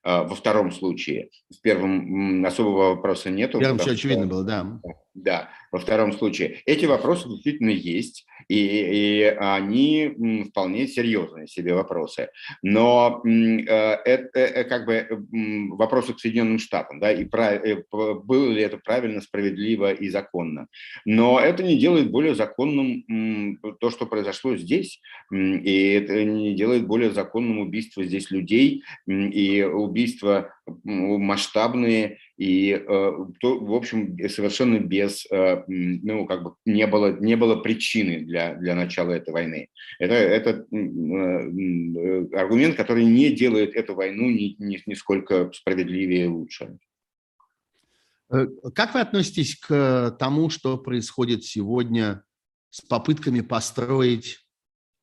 во 0.03 0.35
втором 0.35 0.71
случае. 0.73 1.31
В 1.59 1.61
первом 1.63 2.45
особого 2.45 2.95
вопроса 2.95 3.31
нет. 3.31 3.55
В 3.55 3.59
первом 3.59 3.79
все 3.79 3.93
очевидно 3.93 4.27
было, 4.27 4.45
да. 4.45 4.81
Да, 5.15 5.51
во 5.71 5.79
втором 5.79 6.13
случае. 6.13 6.61
Эти 6.67 6.87
вопросы 6.87 7.29
действительно 7.29 7.71
есть, 7.71 8.27
и, 8.49 8.57
и 8.57 9.23
они 9.39 10.45
вполне 10.51 10.89
серьезные 10.89 11.47
себе 11.47 11.73
вопросы. 11.75 12.31
Но 12.63 13.23
э, 13.25 13.65
это 13.65 14.39
э, 14.39 14.65
как 14.65 14.87
бы 14.87 15.07
вопросы 15.77 16.15
к 16.15 16.21
Соединенным 16.21 16.59
Штатам, 16.59 16.99
да, 16.99 17.13
и 17.13 17.25
прав, 17.25 17.65
э, 17.65 17.85
было 17.91 18.51
ли 18.51 18.61
это 18.61 18.77
правильно, 18.79 19.21
справедливо 19.21 19.93
и 19.93 20.09
законно. 20.09 20.67
Но 21.05 21.39
это 21.39 21.63
не 21.63 21.79
делает 21.79 22.11
более 22.11 22.35
законным 22.35 23.59
то, 23.81 23.91
что 23.91 24.07
произошло 24.07 24.57
здесь, 24.57 25.01
и 25.33 25.89
это 25.93 26.25
не 26.25 26.55
делает 26.55 26.89
более 26.89 27.13
законным 27.13 27.61
убийство 27.61 28.03
здесь 28.05 28.33
людей, 28.33 28.83
и 29.07 29.63
убийства 29.63 30.55
масштабные, 30.85 32.19
и, 32.37 32.73
э, 32.73 33.13
то, 33.41 33.61
в 33.61 33.75
общем, 33.75 34.17
совершенно 34.29 34.79
без, 34.79 35.27
э, 35.31 35.63
ну, 35.67 36.27
как 36.27 36.43
бы 36.43 36.55
не 36.65 36.87
было, 36.87 37.17
не 37.21 37.37
было 37.37 37.57
причины 37.57 38.21
для, 38.21 38.55
для 38.55 38.75
начала 38.75 39.13
этой 39.13 39.33
войны. 39.33 39.69
Это, 39.99 40.15
это 40.15 40.51
э, 40.51 42.37
аргумент, 42.37 42.77
который 42.77 43.05
не 43.05 43.31
делает 43.31 43.75
эту 43.75 43.95
войну 43.95 44.31
ни, 44.31 44.57
ни, 44.59 44.83
нисколько 44.87 45.51
справедливее 45.53 46.25
и 46.25 46.29
лучше. 46.29 46.79
Как 48.75 48.95
вы 48.95 49.01
относитесь 49.01 49.55
к 49.57 50.17
тому, 50.19 50.51
что 50.51 50.79
происходит 50.79 51.45
сегодня 51.45 52.25
с 52.71 52.81
попытками 52.81 53.43
построить 53.43 54.39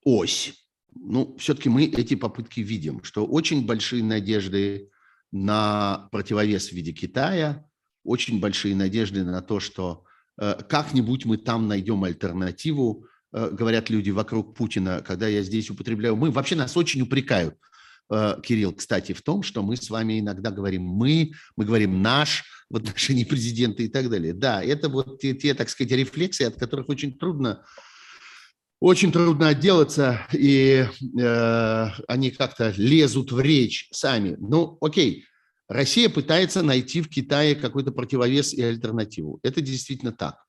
ось? 0.03 0.53
Ну, 0.93 1.37
все-таки 1.37 1.69
мы 1.69 1.85
эти 1.85 2.15
попытки 2.15 2.59
видим, 2.59 3.03
что 3.03 3.25
очень 3.25 3.65
большие 3.65 4.03
надежды 4.03 4.89
на 5.31 6.09
противовес 6.11 6.69
в 6.69 6.73
виде 6.73 6.91
Китая, 6.91 7.65
очень 8.03 8.39
большие 8.39 8.75
надежды 8.75 9.23
на 9.23 9.41
то, 9.41 9.59
что 9.59 10.03
э, 10.39 10.55
как-нибудь 10.67 11.25
мы 11.25 11.37
там 11.37 11.67
найдем 11.67 12.03
альтернативу, 12.03 13.05
э, 13.33 13.49
говорят 13.51 13.89
люди 13.89 14.09
вокруг 14.09 14.55
Путина, 14.55 15.03
когда 15.05 15.27
я 15.27 15.41
здесь 15.43 15.69
употребляю 15.69 16.15
«мы». 16.15 16.31
Вообще 16.31 16.55
нас 16.55 16.75
очень 16.75 17.01
упрекают, 17.01 17.55
э, 18.09 18.35
Кирилл, 18.43 18.73
кстати, 18.73 19.13
в 19.13 19.21
том, 19.21 19.43
что 19.43 19.61
мы 19.61 19.77
с 19.77 19.89
вами 19.89 20.19
иногда 20.19 20.51
говорим 20.51 20.83
«мы», 20.83 21.31
мы 21.55 21.65
говорим 21.65 22.01
«наш» 22.01 22.43
в 22.69 22.77
отношении 22.77 23.23
президента 23.23 23.83
и 23.83 23.87
так 23.87 24.09
далее. 24.09 24.33
Да, 24.33 24.63
это 24.63 24.89
вот 24.89 25.19
те, 25.19 25.33
те 25.33 25.53
так 25.53 25.69
сказать, 25.69 25.91
рефлексии, 25.91 26.45
от 26.45 26.55
которых 26.55 26.89
очень 26.89 27.17
трудно 27.17 27.63
очень 28.81 29.11
трудно 29.11 29.49
отделаться, 29.49 30.27
и 30.33 30.83
э, 31.19 31.85
они 32.07 32.31
как-то 32.31 32.73
лезут 32.75 33.31
в 33.31 33.39
речь 33.39 33.87
сами. 33.91 34.35
Ну, 34.39 34.77
окей, 34.81 35.25
Россия 35.69 36.09
пытается 36.09 36.63
найти 36.63 37.01
в 37.01 37.07
Китае 37.07 37.55
какой-то 37.55 37.91
противовес 37.91 38.53
и 38.53 38.61
альтернативу. 38.63 39.39
Это 39.43 39.61
действительно 39.61 40.11
так. 40.11 40.43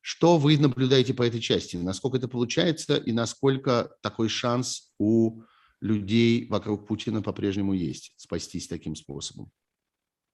Что 0.00 0.38
вы 0.38 0.56
наблюдаете 0.56 1.14
по 1.14 1.24
этой 1.24 1.40
части? 1.40 1.76
Насколько 1.76 2.18
это 2.18 2.28
получается 2.28 2.96
и 2.96 3.10
насколько 3.10 3.90
такой 4.02 4.28
шанс 4.28 4.92
у 5.00 5.42
людей 5.80 6.46
вокруг 6.48 6.86
Путина 6.86 7.22
по-прежнему 7.22 7.72
есть 7.72 8.14
спастись 8.16 8.68
таким 8.68 8.94
способом? 8.94 9.50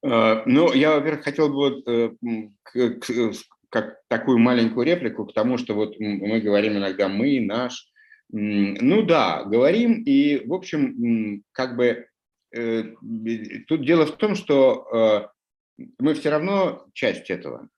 Э, 0.03 0.43
ну, 0.45 0.75
я, 0.75 0.95
во-первых, 0.95 1.25
хотел 1.25 1.49
бы 1.49 1.55
вот, 1.55 1.89
э, 1.89 2.11
как 3.71 4.01
такую 4.09 4.39
маленькую 4.39 4.85
реплику 4.85 5.25
к 5.25 5.33
тому, 5.33 5.57
что 5.57 5.75
вот 5.75 5.99
мы 5.99 6.41
говорим 6.41 6.77
иногда 6.77 7.09
«мы», 7.09 7.41
«наш». 7.41 7.87
Ну 8.33 9.03
да, 9.03 9.45
говорим, 9.45 10.03
и, 10.05 10.47
в 10.47 10.55
общем, 10.55 11.43
как 11.51 11.77
бы 11.77 12.07
э, 12.55 12.85
тут 13.67 13.85
дело 13.85 14.07
в 14.07 14.17
том, 14.17 14.37
что 14.37 15.33
э, 15.79 15.85
мы 15.99 16.15
все 16.15 16.31
равно 16.31 16.87
часть 16.93 17.29
этого. 17.31 17.69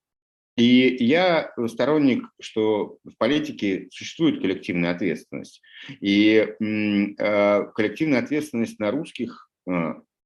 И 0.59 0.97
я 1.03 1.55
сторонник, 1.69 2.27
что 2.39 2.99
в 3.03 3.17
политике 3.17 3.89
существует 3.91 4.43
коллективная 4.43 4.91
ответственность. 4.91 5.63
И 6.03 6.35
э, 6.37 7.65
коллективная 7.75 8.19
ответственность 8.19 8.79
на 8.79 8.91
русских 8.91 9.49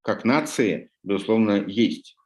как 0.01 0.25
нации, 0.25 0.89
безусловно, 1.03 1.63
есть. 1.67 2.16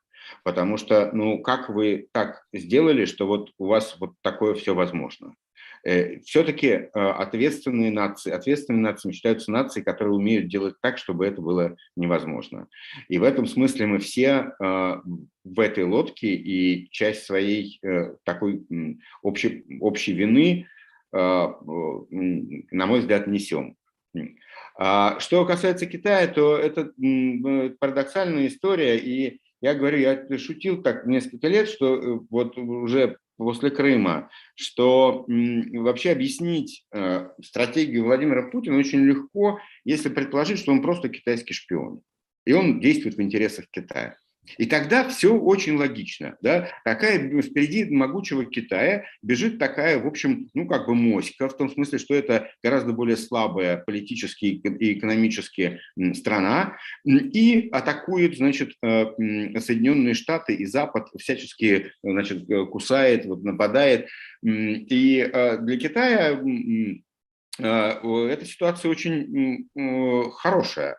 Потому 0.44 0.78
что, 0.78 1.12
ну, 1.14 1.42
как 1.42 1.70
вы 1.70 2.08
так 2.12 2.44
сделали, 2.54 3.06
что 3.06 3.28
вот 3.28 3.52
у 3.58 3.68
вас 3.68 3.98
вот 4.00 4.14
такое 4.22 4.54
все 4.54 4.74
возможно? 4.74 5.36
Э, 5.84 6.20
Все-таки 6.20 6.68
э, 6.68 6.90
ответственные 6.94 7.92
нации, 7.92 8.32
ответственные 8.32 8.82
нации 8.82 9.12
считаются 9.12 9.52
нации, 9.52 9.82
которые 9.82 10.14
умеют 10.14 10.48
делать 10.48 10.76
так, 10.82 10.98
чтобы 10.98 11.26
это 11.26 11.42
было 11.42 11.76
невозможно. 11.96 12.68
И 13.08 13.18
в 13.18 13.24
этом 13.24 13.48
смысле 13.48 13.88
мы 13.88 14.00
все 14.00 14.54
э, 14.60 14.96
в 15.44 15.60
этой 15.60 15.84
лодке 15.84 16.36
и 16.36 16.90
часть 16.92 17.26
своей 17.26 17.80
такой 18.24 18.62
общей, 19.24 19.66
общей 19.80 20.14
вины, 20.14 20.68
на 21.12 21.56
мой 22.86 23.00
взгляд, 23.00 23.26
несем. 23.26 23.76
А 24.78 25.20
что 25.20 25.46
касается 25.46 25.88
Китая, 25.88 26.28
то 26.28 26.58
это 26.58 26.94
парадоксальная 27.80 28.48
история, 28.48 28.98
и 28.98 29.41
я 29.62 29.76
говорю, 29.76 30.00
я 30.00 30.38
шутил 30.38 30.82
так 30.82 31.06
несколько 31.06 31.48
лет, 31.48 31.70
что 31.70 31.96
э, 31.96 32.20
вот 32.30 32.58
уже 32.58 33.18
после 33.38 33.72
Крыма, 33.72 34.30
что 34.56 35.26
вообще 35.28 36.12
объяснить 36.12 36.86
э, 36.92 37.30
стратегию 37.44 38.06
Владимира 38.06 38.50
Путина 38.50 38.78
очень 38.78 39.00
легко, 39.06 39.60
если 39.84 40.10
предположить, 40.10 40.60
что 40.60 40.72
он 40.72 40.82
просто 40.82 41.10
китайский 41.10 41.54
шпион. 41.54 42.02
И 42.46 42.54
он 42.54 42.80
действует 42.80 43.16
в 43.16 43.22
интересах 43.22 43.66
Китая. 43.72 44.16
И 44.58 44.66
тогда 44.66 45.08
все 45.08 45.36
очень 45.36 45.78
логично. 45.78 46.38
Да? 46.42 46.70
Такая 46.84 47.42
впереди 47.42 47.86
могучего 47.86 48.46
Китая 48.46 49.06
бежит 49.22 49.60
такая, 49.60 50.00
в 50.00 50.08
общем, 50.08 50.50
ну 50.54 50.68
как 50.68 50.88
бы 50.88 50.96
моська, 50.96 51.50
в 51.50 51.58
том 51.58 51.70
смысле, 51.70 52.00
что 52.00 52.16
это 52.16 52.50
гораздо 52.64 52.94
более 52.94 53.18
слабая 53.18 53.78
политически 53.78 54.46
и 54.46 54.94
экономически 54.94 55.80
страна, 56.14 56.78
и 57.06 57.70
атакует, 57.72 58.38
значит, 58.38 58.72
э, 58.82 59.06
Соединенные 59.60 60.14
Штаты 60.14 60.54
и 60.54 60.66
Запад 60.66 61.08
всячески, 61.18 61.92
значит, 62.04 62.50
э, 62.50 62.66
кусает, 62.66 63.26
вот, 63.26 63.44
нападает. 63.44 64.08
И 64.44 65.30
э, 65.32 65.58
для 65.60 65.78
Китая 65.78 66.40
эта 67.62 68.46
ситуация 68.46 68.92
очень 68.92 69.68
хорошая. 70.38 70.98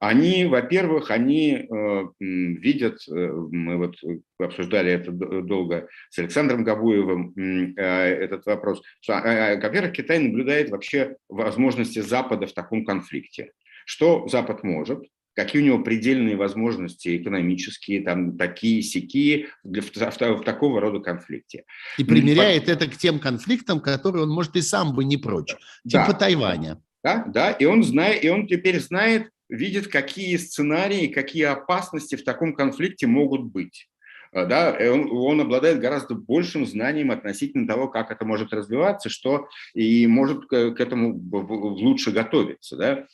Они, 0.00 0.44
во-первых, 0.44 1.10
они 1.10 1.52
э, 1.52 2.04
видят, 2.20 2.98
э, 3.08 3.12
мы 3.12 3.76
вот 3.78 3.96
обсуждали 4.38 4.90
это 4.92 5.12
долго 5.12 5.88
с 6.10 6.18
Александром 6.18 6.64
Габуевым, 6.64 7.32
э, 7.36 7.82
этот 7.82 8.44
вопрос, 8.46 8.82
что, 9.00 9.14
во-первых, 9.14 9.92
Китай 9.92 10.18
наблюдает 10.18 10.70
вообще 10.70 11.16
возможности 11.28 12.00
Запада 12.00 12.46
в 12.46 12.52
таком 12.52 12.84
конфликте. 12.84 13.52
Что 13.86 14.26
Запад 14.28 14.62
может? 14.62 15.04
Какие 15.34 15.62
у 15.62 15.64
него 15.64 15.78
предельные 15.80 16.36
возможности 16.36 17.16
экономические, 17.16 18.02
там 18.02 18.36
такие 18.36 18.82
сякие 18.82 19.48
для, 19.62 19.82
в, 19.82 19.94
в, 19.94 20.20
в 20.20 20.44
такого 20.44 20.80
рода 20.80 21.00
конфликте. 21.00 21.64
И 21.98 22.04
примеряет 22.04 22.66
По... 22.66 22.70
это 22.70 22.86
к 22.86 22.96
тем 22.96 23.18
конфликтам, 23.18 23.80
которые 23.80 24.24
он, 24.24 24.30
может, 24.30 24.56
и 24.56 24.62
сам 24.62 24.94
бы 24.94 25.04
не 25.04 25.16
прочь, 25.16 25.54
типа 25.88 26.08
да. 26.08 26.12
Тайваня. 26.12 26.80
Да, 27.02 27.24
да, 27.26 27.50
и 27.50 27.64
он 27.66 27.82
знает, 27.82 28.24
и 28.24 28.30
он 28.30 28.46
теперь 28.46 28.80
знает, 28.80 29.28
видит, 29.48 29.88
какие 29.88 30.36
сценарии, 30.36 31.08
какие 31.08 31.44
опасности 31.44 32.16
в 32.16 32.24
таком 32.24 32.54
конфликте 32.54 33.06
могут 33.06 33.44
быть. 33.44 33.88
А, 34.32 34.46
да, 34.46 34.76
он, 34.80 35.10
он 35.12 35.40
обладает 35.40 35.78
гораздо 35.80 36.14
большим 36.14 36.66
знанием 36.66 37.10
относительно 37.10 37.68
того, 37.68 37.88
как 37.88 38.10
это 38.10 38.24
может 38.24 38.52
развиваться, 38.52 39.08
что 39.08 39.48
и 39.74 40.06
может 40.06 40.46
к, 40.46 40.72
к 40.72 40.80
этому 40.80 41.20
лучше 41.30 42.10
готовиться. 42.10 42.76
Да. 42.76 43.06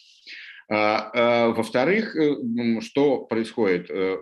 А, 0.72 1.10
а, 1.12 1.48
во-вторых, 1.48 2.16
э, 2.16 2.80
что 2.80 3.18
происходит? 3.24 3.90
Э, 3.90 4.18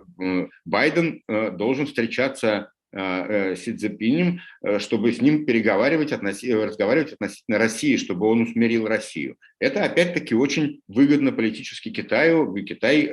Байден 0.65 1.21
э, 1.27 1.51
должен 1.51 1.85
встречаться 1.85 2.71
Э, 2.91 3.55
Си 3.55 3.73
Цзиньпинем, 3.73 4.39
э, 4.63 4.79
чтобы 4.79 5.13
с 5.13 5.21
ним 5.21 5.45
переговаривать, 5.45 6.11
относи, 6.11 6.51
разговаривать 6.51 7.13
относительно 7.13 7.59
России, 7.59 7.97
чтобы 7.97 8.25
он 8.25 8.41
усмирил 8.41 8.87
Россию. 8.87 9.35
Это 9.59 9.83
опять-таки 9.83 10.33
очень 10.33 10.81
выгодно 10.87 11.31
политически 11.31 11.89
Китаю. 11.91 12.51
Китай 12.63 13.05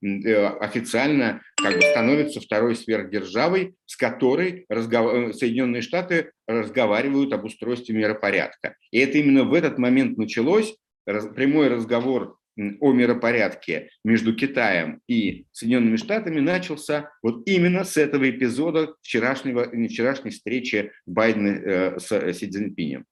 официально 0.00 1.42
как 1.62 1.76
бы 1.76 1.82
становится 1.82 2.40
второй 2.40 2.74
сверхдержавой, 2.74 3.74
с 3.86 3.96
которой 3.96 4.64
разгов... 4.68 5.36
Соединенные 5.36 5.82
Штаты 5.82 6.32
разговаривают 6.48 7.32
об 7.32 7.44
устройстве 7.44 7.94
миропорядка. 7.94 8.74
И 8.90 8.98
это 8.98 9.18
именно 9.18 9.44
в 9.44 9.54
этот 9.54 9.78
момент 9.78 10.18
началось, 10.18 10.74
прямой 11.04 11.68
разговор 11.68 12.39
о 12.80 12.92
миропорядке 12.92 13.90
между 14.04 14.34
Китаем 14.34 15.00
и 15.06 15.46
Соединенными 15.52 15.96
Штатами 15.96 16.40
начался 16.40 17.10
вот 17.22 17.42
именно 17.46 17.84
с 17.84 17.96
этого 17.96 18.28
эпизода 18.28 18.94
вчерашнего, 19.02 19.70
вчерашней 19.88 20.30
встречи 20.30 20.92
Байдена 21.06 21.48
э, 21.48 21.98
с 21.98 22.12
э, 22.12 22.32
Си 22.32 22.50
Цзиньпинем. 22.50 23.04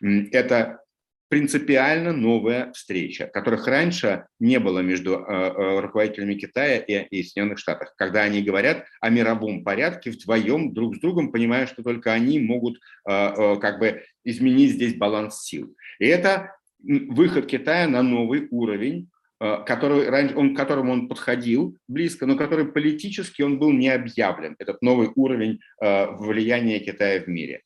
Это 0.00 0.80
принципиально 1.28 2.12
новая 2.12 2.72
встреча, 2.72 3.26
которых 3.26 3.66
раньше 3.66 4.26
не 4.38 4.60
было 4.60 4.78
между 4.80 5.14
э, 5.14 5.80
руководителями 5.80 6.34
Китая 6.34 6.78
и, 6.78 7.22
Соединенных 7.22 7.58
Штатов, 7.58 7.88
когда 7.96 8.22
они 8.22 8.42
говорят 8.42 8.86
о 9.00 9.10
мировом 9.10 9.64
порядке 9.64 10.10
вдвоем 10.10 10.72
друг 10.72 10.96
с 10.96 11.00
другом, 11.00 11.32
понимая, 11.32 11.66
что 11.66 11.82
только 11.82 12.12
они 12.12 12.38
могут 12.38 12.78
как 13.04 13.78
бы 13.78 14.04
изменить 14.24 14.72
здесь 14.72 14.94
баланс 14.94 15.42
сил. 15.42 15.76
И 15.98 16.06
это 16.06 16.55
выход 16.82 17.46
Китая 17.46 17.88
на 17.88 18.02
новый 18.02 18.48
уровень, 18.50 19.08
э, 19.40 19.58
который, 19.66 20.34
он, 20.34 20.54
к 20.54 20.56
которому 20.56 20.92
он 20.92 21.08
подходил 21.08 21.76
близко, 21.88 22.26
но 22.26 22.36
который 22.36 22.66
политически 22.66 23.42
он 23.42 23.58
был 23.58 23.72
не 23.72 23.88
объявлен, 23.88 24.56
этот 24.58 24.82
новый 24.82 25.10
уровень 25.14 25.60
э, 25.80 26.06
влияния 26.12 26.80
Китая 26.80 27.20
в 27.20 27.28
мире. 27.28 27.62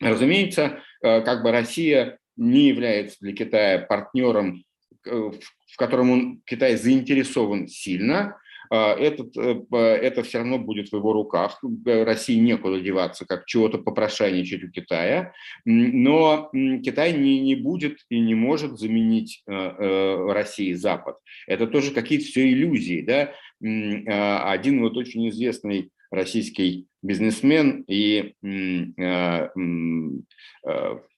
Разумеется, 0.00 0.80
э, 1.02 1.22
как 1.22 1.42
бы 1.42 1.50
Россия 1.50 2.18
не 2.36 2.68
является 2.68 3.16
для 3.20 3.32
Китая 3.34 3.80
партнером, 3.80 4.64
в 5.04 5.76
котором 5.76 6.10
он, 6.10 6.42
Китай 6.44 6.76
заинтересован 6.76 7.68
сильно, 7.68 8.36
этот, 8.76 9.36
э, 9.36 9.64
это 9.76 10.22
все 10.22 10.38
равно 10.38 10.58
будет 10.58 10.90
в 10.90 10.96
его 10.96 11.12
руках. 11.12 11.62
России 11.84 12.38
некуда 12.38 12.80
деваться, 12.80 13.26
как 13.26 13.46
чего-то 13.46 13.78
попрошайничать 13.78 14.64
у 14.64 14.70
Китая. 14.70 15.32
Но 15.64 16.50
Китай 16.52 17.12
не, 17.12 17.40
не 17.40 17.54
будет 17.54 17.98
и 18.08 18.20
не 18.20 18.34
может 18.34 18.78
заменить 18.78 19.42
э, 19.46 19.52
э, 19.52 20.32
России 20.32 20.72
Запад. 20.72 21.16
Это 21.46 21.66
тоже 21.66 21.92
какие-то 21.92 22.26
все 22.26 22.50
иллюзии. 22.50 23.02
Да? 23.02 23.32
А, 23.60 24.50
один 24.50 24.80
вот 24.80 24.96
очень 24.96 25.28
известный 25.28 25.90
российский 26.10 26.86
бизнесмен 27.02 27.84
и 27.86 28.34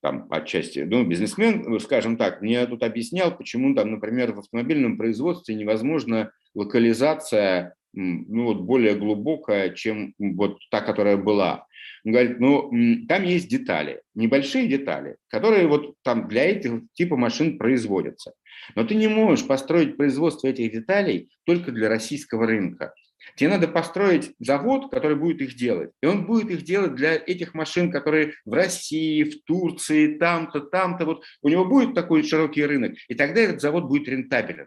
там 0.03 0.27
отчасти, 0.31 0.81
ну, 0.81 1.05
бизнесмен, 1.07 1.79
скажем 1.81 2.17
так, 2.17 2.43
мне 2.43 2.67
тут 2.67 2.83
объяснял, 2.83 3.37
почему 3.37 3.75
там, 3.75 3.93
например, 3.93 4.33
в 4.33 4.41
автомобильном 4.41 4.99
производстве 4.99 5.55
невозможно 5.55 6.33
локализация 6.55 7.75
ну, 7.93 8.45
вот 8.45 8.61
более 8.61 8.95
глубокая, 8.95 9.71
чем 9.71 10.15
вот 10.19 10.59
та, 10.71 10.81
которая 10.81 11.17
была. 11.17 11.67
Он 12.05 12.13
говорит, 12.13 12.41
ну, 12.41 12.71
там 13.09 13.25
есть 13.25 13.49
детали, 13.49 14.03
небольшие 14.15 14.67
детали, 14.67 15.17
которые 15.29 15.67
вот 15.67 15.95
там 16.03 16.29
для 16.29 16.51
этих 16.51 16.83
типа 16.95 17.17
машин 17.17 17.59
производятся. 17.59 18.33
Но 18.75 18.85
ты 18.85 18.95
не 18.95 19.09
можешь 19.09 19.47
построить 19.47 19.97
производство 19.97 20.49
этих 20.49 20.73
деталей 20.73 21.31
только 21.45 21.73
для 21.73 21.89
российского 21.89 22.47
рынка. 22.47 22.95
Тебе 23.37 23.51
надо 23.51 23.69
построить 23.69 24.33
завод, 24.39 24.91
который 24.91 25.17
будет 25.17 25.41
их 25.43 25.55
делать. 25.55 25.91
И 26.03 26.07
он 26.07 26.27
будет 26.27 26.51
их 26.51 26.63
делать 26.63 26.95
для 26.95 27.15
этих 27.15 27.55
машин, 27.55 27.91
которые 27.91 28.35
в 28.45 28.53
России, 28.53 29.25
в 29.25 29.45
Турции, 29.45 30.17
там-то, 30.19 30.61
там-то. 30.61 31.05
Вот 31.05 31.25
у 31.43 31.49
него 31.49 31.65
будет 31.65 31.95
такой 31.95 32.23
широкий 32.23 32.65
рынок. 32.65 32.95
И 33.09 33.15
тогда 33.15 33.41
этот 33.41 33.61
завод 33.61 33.85
будет 33.85 34.09
рентабелен. 34.09 34.67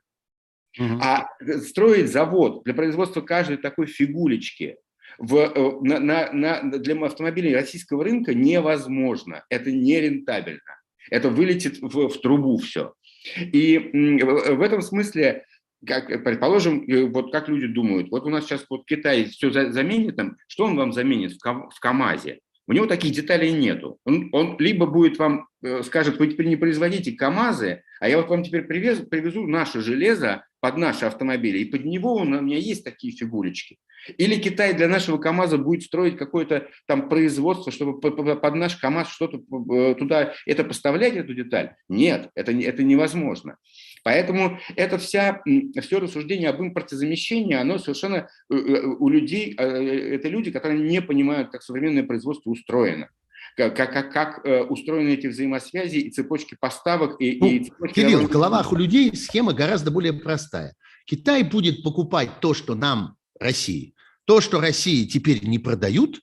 Угу. 0.80 1.00
А 1.02 1.28
строить 1.62 2.12
завод 2.12 2.64
для 2.64 2.74
производства 2.74 3.22
каждой 3.22 3.58
такой 3.58 3.86
фигулечки 3.86 4.78
в, 5.18 5.36
э, 5.36 5.80
на, 5.82 6.00
на, 6.00 6.32
на, 6.32 6.80
для 6.80 7.06
автомобилей 7.06 7.54
российского 7.54 8.04
рынка 8.04 8.34
невозможно. 8.34 9.44
Это 9.50 9.72
нерентабельно. 9.72 10.62
Это 11.10 11.30
вылетит 11.30 11.80
в, 11.82 12.10
в 12.10 12.22
трубу 12.22 12.58
все. 12.58 12.94
И 13.38 13.78
в 13.78 14.62
этом 14.62 14.82
смысле, 14.82 15.46
как, 15.86 16.08
предположим, 16.24 16.84
э, 16.88 17.06
вот 17.06 17.32
как 17.32 17.50
люди 17.50 17.68
думают, 17.68 18.10
вот 18.10 18.26
у 18.26 18.30
нас 18.30 18.46
сейчас 18.46 18.66
вот 18.70 18.86
Китай 18.86 19.26
все 19.26 19.52
заменит, 19.52 20.16
там, 20.16 20.38
что 20.48 20.66
он 20.66 20.76
вам 20.76 20.94
заменит 20.94 21.34
в, 21.34 21.70
в 21.70 21.80
КАМАЗе? 21.80 22.40
У 22.68 22.74
него 22.74 22.86
таких 22.86 23.12
деталей 23.14 23.52
нету. 23.52 24.00
Он, 24.06 24.30
он 24.32 24.56
либо 24.60 24.86
будет 24.86 25.20
вам, 25.20 25.48
э, 25.64 25.84
скажет, 25.84 26.18
вы 26.18 26.28
теперь 26.28 26.48
не 26.48 26.56
производите 26.56 27.12
КАМАЗы, 27.12 27.84
а 28.00 28.10
я 28.10 28.18
вот 28.18 28.30
вам 28.30 28.44
теперь 28.44 28.64
привезу, 28.64 29.06
привезу 29.06 29.48
наше 29.48 29.82
железо 29.82 30.46
под 30.62 30.78
наши 30.78 31.06
автомобили, 31.06 31.60
и 31.60 31.66
под 31.66 31.84
него 31.84 32.16
у 32.16 32.24
меня 32.24 32.58
есть 32.58 32.86
такие 32.86 33.14
фигурочки. 33.14 33.78
Или 34.18 34.36
Китай 34.36 34.74
для 34.74 34.88
нашего 34.88 35.18
КАМАЗа 35.18 35.58
будет 35.58 35.84
строить 35.84 36.18
какое-то 36.18 36.70
там 36.88 37.10
производство, 37.10 37.72
чтобы 37.72 38.00
под 38.00 38.56
наш 38.56 38.78
КАМАЗ 38.78 39.10
что-то 39.10 39.38
э, 39.38 39.96
туда, 39.96 40.34
это 40.46 40.64
поставлять, 40.64 41.16
эту 41.16 41.34
деталь? 41.34 41.76
Нет, 41.90 42.30
это, 42.36 42.54
это 42.54 42.84
невозможно. 42.84 43.58
Поэтому 44.04 44.60
это 44.76 44.98
вся, 44.98 45.42
все 45.82 46.00
рассуждение 46.00 46.50
об 46.50 46.62
импортозамещении, 46.62 47.56
оно 47.56 47.78
совершенно 47.78 48.28
э, 48.50 48.56
э, 48.56 48.82
у 48.86 49.10
людей, 49.10 49.54
это 49.54 50.28
люди, 50.28 50.52
которые 50.52 50.82
не 50.82 51.02
понимают, 51.02 51.52
как 51.52 51.64
современное 51.64 52.04
производство 52.04 52.50
устроено 52.50 53.10
как, 53.56 53.76
как, 53.76 54.12
как 54.12 54.46
э, 54.46 54.64
устроены 54.64 55.10
эти 55.10 55.28
взаимосвязи 55.28 55.98
и 55.98 56.10
цепочки 56.10 56.58
поставок. 56.60 57.22
И, 57.22 57.38
ну, 57.40 57.48
и 57.48 57.64
цепочки 57.66 57.96
Кирилл, 57.96 58.22
в 58.22 58.30
головах 58.30 58.72
у 58.72 58.76
людей 58.76 59.16
схема 59.16 59.54
гораздо 59.54 59.92
более 59.92 60.14
простая. 60.14 60.76
Китай 61.06 61.44
будет 61.44 61.84
покупать 61.84 62.40
то, 62.40 62.54
что 62.54 62.76
нам, 62.76 63.16
России, 63.40 63.94
то, 64.26 64.42
что 64.42 64.60
России 64.60 65.06
теперь 65.06 65.46
не 65.46 65.60
продают, 65.60 66.22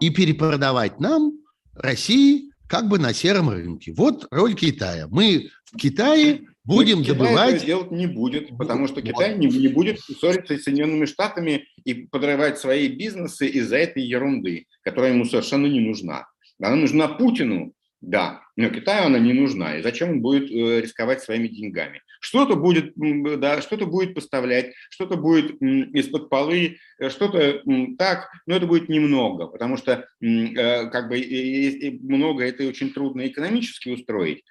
и 0.00 0.10
перепродавать 0.10 1.00
нам, 1.00 1.32
России, 1.74 2.50
как 2.66 2.88
бы 2.88 2.98
на 2.98 3.12
сером 3.12 3.50
рынке. 3.50 3.92
Вот 3.92 4.26
роль 4.30 4.54
Китая. 4.54 5.06
Мы 5.08 5.50
в 5.64 5.76
Китае 5.76 6.46
будем 6.64 7.02
Китай 7.02 7.14
добывать... 7.14 7.54
Китай 7.54 7.66
делать 7.66 7.90
не 7.90 8.06
будет, 8.06 8.56
потому 8.56 8.86
что 8.88 9.02
Китай 9.02 9.36
не, 9.36 9.46
не 9.46 9.68
будет 9.68 10.00
ссориться 10.00 10.58
с 10.58 10.62
Соединенными 10.62 11.06
Штатами 11.06 11.66
и 11.84 11.94
подрывать 11.94 12.58
свои 12.58 12.88
бизнесы 12.88 13.46
из-за 13.46 13.78
этой 13.78 14.02
ерунды, 14.02 14.66
которая 14.82 15.12
ему 15.12 15.24
совершенно 15.24 15.66
не 15.66 15.80
нужна. 15.80 16.26
Она 16.60 16.76
нужна 16.76 17.08
Путину, 17.08 17.72
да, 18.00 18.40
но 18.56 18.70
Китаю 18.70 19.06
она 19.06 19.18
не 19.18 19.34
нужна. 19.34 19.76
И 19.76 19.82
зачем 19.82 20.10
он 20.10 20.20
будет 20.22 20.50
э, 20.50 20.80
рисковать 20.80 21.22
своими 21.22 21.48
деньгами? 21.48 22.02
Что-то 22.20 22.56
будет, 22.56 22.92
да, 22.96 23.60
что-то 23.60 23.86
будет 23.86 24.14
поставлять, 24.14 24.72
что-то 24.88 25.16
будет 25.16 25.60
из-под 25.60 26.30
полы, 26.30 26.78
э, 26.98 27.10
что-то 27.10 27.62
так, 27.98 28.30
но 28.46 28.56
это 28.56 28.66
будет 28.66 28.88
немного, 28.88 29.48
потому 29.48 29.76
что 29.76 30.06
э, 30.20 30.90
как 30.90 31.08
бы 31.08 31.98
много 32.02 32.44
это 32.44 32.66
очень 32.66 32.92
трудно 32.92 33.26
экономически 33.26 33.90
устроить. 33.90 34.44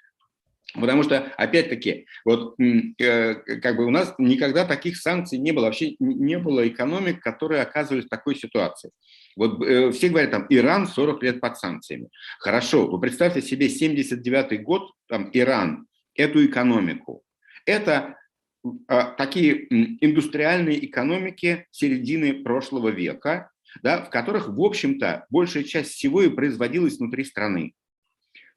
Потому 0.74 1.02
что, 1.02 1.32
опять-таки, 1.36 2.06
вот 2.24 2.56
как 2.56 3.76
бы 3.76 3.86
у 3.86 3.90
нас 3.90 4.14
никогда 4.18 4.64
таких 4.64 4.96
санкций 4.96 5.38
не 5.38 5.52
было, 5.52 5.64
вообще 5.64 5.96
не 5.98 6.38
было 6.38 6.66
экономик, 6.68 7.20
которые 7.20 7.62
оказывались 7.62 8.06
в 8.06 8.08
такой 8.08 8.36
ситуации. 8.36 8.90
Вот 9.36 9.62
э, 9.64 9.90
все 9.92 10.08
говорят, 10.08 10.30
там, 10.30 10.46
Иран 10.48 10.86
40 10.86 11.22
лет 11.22 11.40
под 11.40 11.56
санкциями. 11.56 12.08
Хорошо, 12.38 12.86
вы 12.86 13.00
представьте 13.00 13.42
себе 13.42 13.68
79 13.68 14.62
год, 14.62 14.92
там, 15.08 15.30
Иран, 15.32 15.86
эту 16.14 16.44
экономику. 16.44 17.22
Это 17.64 18.16
э, 18.64 18.68
такие 19.16 19.66
индустриальные 20.04 20.84
экономики 20.84 21.66
середины 21.70 22.42
прошлого 22.42 22.88
века, 22.88 23.50
да, 23.82 24.02
в 24.02 24.10
которых, 24.10 24.48
в 24.48 24.60
общем-то, 24.60 25.26
большая 25.30 25.64
часть 25.64 25.92
всего 25.92 26.22
и 26.22 26.28
производилась 26.28 26.98
внутри 26.98 27.24
страны. 27.24 27.74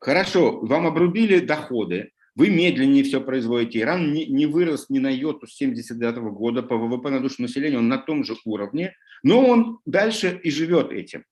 Хорошо, 0.04 0.60
вам 0.60 0.86
обрубили 0.86 1.39
доходы, 1.39 2.12
вы 2.36 2.49
медленнее 2.49 3.06
все 3.06 3.22
производите. 3.22 3.80
Иран 3.80 4.12
не, 4.12 4.26
не 4.26 4.45
вырос 4.45 4.89
ни 4.89 4.99
на 4.99 5.10
йоту 5.10 5.47
с 5.47 5.56
1979 5.56 6.34
года 6.34 6.62
по 6.62 6.76
ВВП 6.76 7.10
на 7.10 7.22
душу 7.22 7.41
населения, 7.41 7.78
он 7.78 7.88
на 7.88 7.97
том 7.97 8.26
же 8.26 8.36
уровне, 8.43 8.97
но 9.24 9.47
он 9.47 9.80
дальше 9.86 10.41
и 10.43 10.51
живет 10.51 10.91
этим. 10.91 11.24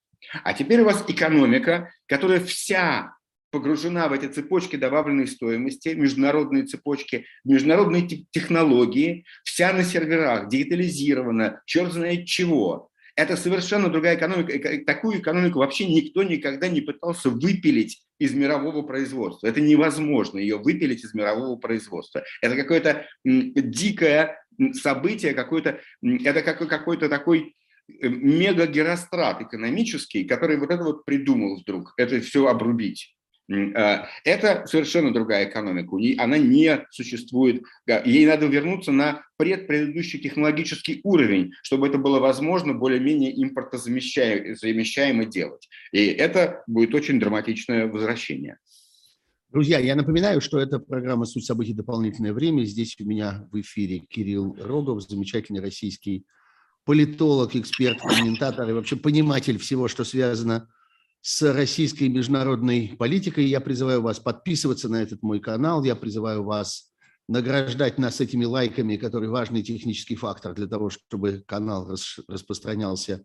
А 0.46 0.54
теперь 0.54 0.80
у 0.80 0.86
вас 0.86 1.04
экономика, 1.06 1.92
которая 2.06 2.40
вся 2.40 3.14
погружена 3.52 4.08
в 4.08 4.14
эти 4.14 4.28
цепочки 4.28 4.78
добавленной 4.78 5.28
стоимости, 5.28 5.90
международные 5.90 6.64
цепочки, 6.64 7.26
международные 7.44 8.26
технологии, 8.32 9.26
вся 9.44 9.74
на 9.74 9.84
серверах, 9.84 10.48
дигитализирована, 10.48 11.62
черт 11.66 11.92
знает 11.92 12.26
чего. 12.26 12.91
Это 13.16 13.36
совершенно 13.36 13.90
другая 13.90 14.16
экономика. 14.16 14.54
Такую 14.86 15.20
экономику 15.20 15.60
вообще 15.60 15.86
никто 15.86 16.24
никогда 16.24 16.68
не 16.68 16.82
пытался 16.82 17.30
выпилить 17.30 18.02
из 18.20 18.34
мирового 18.34 18.84
производства. 18.84 19.48
Это 19.48 19.62
невозможно 19.62 20.40
ее 20.40 20.58
выпилить 20.58 21.04
из 21.04 21.14
мирового 21.14 21.58
производства. 21.58 22.24
Это 22.42 22.56
какое-то 22.56 23.06
дикое 23.24 24.38
событие, 24.74 25.34
какое-то, 25.34 25.80
это 26.04 26.42
какой-то 26.44 27.10
такой 27.10 27.56
э, 27.88 28.08
мега-герострат 28.08 29.42
экономический, 29.42 30.24
который 30.26 30.58
вот 30.58 30.72
это 30.72 30.84
вот 30.84 31.06
придумал 31.06 31.60
вдруг, 31.60 31.94
это 31.98 32.22
все 32.22 32.46
обрубить. 32.48 33.16
А, 33.52 34.08
это 34.24 34.66
совершенно 34.66 35.14
другая 35.14 35.50
экономика. 35.50 35.96
Она 36.20 36.38
не 36.38 36.86
существует. 36.92 37.64
Ей 38.06 38.26
надо 38.26 38.46
вернуться 38.46 38.92
на 38.92 39.24
предпредыдущий 39.38 40.20
технологический 40.20 41.02
уровень, 41.04 41.52
чтобы 41.64 41.88
это 41.88 41.98
было 41.98 42.20
возможно 42.20 42.74
более-менее 42.74 43.44
импортозамещаемо 43.44 45.26
делать. 45.26 45.68
И 45.92 46.06
это 46.06 46.64
будет 46.68 46.94
очень 46.94 47.20
драматичное 47.20 47.88
возвращение. 47.88 48.58
Друзья, 49.50 49.80
я 49.80 49.96
напоминаю, 49.96 50.40
что 50.40 50.60
это 50.60 50.80
программа 50.80 51.26
«Суть 51.26 51.46
событий. 51.46 51.74
Дополнительное 51.74 52.32
время». 52.32 52.64
Здесь 52.64 52.96
у 53.02 53.04
меня 53.04 53.50
в 53.52 53.60
эфире 53.60 54.00
Кирилл 54.00 54.56
Рогов, 54.58 55.02
замечательный 55.04 55.60
российский 55.60 56.24
политолог, 56.86 57.54
эксперт, 57.56 58.00
комментатор 58.00 58.70
и 58.70 58.74
вообще 58.74 58.96
пониматель 58.96 59.58
всего, 59.58 59.90
что 59.90 60.06
связано 60.06 60.70
с 60.70 60.81
с 61.22 61.54
российской 61.54 62.10
международной 62.10 62.96
политикой. 62.98 63.46
Я 63.46 63.62
призываю 63.62 64.02
вас 64.02 64.20
подписываться 64.20 64.90
на 64.90 65.02
этот 65.02 65.22
мой 65.22 65.40
канал. 65.40 65.84
Я 65.84 65.96
призываю 65.96 66.44
вас 66.44 66.92
награждать 67.28 67.98
нас 67.98 68.20
этими 68.20 68.44
лайками, 68.44 68.98
которые 68.98 69.30
важный 69.30 69.64
технический 69.64 70.16
фактор 70.16 70.54
для 70.54 70.68
того, 70.68 70.90
чтобы 70.90 71.44
канал 71.46 71.96
распространялся 72.28 73.24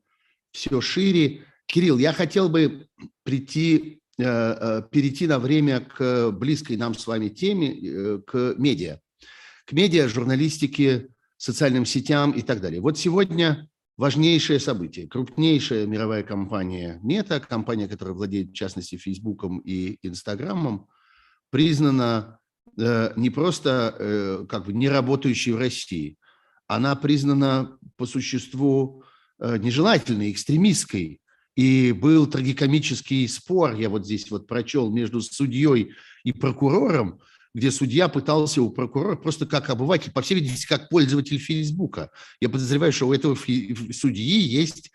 все 0.53 0.81
шире. 0.81 1.45
Кирилл, 1.67 1.99
я 1.99 2.13
хотел 2.13 2.49
бы 2.49 2.87
прийти, 3.25 4.01
э, 4.19 4.25
э, 4.25 4.83
перейти 4.91 5.27
на 5.27 5.39
время 5.39 5.81
к 5.81 6.31
близкой 6.31 6.77
нам 6.77 6.95
с 6.95 7.07
вами 7.07 7.29
теме, 7.29 7.75
э, 7.75 8.21
к 8.25 8.55
медиа. 8.57 9.01
К 9.65 9.73
медиа, 9.73 10.09
журналистике, 10.09 11.09
социальным 11.37 11.85
сетям 11.85 12.31
и 12.31 12.43
так 12.43 12.61
далее. 12.61 12.81
Вот 12.81 12.99
сегодня 12.99 13.69
важнейшее 13.97 14.61
событие. 14.61 15.09
Крупнейшая 15.09 15.87
мировая 15.87 16.23
компания 16.23 17.01
Мета, 17.03 17.41
компания, 17.41 17.89
которая 17.89 18.15
владеет, 18.15 18.51
в 18.51 18.55
частности, 18.55 18.97
Фейсбуком 18.97 19.59
и 19.59 19.99
Инстаграмом, 20.07 20.87
признана 21.51 22.39
э, 22.79 23.13
не 23.17 23.31
просто 23.31 23.95
э, 23.99 24.47
как 24.49 24.67
бы 24.67 24.73
не 24.73 24.89
работающей 24.89 25.53
в 25.53 25.59
России, 25.59 26.19
она 26.67 26.97
признана 26.97 27.79
по 27.97 28.07
существу 28.07 29.05
э, 29.39 29.57
нежелательной, 29.59 30.33
экстремистской. 30.33 31.21
И 31.55 31.93
был 31.93 32.27
трагикомический 32.27 33.27
спор, 33.29 33.77
я 33.77 33.89
вот 33.89 34.05
здесь 34.05 34.31
вот 34.31 34.47
прочел, 34.47 34.91
между 34.91 35.23
судьей 35.23 35.93
и 36.23 36.33
прокурором, 36.33 37.21
где 37.57 37.71
судья 37.71 38.09
пытался 38.09 38.61
у 38.61 38.69
прокурора 38.69 39.17
просто 39.17 39.47
как 39.47 39.71
обыватель, 39.71 40.13
по 40.13 40.21
всей 40.21 40.35
видимости, 40.35 40.67
как 40.67 40.91
пользователь 40.91 41.39
Фейсбука. 41.39 42.11
Я 42.39 42.51
подозреваю, 42.51 42.93
что 42.93 43.09
у 43.09 43.15
этого 43.15 43.35
судьи 43.35 44.39
есть 44.39 44.91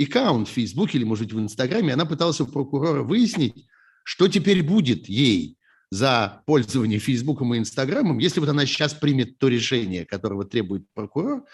аккаунт 0.00 0.48
в 0.48 0.52
Фейсбуке 0.52 0.96
или, 0.96 1.04
может 1.04 1.26
быть, 1.26 1.34
в 1.34 1.38
Инстаграме. 1.38 1.92
Она 1.92 2.06
пыталась 2.06 2.40
у 2.40 2.46
прокурора 2.46 3.02
выяснить, 3.02 3.66
что 4.02 4.28
теперь 4.28 4.62
будет 4.62 5.10
ей 5.10 5.58
за 5.90 6.42
пользование 6.46 7.00
Фейсбуком 7.00 7.52
и 7.54 7.58
Инстаграмом, 7.58 8.16
если 8.16 8.40
вот 8.40 8.48
она 8.48 8.64
сейчас 8.64 8.94
примет 8.94 9.36
то 9.36 9.48
решение, 9.48 10.06
которого 10.06 10.46
требует 10.46 10.86
прокурор, 10.94 11.44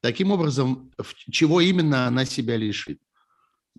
таким 0.00 0.32
образом, 0.32 0.90
чего 1.30 1.60
именно 1.60 2.08
она 2.08 2.24
себя 2.24 2.56
лишит. 2.56 2.98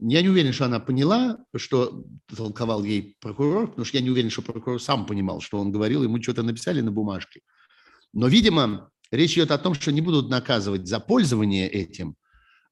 Я 0.02 0.22
не 0.22 0.30
уверен, 0.30 0.54
что 0.54 0.66
она 0.66 0.80
поняла, 0.80 1.38
что 1.56 2.06
толковал 2.34 2.84
ей 2.84 3.18
прокурор, 3.20 3.68
потому 3.68 3.86
что 3.86 3.98
я 3.98 4.04
не 4.04 4.10
уверен, 4.10 4.30
что 4.30 4.42
прокурор 4.42 4.82
сам 4.82 5.06
понимал, 5.06 5.42
что 5.42 5.60
он 5.60 5.72
говорил, 5.72 6.04
ему 6.04 6.22
что-то 6.22 6.42
написали 6.42 6.80
на 6.82 6.92
бумажке. 6.92 7.42
Но, 8.14 8.28
видимо, 8.28 8.92
речь 9.12 9.34
идет 9.34 9.52
о 9.52 9.58
том, 9.58 9.74
что 9.74 9.92
не 9.92 10.02
будут 10.02 10.30
наказывать 10.30 10.88
за 10.88 11.00
пользование 11.00 11.70
этим, 11.70 12.16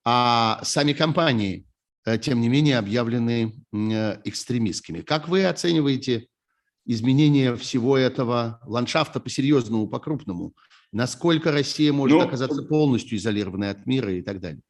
а 0.05 0.61
сами 0.63 0.93
компании, 0.93 1.67
э, 2.05 2.17
тем 2.17 2.39
не 2.39 2.47
менее, 2.47 2.77
объявлены 2.77 3.53
э, 3.73 4.21
экстремистскими. 4.23 5.01
Как 5.01 5.27
вы 5.27 5.45
оцениваете 5.45 6.27
изменение 6.85 7.57
всего 7.57 7.97
этого 7.97 8.61
ландшафта 8.65 9.19
по-серьезному, 9.19 9.89
по-крупному? 9.89 10.53
Насколько 10.93 11.51
Россия 11.51 11.91
может 11.91 12.15
Но... 12.15 12.21
Ну, 12.21 12.27
оказаться 12.27 12.63
полностью 12.63 13.17
изолированной 13.17 13.71
от 13.71 13.85
мира 13.85 14.13
и 14.13 14.21
так 14.21 14.39
далее? 14.39 14.61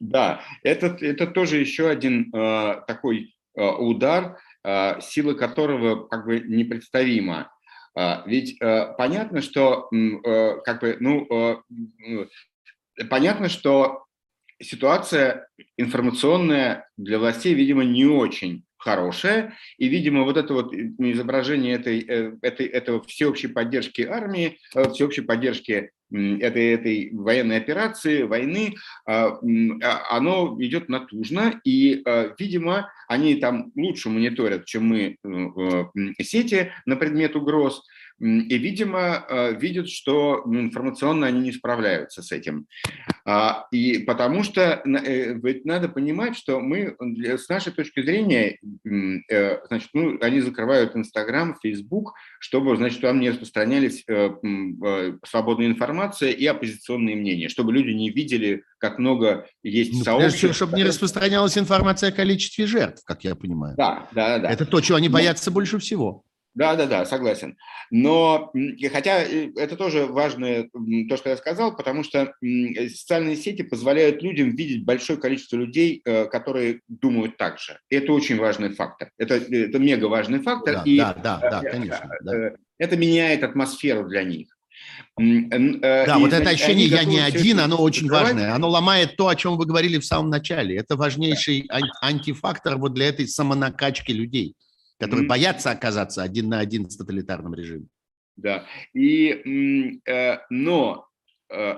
Да, 0.00 0.42
это, 0.62 0.96
это 1.00 1.26
тоже 1.26 1.58
еще 1.58 1.88
один 1.88 2.30
э, 2.34 2.82
такой 2.86 3.34
э, 3.56 3.64
удар, 3.64 4.38
э, 4.64 5.00
сила 5.00 5.34
которого 5.34 6.06
как 6.08 6.26
бы 6.26 6.40
непредставима. 6.40 7.52
Э, 7.96 8.22
ведь 8.26 8.60
э, 8.60 8.94
понятно, 8.98 9.40
что 9.40 9.88
э, 9.92 10.60
как 10.64 10.80
бы, 10.80 10.96
ну, 11.00 11.26
э, 11.30 12.26
понятно, 13.08 13.48
что 13.48 14.04
ситуация 14.60 15.48
информационная 15.76 16.88
для 16.96 17.18
властей, 17.18 17.54
видимо, 17.54 17.84
не 17.84 18.06
очень 18.06 18.64
хорошая, 18.84 19.54
и, 19.78 19.88
видимо, 19.88 20.24
вот 20.24 20.36
это 20.36 20.52
вот 20.52 20.74
изображение 20.74 21.74
этой, 21.76 22.00
э, 22.00 22.36
этой, 22.42 22.66
этого 22.66 23.02
всеобщей 23.02 23.48
поддержки 23.48 24.02
армии, 24.02 24.58
э, 24.74 24.90
всеобщей 24.90 25.22
поддержки 25.22 25.90
этой, 26.14 26.72
этой 26.72 27.10
военной 27.12 27.56
операции, 27.56 28.22
войны, 28.22 28.74
а, 29.06 29.38
а, 29.82 30.16
оно 30.16 30.56
идет 30.60 30.88
натужно, 30.88 31.60
и, 31.64 32.02
а, 32.04 32.34
видимо, 32.38 32.90
они 33.08 33.34
там 33.36 33.72
лучше 33.76 34.08
мониторят, 34.08 34.64
чем 34.64 34.86
мы 34.88 35.16
э, 35.22 36.22
сети 36.22 36.72
на 36.86 36.96
предмет 36.96 37.36
угроз, 37.36 37.82
и, 38.20 38.58
видимо, 38.58 39.56
видят, 39.60 39.88
что 39.88 40.42
ну, 40.46 40.60
информационно 40.60 41.26
они 41.26 41.40
не 41.40 41.52
справляются 41.52 42.22
с 42.22 42.30
этим. 42.30 42.66
А, 43.26 43.66
и 43.70 43.98
потому 43.98 44.42
что 44.42 44.82
э, 44.84 45.32
ведь 45.34 45.64
надо 45.64 45.88
понимать, 45.88 46.36
что 46.36 46.60
мы, 46.60 46.94
с 47.18 47.48
нашей 47.48 47.72
точки 47.72 48.02
зрения, 48.02 48.58
э, 48.84 49.66
значит, 49.68 49.88
ну, 49.94 50.18
они 50.20 50.40
закрывают 50.40 50.94
Инстаграм, 50.94 51.56
Фейсбук, 51.62 52.12
чтобы, 52.38 52.76
значит, 52.76 53.00
там 53.00 53.20
не 53.20 53.30
распространялись 53.30 54.04
свободная 55.26 55.66
информация 55.66 56.32
и 56.32 56.44
оппозиционные 56.44 57.16
мнения, 57.16 57.48
чтобы 57.48 57.72
люди 57.72 57.90
не 57.90 58.10
видели, 58.10 58.62
как 58.78 58.98
много 58.98 59.46
есть 59.62 59.94
ну, 59.94 60.04
сообществ. 60.04 60.54
Чтобы 60.54 60.76
не 60.76 60.84
распространялась 60.84 61.56
информация 61.56 62.10
о 62.10 62.12
количестве 62.12 62.66
жертв, 62.66 63.02
как 63.06 63.24
я 63.24 63.34
понимаю. 63.34 63.74
Да, 63.76 64.06
да, 64.12 64.38
да. 64.38 64.50
Это 64.50 64.66
то, 64.66 64.82
чего 64.82 64.98
они 64.98 65.08
боятся 65.08 65.50
Но... 65.50 65.54
больше 65.54 65.78
всего. 65.78 66.24
Да, 66.54 66.76
да, 66.76 66.86
да, 66.86 67.04
согласен. 67.04 67.56
Но 67.90 68.52
хотя 68.92 69.24
э, 69.24 69.50
это 69.56 69.76
тоже 69.76 70.06
важно, 70.06 70.68
то, 71.08 71.16
что 71.16 71.30
я 71.30 71.36
сказал, 71.36 71.76
потому 71.76 72.04
что 72.04 72.32
социальные 72.40 73.36
сети 73.36 73.62
позволяют 73.62 74.22
людям 74.22 74.54
видеть 74.54 74.84
большое 74.84 75.18
количество 75.18 75.56
людей, 75.56 76.00
э, 76.04 76.26
которые 76.26 76.80
думают 76.86 77.36
так 77.36 77.58
же. 77.58 77.78
Это 77.90 78.12
очень 78.12 78.38
важный 78.38 78.70
фактор. 78.70 79.10
Это, 79.18 79.34
это 79.34 79.78
мега 79.80 80.06
важный 80.06 80.40
фактор. 80.40 80.76
Да, 80.76 80.82
и 80.84 80.98
да, 80.98 81.14
да, 81.14 81.38
да, 81.40 81.60
конечно. 81.60 82.08
Да. 82.22 82.52
Это 82.78 82.96
меняет 82.96 83.42
атмосферу 83.42 84.08
для 84.08 84.22
них. 84.22 84.48
Да, 85.16 85.24
и, 85.24 86.20
вот 86.20 86.32
это 86.32 86.50
ощущение 86.50 86.86
«я 86.86 87.04
не 87.04 87.18
один», 87.18 87.60
оно 87.60 87.76
очень 87.76 88.08
важное. 88.08 88.54
Оно 88.54 88.68
ломает 88.68 89.16
то, 89.16 89.28
о 89.28 89.36
чем 89.36 89.56
вы 89.56 89.66
говорили 89.66 89.98
в 89.98 90.04
самом 90.04 90.30
начале. 90.30 90.76
Это 90.76 90.96
важнейший 90.96 91.68
антифактор 92.00 92.76
вот 92.76 92.94
для 92.94 93.08
этой 93.08 93.26
самонакачки 93.26 94.12
людей 94.12 94.54
которые 95.04 95.24
mm-hmm. 95.24 95.28
боятся 95.28 95.70
оказаться 95.70 96.22
один 96.22 96.48
на 96.48 96.58
один 96.58 96.88
с 96.88 96.96
тоталитарным 96.96 97.54
режимом. 97.54 97.88
Да, 98.36 98.66
и, 98.92 100.00
э, 100.06 100.38
но 100.50 101.06
э, 101.52 101.74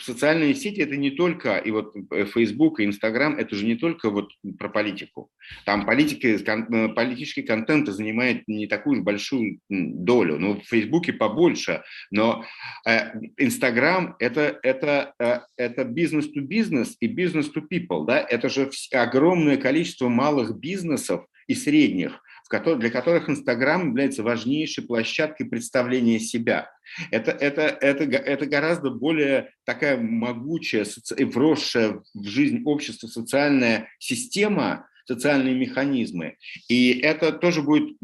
социальные 0.00 0.54
сети 0.54 0.80
это 0.80 0.96
не 0.96 1.10
только, 1.10 1.56
и 1.58 1.70
вот 1.70 1.94
э, 2.10 2.26
Facebook 2.26 2.80
и 2.80 2.84
Instagram, 2.84 3.36
это 3.36 3.54
же 3.54 3.64
не 3.64 3.76
только 3.76 4.10
вот 4.10 4.30
про 4.58 4.68
политику. 4.68 5.30
Там 5.64 5.86
политика, 5.86 6.28
э, 6.28 6.88
политический 6.88 7.42
контент 7.42 7.88
занимает 7.88 8.46
не 8.48 8.66
такую 8.66 9.02
большую 9.02 9.60
долю. 9.68 10.38
Ну, 10.38 10.60
в 10.60 10.64
Фейсбуке 10.68 11.12
побольше, 11.12 11.82
но 12.10 12.44
э, 12.86 13.12
Instagram 13.38 14.16
это, 14.18 14.58
это, 14.62 15.14
э, 15.18 15.40
это 15.56 15.84
бизнес 15.84 16.26
to 16.26 16.40
бизнес 16.40 16.96
и 17.00 17.06
бизнес 17.06 17.50
to 17.54 17.62
people. 17.70 18.04
Да? 18.06 18.18
Это 18.18 18.48
же 18.48 18.70
огромное 18.92 19.56
количество 19.56 20.08
малых 20.08 20.58
бизнесов 20.58 21.26
и 21.46 21.54
средних, 21.54 22.20
для 22.48 22.90
которых 22.90 23.28
Инстаграм 23.28 23.88
является 23.88 24.22
важнейшей 24.22 24.84
площадкой 24.84 25.44
представления 25.44 26.20
себя. 26.20 26.70
Это, 27.10 27.32
это, 27.32 27.62
это, 27.62 28.04
это 28.04 28.46
гораздо 28.46 28.90
более 28.90 29.50
такая 29.64 29.98
могучая, 29.98 30.86
вросшая 31.18 32.02
в 32.14 32.24
жизнь 32.24 32.62
общества 32.64 33.08
социальная 33.08 33.88
система, 33.98 34.88
социальные 35.06 35.54
механизмы. 35.54 36.36
И 36.68 36.98
это 37.00 37.32
тоже 37.32 37.62
будет 37.62 37.96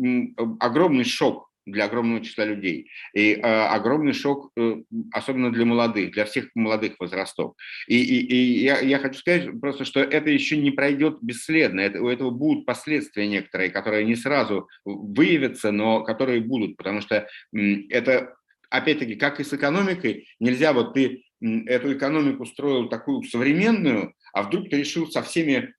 огромный 0.61 1.05
шок 1.05 1.52
для 1.67 1.85
огромного 1.85 2.25
числа 2.25 2.45
людей. 2.45 2.91
И 3.15 3.35
э, 3.35 3.41
огромный 3.41 4.13
шок, 4.13 4.51
э, 4.57 4.83
особенно 5.13 5.53
для 5.53 5.65
молодых, 5.65 6.13
для 6.13 6.25
всех 6.25 6.49
молодых 6.55 6.95
возрастов. 6.99 7.55
И, 7.87 7.97
и, 8.03 8.27
и 8.27 8.65
я, 8.65 8.81
я 8.81 8.99
хочу 8.99 9.19
сказать 9.19 9.49
просто, 9.61 9.85
что 9.85 10.01
это 10.01 10.31
еще 10.31 10.57
не 10.57 10.71
пройдет 10.71 11.19
бесследно. 11.23 11.81
Это, 11.81 12.03
у 12.03 12.09
этого 12.09 12.31
будут 12.31 12.67
последствия 12.67 13.29
некоторые, 13.29 13.71
которые 13.71 14.05
не 14.05 14.17
сразу 14.17 14.69
выявятся, 14.85 15.71
но 15.71 16.03
которые 16.03 16.41
будут, 16.41 16.77
потому 16.77 17.01
что 17.01 17.29
э, 17.55 17.59
это, 17.91 18.35
опять-таки, 18.71 19.15
как 19.15 19.41
и 19.41 19.45
с 19.45 19.53
экономикой, 19.53 20.27
нельзя 20.41 20.73
вот 20.73 20.95
ты 20.95 21.25
эту 21.67 21.95
экономику 21.95 22.47
строил 22.47 22.89
такую 22.89 23.23
современную, 23.25 24.15
а 24.33 24.45
вдруг 24.45 24.71
ты 24.71 24.79
решил 24.79 25.11
со 25.11 25.23
всеми 25.23 25.75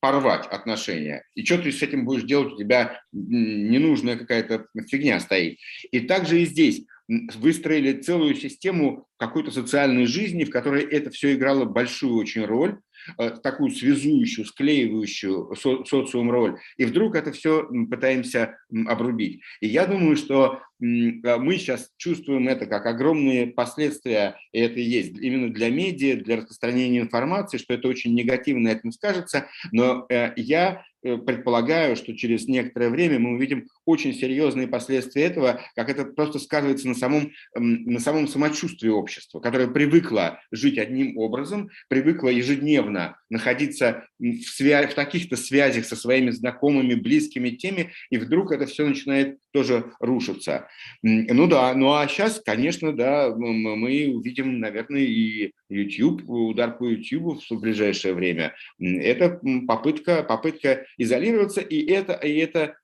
порвать 0.00 0.46
отношения. 0.46 1.24
И 1.34 1.44
что 1.44 1.58
ты 1.58 1.72
с 1.72 1.82
этим 1.82 2.04
будешь 2.04 2.24
делать, 2.24 2.52
у 2.52 2.58
тебя 2.58 3.00
ненужная 3.12 4.16
какая-то 4.16 4.66
фигня 4.88 5.20
стоит. 5.20 5.58
И 5.90 6.00
также 6.00 6.42
и 6.42 6.46
здесь 6.46 6.84
выстроили 7.08 8.00
целую 8.00 8.34
систему 8.34 9.06
какой-то 9.16 9.50
социальной 9.50 10.06
жизни, 10.06 10.44
в 10.44 10.50
которой 10.50 10.84
это 10.84 11.10
все 11.10 11.34
играло 11.34 11.64
большую 11.64 12.16
очень 12.16 12.44
роль, 12.44 12.78
такую 13.16 13.70
связующую, 13.70 14.46
склеивающую 14.46 15.54
со 15.56 15.84
социум 15.84 16.30
роль. 16.30 16.58
И 16.76 16.84
вдруг 16.84 17.14
это 17.14 17.32
все 17.32 17.68
пытаемся 17.90 18.58
обрубить. 18.86 19.40
И 19.60 19.68
я 19.68 19.86
думаю, 19.86 20.16
что 20.16 20.60
а, 20.80 21.38
мы 21.38 21.56
сейчас 21.56 21.90
чувствуем 21.96 22.48
это 22.48 22.66
как 22.66 22.86
огромные 22.86 23.48
последствия, 23.48 24.36
и 24.52 24.60
это 24.60 24.78
и 24.78 24.82
есть 24.82 25.18
именно 25.18 25.52
для 25.52 25.70
медиа, 25.70 26.16
для 26.16 26.36
распространения 26.36 27.00
информации, 27.00 27.58
что 27.58 27.74
это 27.74 27.88
очень 27.88 28.14
негативно 28.14 28.68
этим 28.68 28.92
скажется, 28.92 29.46
но 29.72 30.06
э, 30.08 30.32
я 30.36 30.84
Э, 31.04 31.16
предполагаю, 31.16 31.94
что 31.94 32.16
через 32.16 32.48
некоторое 32.48 32.90
время 32.90 33.20
мы 33.20 33.34
увидим 33.34 33.68
очень 33.84 34.12
серьезные 34.12 34.66
последствия 34.66 35.24
этого, 35.24 35.60
как 35.76 35.90
это 35.90 36.04
просто 36.04 36.40
сказывается 36.40 36.88
на 36.88 36.94
самом, 36.94 37.32
на 37.54 38.00
самом 38.00 38.26
самочувствии 38.26 38.88
общества, 38.88 39.38
которое 39.38 39.68
привыкло 39.68 40.40
жить 40.50 40.76
одним 40.76 41.16
образом, 41.16 41.70
привыкло 41.88 42.28
ежедневно 42.28 42.97
находиться 43.30 44.06
в, 44.18 44.60
свя- 44.60 44.88
в 44.88 44.94
таких-то 44.94 45.36
связях 45.36 45.84
со 45.84 45.96
своими 45.96 46.30
знакомыми, 46.30 46.94
близкими 46.94 47.50
теми, 47.50 47.92
и 48.10 48.18
вдруг 48.18 48.52
это 48.52 48.66
все 48.66 48.86
начинает 48.86 49.38
тоже 49.52 49.92
рушиться. 50.00 50.68
Ну 51.02 51.46
да, 51.46 51.74
ну 51.74 51.92
а 51.92 52.06
сейчас, 52.08 52.40
конечно, 52.44 52.92
да, 52.92 53.34
мы 53.34 54.12
увидим, 54.14 54.60
наверное, 54.60 55.02
и 55.02 55.52
YouTube, 55.68 56.28
удар 56.28 56.76
по 56.76 56.84
YouTube 56.84 57.40
в 57.48 57.60
ближайшее 57.60 58.14
время. 58.14 58.54
Это 58.80 59.40
попытка, 59.66 60.22
попытка 60.22 60.86
изолироваться, 60.96 61.60
и 61.60 61.86
это, 61.90 62.14
и 62.14 62.36
это 62.36 62.76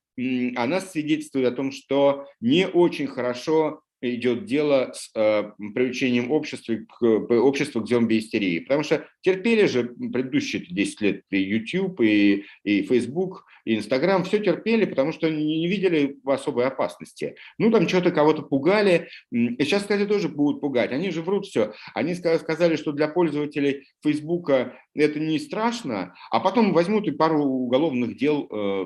она 0.57 0.81
свидетельствует 0.81 1.53
о 1.53 1.57
том, 1.57 1.73
что 1.73 2.27
не 2.41 2.69
очень 2.69 3.09
хорошо 3.09 3.81
идет 4.01 4.45
дело 4.45 4.93
с 4.95 5.11
э, 5.15 5.51
привлечением 5.75 6.31
общества 6.31 6.75
к, 6.75 7.03
общества 7.03 7.81
к 7.81 7.89
зомби-истерии. 7.89 8.61
Потому 8.61 8.83
что 8.83 9.07
терпели 9.25 9.67
же 9.67 9.85
предыдущие 9.85 10.65
10 10.65 11.01
лет 11.01 11.23
и 11.31 11.41
YouTube, 11.41 12.01
и, 12.03 12.45
и 12.63 12.83
Facebook, 12.83 13.47
и 13.65 13.77
Instagram, 13.77 14.25
все 14.25 14.39
терпели, 14.39 14.85
потому 14.85 15.13
что 15.13 15.31
не, 15.31 15.67
видели 15.67 16.19
особой 16.25 16.67
опасности. 16.67 17.35
Ну, 17.57 17.71
там 17.71 17.89
что-то 17.89 18.11
кого-то 18.11 18.43
пугали, 18.43 19.09
и 19.33 19.65
сейчас, 19.65 19.83
кстати, 19.83 20.05
тоже 20.05 20.29
будут 20.29 20.61
пугать. 20.61 20.93
Они 20.93 21.11
же 21.11 21.23
врут 21.23 21.47
все. 21.47 21.73
Они 21.95 22.15
сказали, 22.15 22.77
что 22.77 22.93
для 22.93 23.09
пользователей 23.09 23.89
Facebook 24.03 24.51
это 24.95 25.19
не 25.19 25.39
страшно, 25.39 26.15
а 26.31 26.41
потом 26.41 26.75
возьмут 26.75 27.09
и 27.09 27.13
пару 27.13 27.43
уголовных 27.43 28.19
дел, 28.19 28.47
э, 28.51 28.85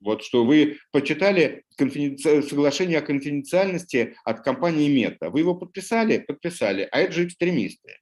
вот 0.00 0.22
что 0.22 0.44
вы 0.44 0.76
почитали 0.92 1.64
соглашение 1.78 2.98
о 2.98 3.02
конфиденциальности 3.02 4.14
от 4.24 4.42
компании 4.42 4.94
Мета. 4.94 5.30
Вы 5.30 5.40
его 5.40 5.54
подписали? 5.54 6.18
Подписали. 6.18 6.86
А 6.92 7.00
это 7.00 7.12
же 7.12 7.26
экстремисты. 7.26 7.96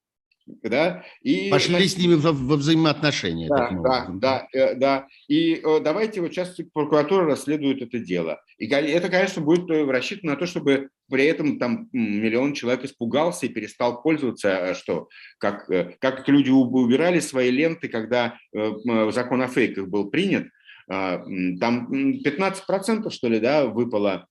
Да? 0.62 1.04
И, 1.22 1.50
Пошли 1.50 1.86
с 1.86 1.96
ними 1.96 2.14
во, 2.14 2.32
во 2.32 2.56
взаимоотношения. 2.56 3.48
Да, 3.48 3.70
да, 3.70 4.06
да, 4.08 4.48
э, 4.52 4.74
да. 4.74 5.06
И 5.28 5.54
э, 5.54 5.80
давайте 5.80 6.20
вот 6.20 6.32
сейчас 6.32 6.56
прокуратура 6.72 7.26
расследует 7.26 7.82
это 7.82 7.98
дело. 7.98 8.40
И 8.58 8.66
это, 8.66 9.08
конечно, 9.08 9.42
будет 9.42 9.70
э, 9.70 9.84
рассчитано 9.84 10.32
на 10.32 10.38
то, 10.38 10.46
чтобы 10.46 10.88
при 11.10 11.24
этом 11.24 11.58
там 11.58 11.88
миллион 11.92 12.54
человек 12.54 12.84
испугался 12.84 13.46
и 13.46 13.50
перестал 13.50 14.02
пользоваться, 14.02 14.74
что 14.74 15.08
как, 15.38 15.66
как 16.00 16.28
люди 16.28 16.50
убирали 16.50 17.20
свои 17.20 17.50
ленты, 17.50 17.88
когда 17.88 18.38
закон 18.52 19.40
о 19.40 19.48
фейках 19.48 19.88
был 19.88 20.10
принят, 20.10 20.48
а, 20.90 21.24
там 21.60 21.90
15% 21.90 23.10
что 23.10 23.28
ли, 23.28 23.40
да, 23.40 23.64
выпало 23.64 24.26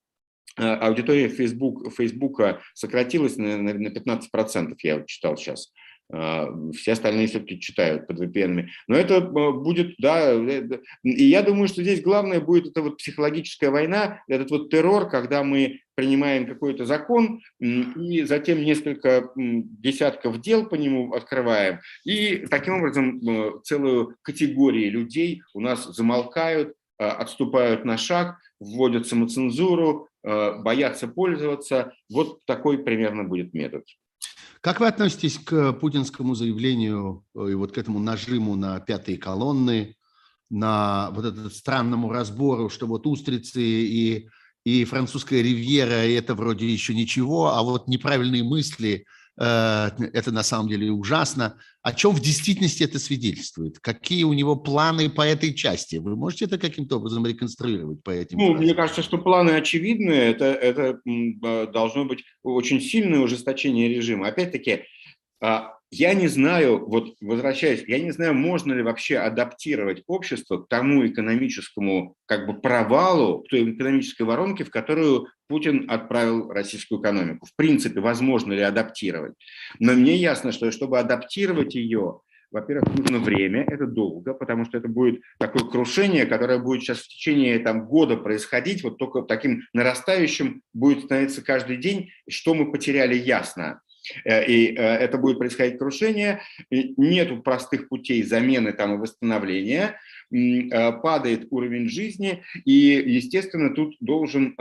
аудитория 0.56 1.30
Facebook, 1.30 1.94
Facebook 1.96 2.42
сократилась 2.76 3.38
на, 3.38 3.58
на 3.58 3.88
15%, 3.88 4.76
я 4.84 5.04
читал 5.06 5.38
сейчас. 5.38 5.72
А, 6.10 6.48
все 6.74 6.94
остальные 6.94 7.28
все-таки 7.28 7.60
читают 7.60 8.08
под 8.08 8.22
VPN. 8.22 8.68
Но 8.88 8.96
это 8.96 9.20
будет, 9.22 9.96
да, 9.98 10.34
э, 10.34 10.68
и 11.04 11.24
я 11.26 11.42
думаю, 11.42 11.68
что 11.68 11.84
здесь 11.84 12.02
главное 12.02 12.40
будет 12.40 12.68
эта 12.68 12.82
вот 12.82 12.98
психологическая 12.98 13.72
война, 13.72 14.22
этот 14.28 14.50
вот 14.52 14.70
террор, 14.70 15.10
когда 15.10 15.44
мы 15.44 15.82
принимаем 15.96 16.46
какой-то 16.46 16.86
закон 16.86 17.42
и 17.60 18.24
затем 18.24 18.64
несколько 18.64 19.32
десятков 19.36 20.40
дел 20.40 20.68
по 20.68 20.76
нему 20.76 21.14
открываем, 21.14 21.80
и 22.06 22.46
таким 22.50 22.76
образом 22.76 23.62
целую 23.64 24.16
категорию 24.22 24.92
людей 24.92 25.42
у 25.54 25.60
нас 25.60 25.86
замолкают, 25.86 26.76
а, 27.00 27.12
отступают 27.12 27.86
на 27.86 27.98
шаг, 27.98 28.38
вводят 28.60 29.08
самоцензуру, 29.08 30.08
а, 30.24 30.58
боятся 30.60 31.08
пользоваться. 31.08 31.94
Вот 32.10 32.46
такой 32.46 32.80
примерно 32.80 33.24
будет 33.24 33.54
метод. 33.54 33.84
Как 34.68 34.82
вы 34.82 34.88
относитесь 34.88 35.40
к 35.40 35.72
путинскому 35.72 36.36
заявлению 36.36 37.24
э, 37.34 37.52
и 37.52 37.54
вот 37.54 37.72
к 37.72 37.78
этому 37.78 38.00
нажиму 38.00 38.58
на 38.58 38.82
пятые 38.82 39.18
колонны, 39.18 39.96
на 40.50 41.10
вот 41.12 41.24
этот 41.24 41.54
странному 41.56 42.12
разбору, 42.12 42.68
что 42.68 42.86
вот 42.86 43.08
устрицы 43.08 43.62
и, 43.62 44.28
и 44.66 44.84
французская 44.84 45.42
ривьера– 45.42 45.94
это 46.18 46.36
вроде 46.36 46.68
еще 46.68 46.94
ничего, 46.94 47.54
а 47.54 47.64
вот 47.64 47.88
неправильные 47.88 48.44
мысли 48.44 49.06
это 49.40 50.32
на 50.32 50.44
самом 50.44 50.68
деле 50.68 50.92
ужасно. 50.92 51.58
О 51.84 51.94
чем 51.94 52.12
в 52.14 52.20
действительности 52.20 52.84
это 52.84 52.98
свидетельствует? 52.98 53.80
Какие 53.80 54.24
у 54.24 54.34
него 54.34 54.56
планы 54.56 55.10
по 55.10 55.22
этой 55.22 55.54
части? 55.54 55.98
Вы 55.98 56.16
можете 56.16 56.46
это 56.46 56.58
каким-то 56.58 56.98
образом 56.98 57.26
реконструировать 57.26 58.02
по 58.04 58.10
этим? 58.10 58.40
Ну, 58.40 58.54
мне 58.56 58.74
кажется, 58.74 59.04
что 59.04 59.20
планы 59.20 59.52
очевидны. 59.52 60.12
Это, 60.12 60.46
это 60.46 61.00
э, 61.06 61.68
должно 61.68 62.06
быть 62.06 62.24
очень 62.42 62.82
сильное 62.82 63.20
ужесточение 63.20 63.90
режима. 63.90 64.28
Опять-таки, 64.28 64.86
а, 65.40 65.77
я 65.90 66.14
не 66.14 66.28
знаю, 66.28 66.86
вот 66.86 67.16
возвращаясь, 67.22 67.84
я 67.88 68.00
не 68.00 68.12
знаю, 68.12 68.34
можно 68.34 68.74
ли 68.74 68.84
вообще 68.84 69.18
адаптировать 69.18 70.04
общество 70.08 70.58
к 70.58 70.68
тому 70.68 71.08
экономическому 71.08 72.16
как 72.26 72.46
бы 72.46 72.60
провалу, 72.60 73.44
к 73.44 73.50
той 73.50 73.72
экономической 73.72 74.24
воронке, 74.24 74.66
в 74.66 74.70
которую 74.70 75.28
Путин 75.48 75.86
отправил 75.90 76.52
российскую 76.52 77.00
экономику. 77.00 77.46
В 77.46 77.56
принципе, 77.56 78.02
возможно 78.02 78.52
ли 78.54 78.62
адаптировать. 78.62 79.34
Но 79.80 79.94
мне 79.94 80.16
ясно, 80.18 80.52
что 80.52 80.72
чтобы 80.72 81.00
адаптировать 81.00 81.76
ее, 81.76 82.20
во-первых, 82.52 82.94
нужно 82.98 83.20
время, 83.20 83.64
это 83.64 83.88
долго, 83.88 84.34
потому 84.34 84.66
что 84.66 84.78
это 84.78 84.88
будет 84.88 85.22
такое 85.38 85.64
крушение, 85.64 86.26
которое 86.26 86.60
будет 86.60 86.82
сейчас 86.82 87.00
в 87.00 87.08
течение 87.08 87.60
там, 87.60 87.86
года 87.86 88.18
происходить, 88.18 88.84
вот 88.84 88.98
только 88.98 89.22
таким 89.22 89.64
нарастающим 89.74 90.62
будет 90.74 91.06
становиться 91.06 91.42
каждый 91.42 91.78
день, 91.78 92.10
что 92.30 92.54
мы 92.54 92.72
потеряли 92.72 93.16
ясно. 93.16 93.82
Э, 94.24 94.46
и 94.46 94.76
э, 94.76 94.82
это 94.82 95.18
будет 95.18 95.40
происходить 95.40 95.78
крушение, 95.78 96.42
нету 96.70 97.42
простых 97.42 97.90
путей 97.90 98.24
замены 98.24 98.74
там 98.74 98.96
и 98.96 98.98
восстановления, 98.98 100.00
э, 100.32 100.92
падает 101.02 101.48
уровень 101.50 101.90
жизни, 101.90 102.44
и, 102.66 102.72
естественно, 102.72 103.74
тут 103.74 103.96
должен 104.00 104.56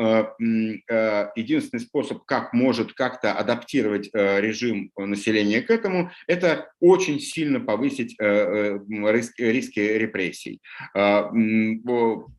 единственный 1.37 1.81
способ, 1.81 2.25
как 2.25 2.53
может 2.53 2.93
как-то 2.93 3.33
адаптировать 3.33 4.11
режим 4.13 4.91
населения 4.97 5.61
к 5.63 5.71
этому, 5.71 6.11
это 6.27 6.71
очень 6.81 7.21
сильно 7.21 7.61
повысить 7.61 8.17
риски, 8.19 9.43
риски 9.43 9.81
репрессий. 9.81 10.61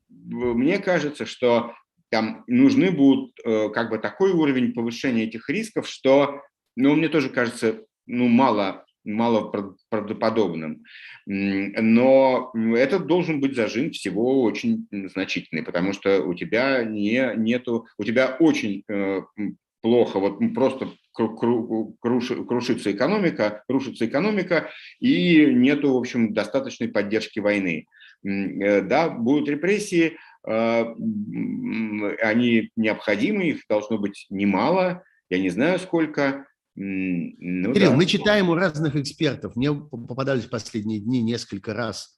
Мне 0.10 0.80
кажется, 0.80 1.26
что 1.26 1.74
там 2.10 2.44
нужны 2.48 2.92
будут 2.92 3.34
как 3.44 3.90
бы 3.90 3.98
такой 3.98 4.32
уровень 4.32 4.74
повышения 4.74 5.24
этих 5.24 5.50
рисков, 5.50 5.88
что 5.88 6.42
но 6.78 6.96
мне 6.96 7.10
тоже 7.10 7.30
кажется, 7.30 7.84
ну, 8.06 8.28
мало 8.28 8.86
мало 9.04 9.74
правдоподобным. 9.90 10.84
Но 11.26 12.52
это 12.76 13.00
должен 13.00 13.40
быть 13.40 13.56
зажим 13.56 13.92
всего 13.92 14.44
очень 14.44 14.86
значительный, 14.92 15.64
потому 15.64 15.94
что 15.94 16.24
у 16.24 16.34
тебя 16.34 16.84
не, 16.84 17.34
нету, 17.38 17.88
у 17.98 18.04
тебя 18.04 18.36
очень 18.38 18.84
э, 18.90 19.22
плохо, 19.82 20.20
вот 20.20 20.40
просто 20.54 20.90
крушится 21.14 22.92
экономика, 22.92 23.64
рушится 23.70 24.06
экономика, 24.06 24.70
и 25.00 25.46
нету, 25.46 25.94
в 25.94 25.98
общем, 25.98 26.34
достаточной 26.34 26.90
поддержки 26.90 27.40
войны. 27.40 27.86
Э, 28.26 28.82
да, 28.82 29.10
будут 29.10 29.48
репрессии, 29.48 30.18
а, 30.50 30.96
они 32.22 32.70
необходимы, 32.78 33.50
их 33.50 33.64
должно 33.68 33.98
быть 33.98 34.28
немало, 34.30 35.04
я 35.30 35.40
не 35.40 35.50
знаю 35.50 35.78
сколько. 35.80 36.46
Ну, 36.80 37.74
Кирилл, 37.74 37.92
да. 37.92 37.96
мы 37.98 38.06
читаем 38.06 38.50
у 38.50 38.54
разных 38.54 38.96
экспертов, 38.96 39.56
мне 39.56 39.74
попадались 39.74 40.46
в 40.46 40.50
последние 40.50 41.00
дни 41.00 41.24
несколько 41.24 41.74
раз 41.74 42.16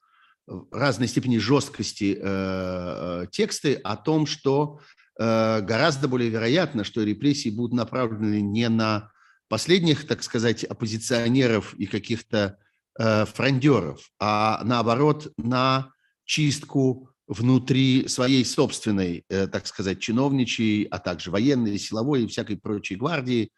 разной 0.70 1.08
степени 1.08 1.38
жесткости 1.38 2.14
э, 2.14 2.20
э, 2.22 3.26
тексты 3.30 3.74
о 3.74 3.96
том, 3.96 4.26
что 4.26 4.80
э, 5.18 5.60
гораздо 5.62 6.08
более 6.08 6.28
вероятно, 6.28 6.84
что 6.84 7.02
репрессии 7.02 7.48
будут 7.48 7.72
направлены 7.72 8.42
не 8.42 8.68
на 8.68 9.10
последних, 9.48 10.06
так 10.06 10.22
сказать, 10.22 10.62
оппозиционеров 10.64 11.72
и 11.74 11.86
каких-то 11.86 12.58
э, 12.98 13.24
фрондеров, 13.24 14.10
а 14.18 14.60
наоборот 14.64 15.32
на 15.38 15.90
чистку 16.26 17.08
внутри 17.26 18.08
своей 18.08 18.44
собственной, 18.44 19.24
э, 19.30 19.46
так 19.46 19.66
сказать, 19.66 20.00
чиновничьей, 20.00 20.84
а 20.84 20.98
также 20.98 21.30
военной, 21.30 21.78
силовой 21.78 22.24
и 22.24 22.26
всякой 22.26 22.58
прочей 22.58 22.96
гвардии, 22.96 23.50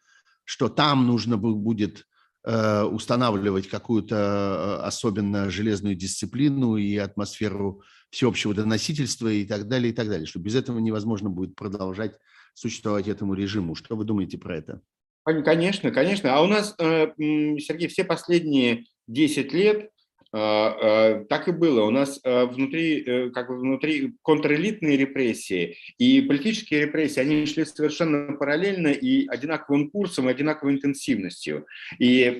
что 0.45 0.69
там 0.69 1.07
нужно 1.07 1.37
будет 1.37 2.05
э, 2.43 2.83
устанавливать 2.83 3.67
какую-то 3.67 4.15
э, 4.15 4.85
особенно 4.85 5.49
железную 5.49 5.95
дисциплину 5.95 6.77
и 6.77 6.97
атмосферу 6.97 7.81
всеобщего 8.09 8.53
доносительства 8.53 9.27
и 9.27 9.45
так 9.45 9.67
далее, 9.67 9.91
и 9.91 9.95
так 9.95 10.07
далее, 10.07 10.25
что 10.25 10.39
без 10.39 10.55
этого 10.55 10.79
невозможно 10.79 11.29
будет 11.29 11.55
продолжать 11.55 12.17
существовать 12.53 13.07
этому 13.07 13.33
режиму. 13.33 13.75
Что 13.75 13.95
вы 13.95 14.03
думаете 14.03 14.37
про 14.37 14.57
это? 14.57 14.81
Конечно, 15.25 15.89
конечно. 15.91 16.35
А 16.35 16.41
у 16.41 16.47
нас, 16.47 16.75
Сергей, 16.77 17.87
все 17.87 18.03
последние 18.03 18.83
10 19.07 19.53
лет 19.53 19.89
так 20.33 21.47
и 21.47 21.51
было. 21.51 21.83
У 21.83 21.91
нас 21.91 22.19
а, 22.23 22.47
внутри, 22.47 23.03
э, 23.05 23.29
как 23.29 23.49
бы 23.49 23.59
внутри 23.59 24.13
контрэлитные 24.23 24.97
репрессии 24.97 25.77
и 25.99 26.21
политические 26.21 26.81
репрессии, 26.81 27.19
они 27.19 27.45
шли 27.45 27.65
совершенно 27.65 28.33
параллельно 28.33 28.87
и 28.87 29.27
одинаковым 29.27 29.91
курсом, 29.91 30.27
и 30.27 30.31
одинаковой 30.31 30.73
интенсивностью. 30.73 31.67
И 31.99 32.39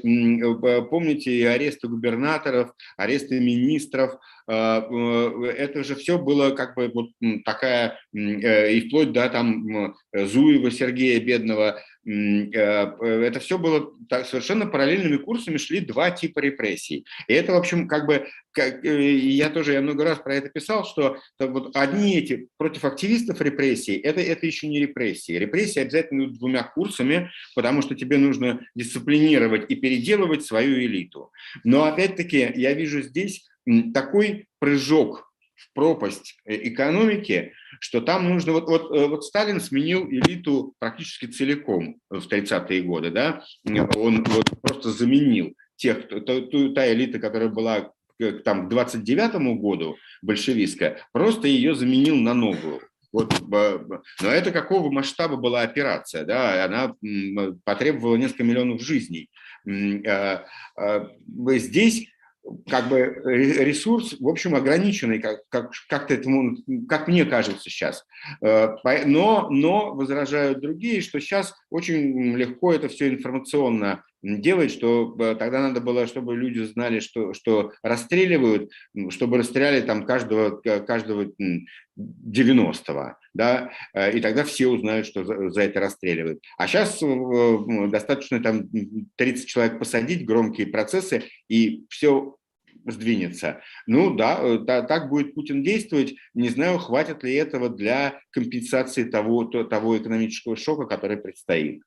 помните 0.90 1.48
аресты 1.48 1.88
губернаторов, 1.88 2.74
аресты 2.98 3.40
министров, 3.40 4.16
это 4.48 5.84
же 5.84 5.96
все 5.96 6.18
было 6.18 6.50
как 6.50 6.76
бы 6.76 6.92
вот 6.94 7.12
такая, 7.46 8.00
э, 8.14 8.74
и 8.74 8.88
вплоть 8.88 9.12
до 9.12 9.30
там 9.30 9.96
Зуева 10.12 10.72
Сергея 10.72 11.20
Бедного, 11.20 11.80
это 12.06 13.40
все 13.40 13.58
было 13.58 13.94
так, 14.10 14.26
совершенно 14.28 14.66
параллельными 14.66 15.18
курсами 15.18 15.58
шли 15.58 15.80
два 15.80 16.12
типа 16.12 16.40
репрессий. 16.40 17.06
И 17.28 17.34
это, 17.34 17.54
в 17.54 17.56
общем, 17.56 17.88
как 17.88 18.06
бы, 18.06 18.28
как, 18.52 18.84
э, 18.84 19.12
я 19.12 19.50
тоже 19.50 19.74
я 19.74 19.82
много 19.82 20.04
раз 20.04 20.20
про 20.20 20.36
это 20.36 20.50
писал, 20.50 20.86
что 20.86 21.18
вот 21.40 21.76
одни 21.76 22.18
эти 22.18 22.50
против 22.58 22.84
активистов 22.86 23.42
репрессий, 23.42 23.96
это, 23.96 24.22
это 24.22 24.46
еще 24.46 24.68
не 24.68 24.80
репрессии. 24.80 25.34
Репрессии 25.34 25.80
обязательно 25.80 26.24
идут 26.26 26.40
двумя 26.40 26.64
курсами, 26.64 27.32
потому 27.56 27.82
что 27.82 27.96
тебе 27.96 28.18
нужно 28.18 28.66
дисциплинировать 28.76 29.70
и 29.70 29.76
переделывать 29.76 30.46
свою 30.46 30.80
элиту. 30.80 31.32
Но 31.64 31.86
опять-таки 31.86 32.52
я 32.56 32.74
вижу 32.74 33.02
здесь 33.02 33.48
такой 33.94 34.48
прыжок 34.60 35.32
в 35.56 35.74
пропасть 35.74 36.36
э, 36.46 36.56
экономики, 36.68 37.54
что 37.84 38.00
там 38.00 38.30
нужно... 38.30 38.54
Вот, 38.54 38.70
вот, 38.70 38.96
э, 38.96 39.08
вот 39.08 39.26
Сталин 39.26 39.60
сменил 39.60 40.08
элиту 40.10 40.74
практически 40.80 41.26
целиком 41.26 41.98
в 42.10 42.26
30-е 42.30 42.82
годы, 42.82 43.12
да? 43.12 43.44
Он 43.98 44.24
вот 44.24 44.50
просто 44.62 44.92
заменил 44.92 45.54
тех, 45.76 46.08
ту, 46.08 46.22
ту, 46.22 46.74
та 46.74 46.90
элита, 46.94 47.20
которая 47.20 47.50
была 47.50 47.92
там, 48.46 48.68
к 48.68 48.70
29 48.70 49.60
году 49.60 49.98
большевистская, 50.22 51.06
просто 51.12 51.50
ее 51.50 51.76
заменил 51.76 52.16
на 52.16 52.34
новую. 52.34 52.80
Вот, 53.12 53.34
но 53.50 54.30
это 54.30 54.52
какого 54.52 54.90
масштаба 54.90 55.36
была 55.36 55.62
операция, 55.62 56.24
да, 56.24 56.64
она 56.64 56.96
потребовала 57.66 58.16
несколько 58.16 58.46
миллионов 58.46 58.82
жизней. 58.82 59.30
А, 60.08 60.46
а, 60.78 61.10
здесь 61.28 62.08
как 62.70 62.90
бы 62.90 63.22
ресурс, 63.26 64.16
в 64.20 64.28
общем, 64.28 64.56
ограниченный, 64.56 65.20
как, 65.20 65.48
как, 65.50 65.72
как-то 65.88 66.14
этому, 66.14 66.58
как 66.88 67.08
мне 67.08 67.26
кажется 67.26 67.70
сейчас. 67.70 68.06
Э, 68.42 68.76
но, 69.06 69.50
но 69.50 69.94
возражают 69.94 70.60
другие, 70.60 71.02
что 71.02 71.20
сейчас 71.20 71.54
очень 71.70 72.36
легко 72.36 72.74
это 72.74 72.90
все 72.90 73.10
информационно 73.10 74.04
делать, 74.24 74.72
что 74.72 75.16
э, 75.20 75.36
тогда 75.36 75.62
надо 75.62 75.82
было, 75.82 76.08
чтобы 76.08 76.36
люди 76.36 76.60
знали, 76.62 77.00
что, 77.00 77.34
что 77.34 77.74
расстреливают, 77.84 78.72
чтобы 79.10 79.38
расстреляли 79.38 79.82
там 79.82 80.06
каждого, 80.06 80.62
каждого 80.62 81.30
90-го, 81.98 83.18
да, 83.34 83.72
э, 83.94 84.18
и 84.18 84.22
тогда 84.22 84.46
все 84.46 84.68
узнают, 84.68 85.06
что 85.06 85.26
за, 85.26 85.50
за 85.50 85.62
это 85.64 85.82
расстреливают. 85.82 86.42
А 86.58 86.68
сейчас 86.68 87.02
достаточно 87.92 88.42
там 88.42 88.70
30 89.18 89.48
человек 89.48 89.78
посадить, 89.78 90.26
громкие 90.26 90.68
процессы, 90.68 91.24
и 91.50 91.84
все 91.90 92.38
сдвинется. 92.86 93.62
Ну 93.88 94.16
да, 94.16 94.40
э, 94.42 94.60
так 94.66 95.10
будет 95.10 95.36
Путин 95.36 95.64
действовать. 95.64 96.16
Не 96.34 96.48
знаю, 96.48 96.80
хватит 96.80 97.24
ли 97.24 97.34
этого 97.34 97.70
для 97.70 98.22
компенсации 98.32 99.04
того, 99.04 99.44
того 99.46 99.98
экономического 99.98 100.56
шока, 100.56 100.86
который 100.86 101.18
предстоит. 101.18 101.82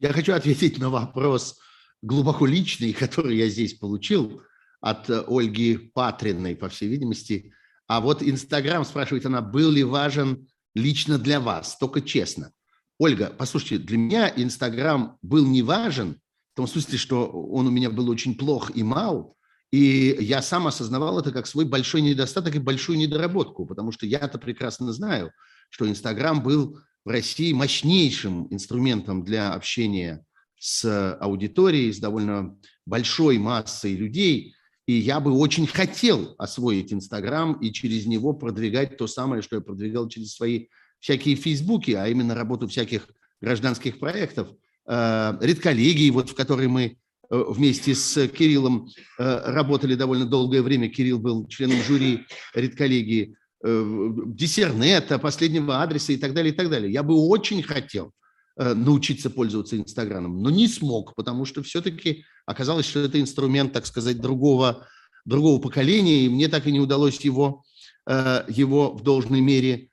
Я 0.00 0.14
хочу 0.14 0.32
ответить 0.32 0.78
на 0.78 0.88
вопрос 0.88 1.58
глубоко 2.00 2.46
личный, 2.46 2.94
который 2.94 3.36
я 3.36 3.48
здесь 3.50 3.74
получил 3.74 4.40
от 4.80 5.10
э, 5.10 5.22
Ольги 5.28 5.76
Патриной, 5.76 6.56
по 6.56 6.70
всей 6.70 6.88
видимости. 6.88 7.52
А 7.86 8.00
вот 8.00 8.22
Инстаграм, 8.22 8.86
спрашивает 8.86 9.26
она, 9.26 9.42
был 9.42 9.70
ли 9.70 9.84
важен 9.84 10.48
лично 10.74 11.18
для 11.18 11.38
вас, 11.38 11.76
только 11.76 12.00
честно. 12.00 12.50
Ольга, 12.98 13.30
послушайте, 13.36 13.76
для 13.76 13.98
меня 13.98 14.32
Инстаграм 14.34 15.18
был 15.20 15.46
не 15.46 15.62
важен, 15.62 16.18
в 16.54 16.56
том 16.56 16.66
смысле, 16.66 16.96
что 16.96 17.26
он 17.26 17.66
у 17.66 17.70
меня 17.70 17.90
был 17.90 18.08
очень 18.08 18.38
плох 18.38 18.74
и 18.74 18.82
мал, 18.82 19.36
и 19.70 20.16
я 20.18 20.40
сам 20.40 20.66
осознавал 20.66 21.20
это 21.20 21.30
как 21.30 21.46
свой 21.46 21.66
большой 21.66 22.00
недостаток 22.00 22.54
и 22.54 22.58
большую 22.58 22.96
недоработку, 22.96 23.66
потому 23.66 23.92
что 23.92 24.06
я-то 24.06 24.38
прекрасно 24.38 24.94
знаю, 24.94 25.30
что 25.68 25.86
Инстаграм 25.86 26.42
был 26.42 26.80
в 27.04 27.10
России 27.10 27.52
мощнейшим 27.52 28.46
инструментом 28.50 29.24
для 29.24 29.52
общения 29.52 30.24
с 30.58 31.16
аудиторией, 31.20 31.92
с 31.92 31.98
довольно 31.98 32.58
большой 32.86 33.38
массой 33.38 33.94
людей. 33.94 34.54
И 34.86 34.92
я 34.92 35.20
бы 35.20 35.32
очень 35.32 35.66
хотел 35.66 36.34
освоить 36.38 36.92
Инстаграм 36.92 37.54
и 37.54 37.72
через 37.72 38.06
него 38.06 38.32
продвигать 38.32 38.96
то 38.96 39.06
самое, 39.06 39.42
что 39.42 39.56
я 39.56 39.62
продвигал 39.62 40.08
через 40.08 40.34
свои 40.34 40.66
всякие 40.98 41.36
Фейсбуки, 41.36 41.92
а 41.92 42.08
именно 42.08 42.34
работу 42.34 42.68
всяких 42.68 43.08
гражданских 43.40 43.98
проектов. 43.98 44.48
Э, 44.86 45.38
редколлегии, 45.40 46.10
вот 46.10 46.30
в 46.30 46.34
которой 46.34 46.68
мы 46.68 46.82
э, 47.30 47.44
вместе 47.48 47.94
с 47.94 48.28
Кириллом 48.28 48.88
э, 49.18 49.52
работали 49.52 49.94
довольно 49.94 50.26
долгое 50.26 50.62
время. 50.62 50.88
Кирилл 50.88 51.18
был 51.18 51.46
членом 51.46 51.82
жюри 51.82 52.26
редколлегии. 52.54 53.36
Э, 53.62 54.10
диссернета, 54.24 55.18
последнего 55.18 55.82
адреса 55.82 56.14
и 56.14 56.16
так 56.16 56.32
далее, 56.32 56.50
и 56.50 56.56
так 56.56 56.70
далее. 56.70 56.90
Я 56.90 57.02
бы 57.02 57.14
очень 57.14 57.62
хотел 57.62 58.10
э, 58.56 58.72
научиться 58.72 59.28
пользоваться 59.28 59.76
Инстаграмом, 59.76 60.42
но 60.42 60.48
не 60.48 60.66
смог, 60.66 61.14
потому 61.14 61.44
что 61.44 61.62
все-таки 61.62 62.24
оказалось, 62.46 62.86
что 62.86 63.00
это 63.00 63.20
инструмент, 63.20 63.74
так 63.74 63.84
сказать, 63.84 64.18
другого, 64.18 64.86
другого 65.26 65.60
поколения, 65.60 66.24
и 66.24 66.30
мне 66.30 66.48
так 66.48 66.66
и 66.66 66.72
не 66.72 66.80
удалось 66.80 67.20
его, 67.20 67.62
э, 68.06 68.44
его 68.48 68.94
в 68.94 69.02
должной 69.02 69.42
мере 69.42 69.88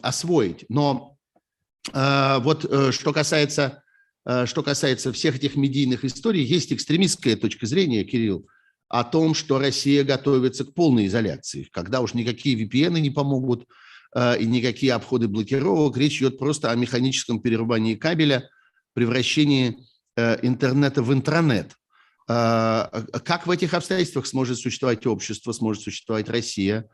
освоить. 0.00 0.64
Но 0.70 1.18
вот 1.92 2.94
что 2.94 3.12
касается, 3.12 3.82
что 4.24 4.62
касается 4.62 5.12
всех 5.12 5.36
этих 5.36 5.54
медийных 5.54 6.02
историй, 6.02 6.42
есть 6.42 6.72
экстремистская 6.72 7.36
точка 7.36 7.66
зрения, 7.66 8.04
Кирилл, 8.04 8.46
о 8.90 9.04
том, 9.04 9.34
что 9.34 9.60
Россия 9.60 10.02
готовится 10.02 10.64
к 10.64 10.74
полной 10.74 11.06
изоляции, 11.06 11.68
когда 11.70 12.00
уж 12.00 12.12
никакие 12.12 12.60
VPN 12.60 12.98
не 12.98 13.10
помогут 13.10 13.66
э, 14.16 14.40
и 14.40 14.46
никакие 14.46 14.92
обходы 14.94 15.28
блокировок. 15.28 15.96
Речь 15.96 16.18
идет 16.18 16.38
просто 16.38 16.72
о 16.72 16.74
механическом 16.74 17.40
перерубании 17.40 17.94
кабеля, 17.94 18.50
превращении 18.92 19.78
э, 20.16 20.44
интернета 20.44 21.04
в 21.04 21.12
интранет. 21.12 21.76
Э, 22.28 22.88
как 23.24 23.46
в 23.46 23.52
этих 23.52 23.74
обстоятельствах 23.74 24.26
сможет 24.26 24.58
существовать 24.58 25.06
общество, 25.06 25.52
сможет 25.52 25.84
существовать 25.84 26.28
Россия, 26.28 26.88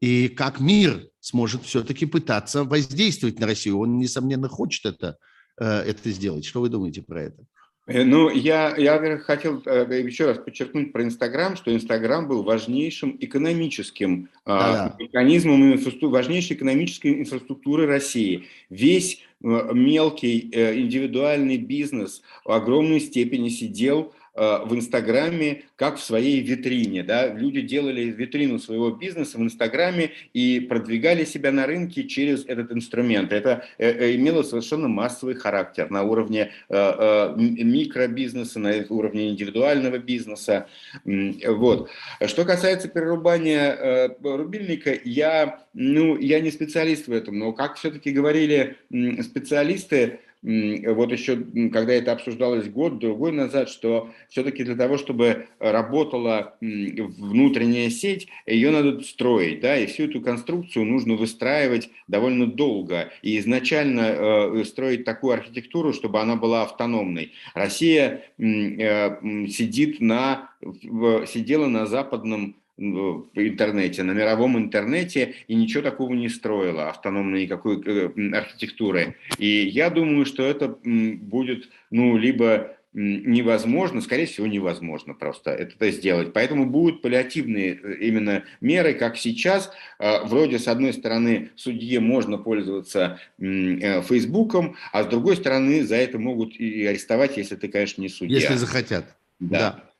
и 0.00 0.28
как 0.28 0.58
мир 0.58 1.06
сможет 1.20 1.64
все-таки 1.64 2.06
пытаться 2.06 2.64
воздействовать 2.64 3.38
на 3.38 3.46
Россию? 3.46 3.78
Он, 3.78 3.98
несомненно, 3.98 4.48
хочет 4.48 4.86
это, 4.86 5.16
это 5.58 6.10
сделать. 6.10 6.44
Что 6.44 6.60
вы 6.60 6.70
думаете 6.70 7.02
про 7.02 7.22
это? 7.22 7.44
Э, 7.86 8.04
ну, 8.04 8.30
я, 8.30 8.76
я 8.76 9.18
хотел 9.18 9.62
э, 9.66 10.02
еще 10.04 10.26
раз 10.26 10.38
подчеркнуть 10.38 10.92
про 10.92 11.02
Инстаграм, 11.02 11.56
что 11.56 11.74
Инстаграм 11.74 12.28
был 12.28 12.42
важнейшим 12.42 13.16
экономическим 13.20 14.28
да 14.46 14.94
-да. 14.98 15.02
механизмом, 15.02 15.78
важнейшей 16.10 16.56
экономической 16.56 17.20
инфраструктуры 17.20 17.86
России. 17.86 18.46
Весь 18.70 19.24
мелкий 19.40 20.38
индивидуальный 20.52 21.56
бизнес 21.56 22.22
в 22.44 22.52
огромной 22.52 23.00
степени 23.00 23.48
сидел 23.48 24.12
Э, 24.12 24.21
в 24.34 24.74
Инстаграме, 24.74 25.64
как 25.76 25.96
в 25.96 26.02
своей 26.02 26.40
витрине. 26.40 27.02
Да? 27.02 27.26
Люди 27.28 27.60
делали 27.60 28.04
витрину 28.04 28.58
своего 28.58 28.90
бизнеса 28.90 29.36
в 29.36 29.42
Инстаграме 29.42 30.12
и 30.32 30.60
продвигали 30.60 31.24
себя 31.24 31.52
на 31.52 31.66
рынке 31.66 32.04
через 32.04 32.46
этот 32.46 32.72
инструмент. 32.72 33.32
Это 33.32 33.66
э, 33.78 33.90
э, 33.90 34.14
имело 34.16 34.42
совершенно 34.42 34.88
массовый 34.88 35.34
характер 35.34 35.90
на 35.90 36.02
уровне 36.02 36.52
микробизнеса, 36.70 38.58
на 38.58 38.86
уровне 38.88 39.28
индивидуального 39.28 39.98
бизнеса. 39.98 40.66
Вот. 41.04 41.90
Что 42.26 42.44
касается 42.44 42.88
перерубания 42.88 44.16
рубильника, 44.22 44.96
я, 45.04 45.64
ну, 45.74 46.16
я 46.18 46.40
не 46.40 46.50
специалист 46.50 47.06
в 47.06 47.12
этом, 47.12 47.38
но 47.38 47.52
как 47.52 47.76
все-таки 47.76 48.10
говорили 48.12 48.76
специалисты, 49.22 50.20
вот 50.42 51.12
еще, 51.12 51.36
когда 51.72 51.92
это 51.92 52.10
обсуждалось 52.12 52.68
год-другой 52.68 53.30
назад, 53.30 53.68
что 53.68 54.10
все-таки 54.28 54.64
для 54.64 54.74
того, 54.74 54.98
чтобы 54.98 55.46
работала 55.60 56.56
внутренняя 56.60 57.90
сеть, 57.90 58.26
ее 58.46 58.72
надо 58.72 59.00
строить, 59.02 59.60
да, 59.60 59.76
и 59.76 59.86
всю 59.86 60.04
эту 60.04 60.20
конструкцию 60.20 60.84
нужно 60.84 61.14
выстраивать 61.14 61.90
довольно 62.08 62.48
долго 62.48 63.12
и 63.22 63.38
изначально 63.38 64.00
э, 64.00 64.64
строить 64.64 65.04
такую 65.04 65.34
архитектуру, 65.34 65.92
чтобы 65.92 66.20
она 66.20 66.34
была 66.34 66.62
автономной. 66.62 67.32
Россия 67.54 68.22
э, 68.38 69.46
сидит 69.48 70.00
на, 70.00 70.50
сидела 70.60 71.66
на 71.68 71.86
западном 71.86 72.56
интернете, 72.78 74.02
на 74.02 74.12
мировом 74.12 74.58
интернете, 74.58 75.34
и 75.46 75.54
ничего 75.54 75.82
такого 75.82 76.14
не 76.14 76.28
строила, 76.28 76.88
автономной 76.88 77.42
никакой 77.42 77.80
э, 77.84 78.36
архитектуры. 78.36 79.16
И 79.38 79.46
я 79.46 79.90
думаю, 79.90 80.24
что 80.26 80.42
это 80.44 80.76
будет, 80.84 81.68
ну, 81.90 82.16
либо 82.16 82.76
невозможно, 82.94 84.02
скорее 84.02 84.26
всего, 84.26 84.46
невозможно 84.46 85.14
просто 85.14 85.50
это 85.50 85.90
сделать. 85.90 86.32
Поэтому 86.34 86.66
будут 86.66 87.00
паллиативные 87.00 87.80
э, 87.82 87.94
именно 88.00 88.44
меры, 88.60 88.92
как 88.94 89.16
сейчас. 89.16 89.70
А, 89.98 90.24
вроде, 90.24 90.58
с 90.58 90.68
одной 90.68 90.92
стороны, 90.92 91.50
судье 91.56 92.00
можно 92.00 92.36
пользоваться 92.36 93.18
э, 93.38 94.02
Фейсбуком, 94.02 94.76
а 94.92 95.04
с 95.04 95.06
другой 95.06 95.36
стороны, 95.36 95.84
за 95.84 95.96
это 95.96 96.18
могут 96.18 96.54
и 96.56 96.84
арестовать, 96.84 97.36
если 97.38 97.56
ты, 97.56 97.68
конечно, 97.68 98.02
не 98.02 98.10
судья. 98.10 98.38
Если 98.38 98.54
захотят. 98.56 99.16
Да. 99.40 99.58
да. 99.58 99.91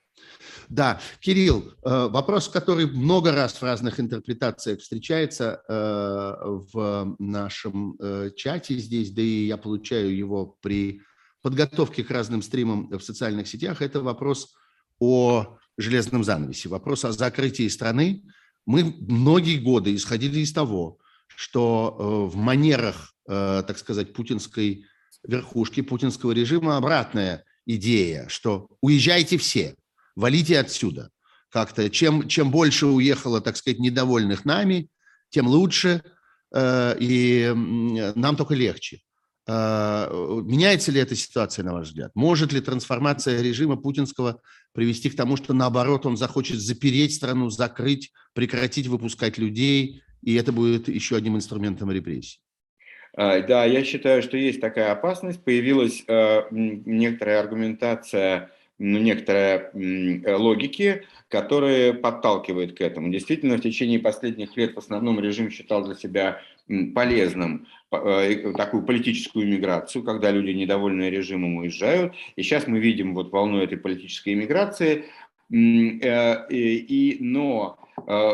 Да, 0.73 1.03
Кирилл, 1.21 1.75
э, 1.85 2.09
вопрос, 2.09 2.49
который 2.49 2.87
много 2.87 3.31
раз 3.31 3.53
в 3.53 3.63
разных 3.63 4.01
интерпретациях 4.01 4.81
встречается 4.81 5.63
э, 5.69 6.35
в 6.73 7.15
нашем 7.19 7.95
э, 8.01 8.31
чате 8.35 8.79
здесь, 8.79 9.11
да 9.11 9.21
и 9.21 9.49
я 9.49 9.59
получаю 9.59 10.17
его 10.17 10.57
при 10.63 11.03
подготовке 11.43 12.03
к 12.03 12.11
разным 12.11 12.41
стримам 12.41 12.89
в 12.89 13.03
социальных 13.03 13.49
сетях, 13.49 13.83
это 13.83 14.01
вопрос 14.01 14.55
о 14.99 15.59
железном 15.77 16.25
занавесе, 16.25 16.71
вопрос 16.71 17.05
о 17.05 17.13
закрытии 17.13 17.69
страны. 17.69 18.23
Мы 18.65 18.97
многие 18.99 19.59
годы 19.59 19.95
исходили 19.95 20.39
из 20.39 20.55
того, 20.55 20.97
что 21.29 22.31
в 22.33 22.37
манерах, 22.37 23.15
так 23.27 23.77
сказать, 23.77 24.15
путинской 24.15 24.87
верхушки, 25.23 25.83
путинского 25.83 26.33
режима 26.33 26.79
обратная 26.79 27.45
идея, 27.67 28.27
что 28.29 28.69
уезжайте 28.81 29.37
все– 29.37 29.75
валите 30.17 30.59
отсюда. 30.59 31.11
Как-то 31.51 31.91
чем, 31.91 32.29
чем 32.29 32.51
больше 32.51 32.87
уехало, 32.87 33.41
так 33.41 33.57
сказать, 33.57 33.79
недовольных 33.79 34.45
нами, 34.45 34.89
тем 35.29 35.47
лучше, 35.47 36.03
э, 36.55 36.97
и 36.99 37.53
нам 37.55 38.37
только 38.37 38.55
легче. 38.55 39.01
Э, 39.47 40.09
меняется 40.45 40.93
ли 40.93 41.01
эта 41.01 41.17
ситуация, 41.17 41.65
на 41.65 41.73
ваш 41.73 41.89
взгляд? 41.89 42.13
Может 42.15 42.53
ли 42.53 42.61
трансформация 42.61 43.43
режима 43.43 43.77
путинского 43.77 44.41
привести 44.73 45.11
к 45.11 45.17
тому, 45.17 45.37
что 45.37 45.53
наоборот 45.53 46.07
он 46.07 46.17
захочет 46.17 46.59
запереть 46.59 47.15
страну, 47.15 47.51
закрыть, 47.51 48.13
прекратить 48.35 48.87
выпускать 48.87 49.39
людей, 49.39 50.03
и 50.23 50.35
это 50.35 50.53
будет 50.53 50.89
еще 50.89 51.17
одним 51.17 51.37
инструментом 51.37 51.91
репрессий? 51.91 52.39
А, 53.15 53.41
да, 53.41 53.65
я 53.65 53.85
считаю, 53.85 54.23
что 54.23 54.37
есть 54.37 54.61
такая 54.61 54.93
опасность. 54.93 55.45
Появилась 55.45 56.03
э, 56.07 56.43
некоторая 56.51 57.41
аргументация 57.41 58.51
ну, 58.83 58.99
некоторая 58.99 59.71
э, 59.73 60.35
логики, 60.35 61.05
которая 61.29 61.93
подталкивает 61.93 62.77
к 62.77 62.81
этому. 62.81 63.11
Действительно, 63.11 63.57
в 63.57 63.61
течение 63.61 64.01
последних 64.01 64.57
лет 64.57 64.75
в 64.75 64.79
основном 64.79 65.21
режим 65.21 65.51
считал 65.51 65.85
для 65.85 65.95
себя 65.95 66.41
полезным 66.93 67.69
э, 67.93 68.53
такую 68.57 68.83
политическую 68.83 69.47
иммиграцию, 69.47 70.03
когда 70.03 70.33
люди, 70.33 70.51
недовольные 70.51 71.11
режимом, 71.11 71.59
уезжают. 71.59 72.15
И 72.35 72.43
сейчас 72.43 72.67
мы 72.67 72.81
видим 72.81 73.15
вот 73.15 73.31
волну 73.31 73.59
этой 73.59 73.79
политической 73.79 74.35
иммиграции. 74.35 75.05
Э, 75.53 76.49
и, 76.51 77.19
но 77.21 77.79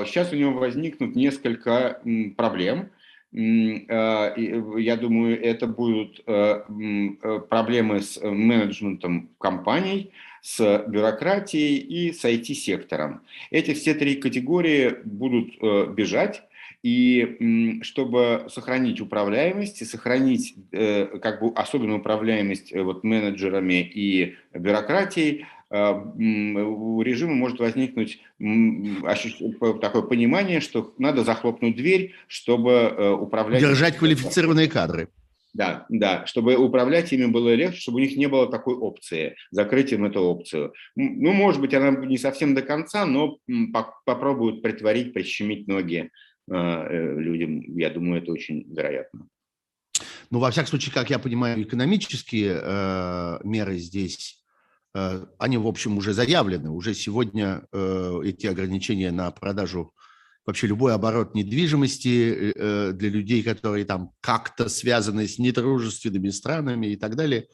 сейчас 0.07 0.33
у 0.33 0.37
него 0.37 0.53
возникнут 0.53 1.15
несколько 1.15 2.01
проблем. 2.39 2.89
Я 3.33 4.97
думаю, 4.99 5.43
это 5.43 5.67
будут 5.67 6.25
проблемы 6.25 8.01
с 8.01 8.19
менеджментом 8.23 9.29
компаний, 9.39 10.13
с 10.43 10.85
бюрократией 10.87 11.77
и 11.77 12.13
с 12.13 12.25
IT-сектором. 12.25 13.23
Эти 13.51 13.75
все 13.75 13.95
три 13.95 14.17
категории 14.17 14.97
будут 15.05 15.55
э, 15.61 15.93
бежать, 15.93 16.43
и 16.83 17.81
чтобы 17.83 18.47
сохранить 18.49 19.01
управляемость 19.01 19.83
и 19.83 19.85
сохранить 19.85 20.55
э, 20.71 21.07
как 21.21 21.41
бы 21.41 21.53
особенную 21.55 21.99
управляемость 21.99 22.73
э, 22.73 22.83
вот 22.83 23.03
менеджерами 23.05 23.83
и 23.83 24.37
бюрократией, 24.55 25.47
у 25.71 27.03
режима 27.03 27.35
может 27.35 27.59
возникнуть 27.59 28.23
такое 28.39 30.01
понимание, 30.01 30.63
что 30.63 30.95
надо 30.97 31.25
захлопнуть 31.25 31.77
дверь, 31.77 32.15
чтобы 32.27 33.19
управлять... 33.21 33.61
Держать 33.61 33.99
квалифицированные 33.99 34.71
кадры. 34.71 35.11
Да, 35.59 35.87
да, 35.89 36.25
чтобы 36.27 36.55
управлять 36.55 37.13
ими 37.13 37.27
было 37.27 37.53
легче, 37.53 37.81
чтобы 37.81 37.97
у 37.97 38.01
них 38.01 38.17
не 38.17 38.29
было 38.29 38.49
такой 38.49 38.77
опции, 38.77 39.35
закрыть 39.51 39.91
им 39.91 40.05
эту 40.05 40.21
опцию. 40.21 40.73
Ну, 40.95 41.33
может 41.33 41.61
быть, 41.61 41.75
она 41.75 41.91
не 41.91 42.17
совсем 42.17 42.55
до 42.55 42.63
конца, 42.63 43.05
но 43.05 43.39
попробуют 44.05 44.63
притворить, 44.63 45.13
прищемить 45.13 45.67
ноги 45.67 46.13
а, 46.49 46.87
э, 46.89 47.19
людям. 47.19 47.77
Я 47.77 47.91
думаю, 47.91 48.23
это 48.23 48.31
очень 48.31 48.73
вероятно. 48.73 49.27
Ну, 50.31 50.39
во 50.39 50.53
всяком 50.53 50.69
случае, 50.69 50.95
как 50.95 51.11
я 51.11 51.19
понимаю, 51.19 51.61
экономические 51.61 52.61
э, 52.63 53.39
меры 53.43 53.79
здесь, 53.79 54.41
э, 54.95 55.27
они, 55.41 55.59
в 55.59 55.67
общем, 55.67 55.99
уже 55.99 56.13
заявлены. 56.13 56.71
Уже 56.71 56.95
сегодня 56.95 57.67
э, 57.73 58.21
эти 58.25 58.47
ограничения 58.47 59.11
на 59.11 59.33
продажу 59.33 59.93
вообще 60.49 60.67
любой 60.67 60.95
оборот 60.95 61.35
недвижимости 61.35 62.53
э, 62.57 62.93
для 62.95 63.11
людей, 63.11 63.43
которые 63.43 63.85
там 63.85 64.13
как-то 64.23 64.71
связаны 64.71 65.29
с 65.29 65.39
недружественными 65.39 66.31
странами 66.31 66.87
и 66.87 66.97
так 66.97 67.17
далее. 67.17 67.49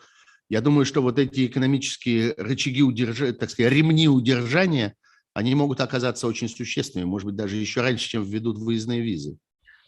Я 0.48 0.60
думаю, 0.60 0.86
что 0.86 1.02
вот 1.02 1.18
эти 1.18 1.46
экономические 1.46 2.34
рычаги 2.36 2.84
удержания, 2.84 3.32
так 3.32 3.50
сказать, 3.50 3.72
ремни 3.72 4.06
удержания, 4.08 4.94
они 5.32 5.56
могут 5.56 5.80
оказаться 5.80 6.28
очень 6.28 6.48
существенными, 6.48 7.08
может 7.08 7.26
быть, 7.26 7.34
даже 7.34 7.56
еще 7.56 7.80
раньше, 7.80 8.08
чем 8.08 8.22
введут 8.22 8.58
выездные 8.58 9.00
визы. 9.00 9.38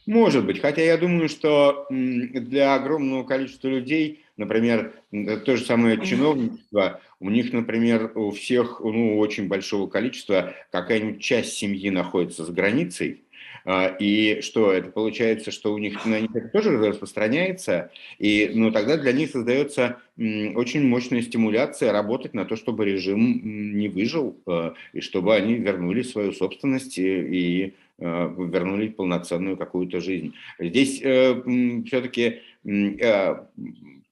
Может 0.07 0.45
быть, 0.45 0.61
хотя 0.61 0.83
я 0.83 0.97
думаю, 0.99 1.28
что 1.28 1.87
для 1.89 2.74
огромного 2.74 3.23
количества 3.23 3.69
людей, 3.69 4.24
например, 4.37 4.93
то 5.11 5.57
же 5.57 5.65
самое 5.65 6.01
чиновничество, 6.01 7.01
у 7.21 7.31
них, 7.31 7.53
например, 7.53 8.13
у 8.15 8.31
всех, 8.31 8.81
ну, 8.83 9.19
очень 9.19 9.49
большого 9.49 9.89
количества, 9.89 10.55
какая-нибудь 10.71 11.23
часть 11.23 11.55
семьи 11.55 11.91
находится 11.91 12.45
за 12.45 12.53
границей, 12.53 13.23
а, 13.65 13.89
и 13.99 14.43
что 14.43 14.73
это 14.73 14.91
получается, 14.91 15.51
что 15.51 15.73
у 15.75 15.79
них 15.79 16.05
на 16.07 16.21
них 16.21 16.31
это 16.35 16.49
тоже 16.49 16.79
распространяется, 16.79 17.91
и 18.19 18.51
ну, 18.55 18.71
тогда 18.71 18.97
для 18.97 19.13
них 19.13 19.31
создается 19.31 19.99
очень 20.17 20.87
мощная 20.87 21.23
стимуляция 21.23 21.93
работать 21.93 22.33
на 22.33 22.45
то, 22.45 22.55
чтобы 22.55 22.85
режим 22.85 23.77
не 23.77 23.89
выжил, 23.89 24.39
а, 24.47 24.75
и 24.93 25.01
чтобы 25.01 25.35
они 25.35 25.55
вернули 25.55 26.03
свою 26.03 26.33
собственность 26.33 26.99
и 26.99 27.75
Э, 27.99 28.29
вернули 28.37 28.89
полноценную 28.89 29.57
какую-то 29.57 30.01
жизнь. 30.01 30.35
Здесь 30.59 31.01
э, 31.03 31.41
все-таки 31.87 32.41
э, 32.63 33.37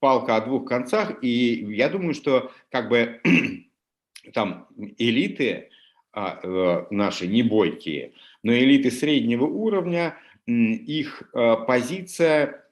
палка 0.05 0.37
о 0.37 0.43
двух 0.43 0.69
концах, 0.69 1.15
и 1.23 1.65
я 1.75 1.89
думаю, 1.89 2.13
что 2.13 2.53
как 2.71 2.91
бы 2.91 3.23
там 4.35 4.69
элиты 4.99 5.71
а, 6.13 6.87
наши 6.91 7.27
не 7.27 7.43
бойкие, 7.43 8.13
но 8.43 8.53
элиты 8.53 8.91
среднего 8.91 9.47
уровня, 9.47 10.19
их 10.47 11.23
позиция, 11.67 12.67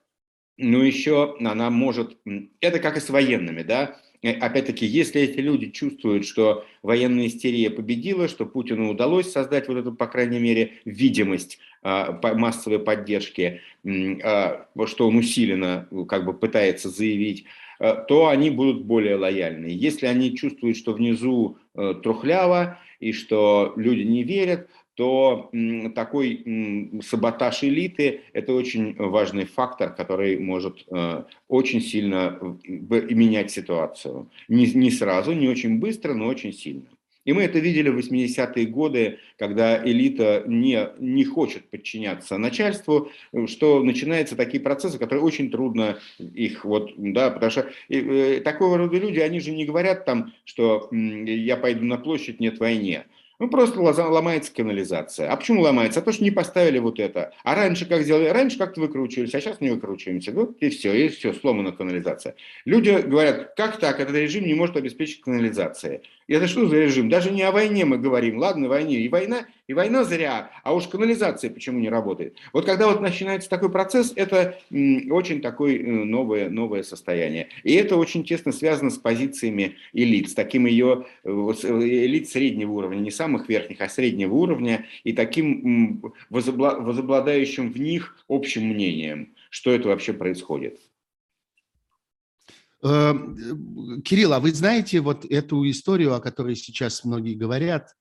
ну 0.59 0.83
еще 0.83 1.35
она 1.41 1.71
может, 1.71 2.19
это 2.61 2.79
как 2.81 2.99
и 2.99 3.01
с 3.01 3.09
военными, 3.09 3.63
да, 3.63 3.97
опять-таки, 4.23 4.87
если 4.87 5.23
эти 5.23 5.39
люди 5.39 5.71
чувствуют, 5.71 6.27
что 6.27 6.65
военная 6.83 7.27
истерия 7.27 7.71
победила, 7.71 8.29
что 8.29 8.47
Путину 8.47 8.91
удалось 8.91 9.33
создать 9.33 9.69
вот 9.69 9.79
эту, 9.79 9.93
по 9.93 10.07
крайней 10.07 10.39
мере, 10.39 10.75
видимость 10.85 11.59
а, 11.83 12.13
массовой 12.35 12.79
поддержки, 12.79 13.61
а, 13.72 13.72
что 13.85 15.09
он 15.09 15.17
усиленно 15.17 15.89
как 16.09 16.25
бы 16.25 16.35
пытается 16.35 16.89
заявить, 16.89 17.47
то 17.79 18.29
они 18.29 18.51
будут 18.51 18.85
более 18.85 19.17
лояльны. 19.17 19.67
Если 19.67 20.07
они 20.07 20.37
чувствуют, 20.37 20.77
что 20.77 20.93
внизу 20.93 21.59
э, 21.75 21.95
трухляво 22.01 22.79
и 23.01 23.13
что 23.13 23.73
люди 23.77 24.03
не 24.03 24.23
верят, 24.23 24.69
то 24.95 25.51
такой 25.95 27.01
саботаж 27.03 27.65
элиты– 27.65 28.21
это 28.35 28.53
очень 28.53 28.95
важный 28.95 29.47
фактор, 29.47 29.95
который 29.95 30.39
может 30.39 30.85
э, 30.91 31.25
очень 31.49 31.81
сильно 31.81 32.39
менять 32.63 33.51
ситуацию. 33.51 34.31
Не, 34.49 34.67
не 34.67 34.91
сразу, 34.91 35.33
не 35.33 35.49
очень 35.49 35.81
быстро, 35.81 36.15
но 36.15 36.27
очень 36.27 36.53
сильно. 36.53 36.87
И 37.25 37.33
мы 37.33 37.45
это 37.45 37.59
видели 37.59 37.89
в 37.89 37.99
80-е 37.99 38.67
годы, 38.67 39.19
когда 39.39 39.83
элита 39.85 40.43
не, 40.47 40.89
не 40.99 41.25
хочет 41.25 41.69
подчиняться 41.71 42.39
начальству, 42.39 43.11
что 43.47 43.83
начинаются 43.83 44.37
такие 44.37 44.63
процессы, 44.63 44.99
которые 44.99 45.25
очень 45.25 45.51
трудно 45.51 45.99
их 46.19 46.65
вот, 46.65 46.93
да, 46.97 47.31
потому 47.31 47.51
что 47.51 47.71
э, 47.89 48.41
такого 48.41 48.79
рода 48.79 48.97
люди, 48.97 49.21
они 49.21 49.41
же 49.41 49.53
не 49.53 49.65
говорят 49.65 50.05
там, 50.05 50.33
что 50.45 50.89
я 50.91 51.57
пойду 51.57 51.85
на 51.85 51.99
площадь, 51.99 52.41
нет 52.41 52.59
войне. 52.59 53.07
Ну, 53.43 53.49
просто 53.49 53.81
ломается 53.81 54.55
канализация. 54.55 55.29
А 55.29 55.37
почему 55.37 55.63
ломается? 55.63 55.99
А 55.99 56.03
то, 56.05 56.13
что 56.13 56.23
не 56.23 56.31
поставили 56.31 56.79
вот 56.79 57.01
это. 57.01 57.33
А 57.43 57.57
раньше 57.57 57.87
как 57.87 58.03
сделали? 58.03 58.29
Раньше 58.29 58.57
как-то 58.57 58.81
выкручивались, 58.81 59.35
а 59.35 59.41
сейчас 59.41 59.61
не 59.61 59.71
выкручиваемся. 59.71 60.31
Ну, 60.31 60.55
и 60.61 60.71
все, 60.71 60.93
и 60.93 61.09
все, 61.09 61.33
сломана 61.33 61.73
канализация. 61.73 62.37
Люди 62.65 62.91
говорят, 63.05 63.55
как 63.57 63.81
так, 63.81 63.99
этот 63.99 64.15
режим 64.15 64.47
не 64.47 64.55
может 64.55 64.77
обеспечить 64.77 65.23
канализацией. 65.23 66.03
Это 66.29 66.47
что 66.47 66.67
за 66.67 66.77
режим? 66.77 67.09
Даже 67.09 67.31
не 67.31 67.43
о 67.43 67.53
войне 67.53 67.85
мы 67.85 67.99
говорим, 67.99 68.39
ладно, 68.39 68.69
войне. 68.69 68.99
И 68.99 69.09
война, 69.09 69.47
и 69.67 69.75
война 69.75 70.05
зря, 70.05 70.51
а 70.63 70.75
уж 70.75 70.87
канализация 70.87 71.51
почему 71.51 71.79
не 71.79 71.89
работает? 71.89 72.37
Вот 72.53 72.65
когда 72.65 72.89
вот 72.89 73.01
начинается 73.01 73.51
такой 73.51 73.71
процесс, 73.71 74.13
это 74.15 74.59
очень 74.71 75.41
такое 75.41 75.79
э, 75.79 75.83
новое, 75.83 76.49
новое 76.49 76.83
состояние. 76.83 77.49
И 77.65 77.75
это 77.75 77.97
очень 77.97 78.25
тесно 78.25 78.53
связано 78.53 78.91
с 78.91 78.99
позициями 78.99 79.77
элит, 79.93 80.31
с 80.31 80.35
таким 80.35 80.67
ее, 80.67 81.07
э, 81.25 81.29
элит 81.31 82.29
среднего 82.29 82.73
уровня, 82.73 82.99
не 82.99 83.11
самых 83.11 83.49
верхних, 83.49 83.81
а 83.81 83.89
среднего 83.89 84.35
уровня, 84.35 84.87
и 85.05 85.13
таким 85.13 86.03
возобладающим 86.31 87.73
в 87.73 87.81
них 87.81 88.17
общим 88.29 88.67
мнением, 88.67 89.35
что 89.51 89.73
это 89.73 89.89
вообще 89.89 90.13
происходит. 90.13 90.79
Эм, 92.85 93.99
э, 93.99 94.01
Кирилл, 94.03 94.33
а 94.33 94.41
вы 94.41 94.53
знаете 94.53 95.01
вот 95.01 95.25
эту 95.25 95.69
историю, 95.71 96.15
о 96.15 96.21
которой 96.21 96.57
сейчас 96.57 97.05
многие 97.05 97.35
говорят, 97.35 97.95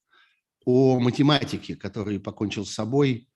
о 0.65 0.99
математике, 0.99 1.75
который 1.75 2.19
покончил 2.19 2.65
с 2.65 2.71
собой 2.71 3.27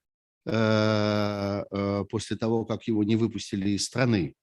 э, 0.44 1.64
э, 1.70 2.04
после 2.10 2.36
того, 2.36 2.64
как 2.64 2.84
его 2.84 3.04
не 3.04 3.16
выпустили 3.16 3.70
из 3.70 3.84
страны? 3.84 4.34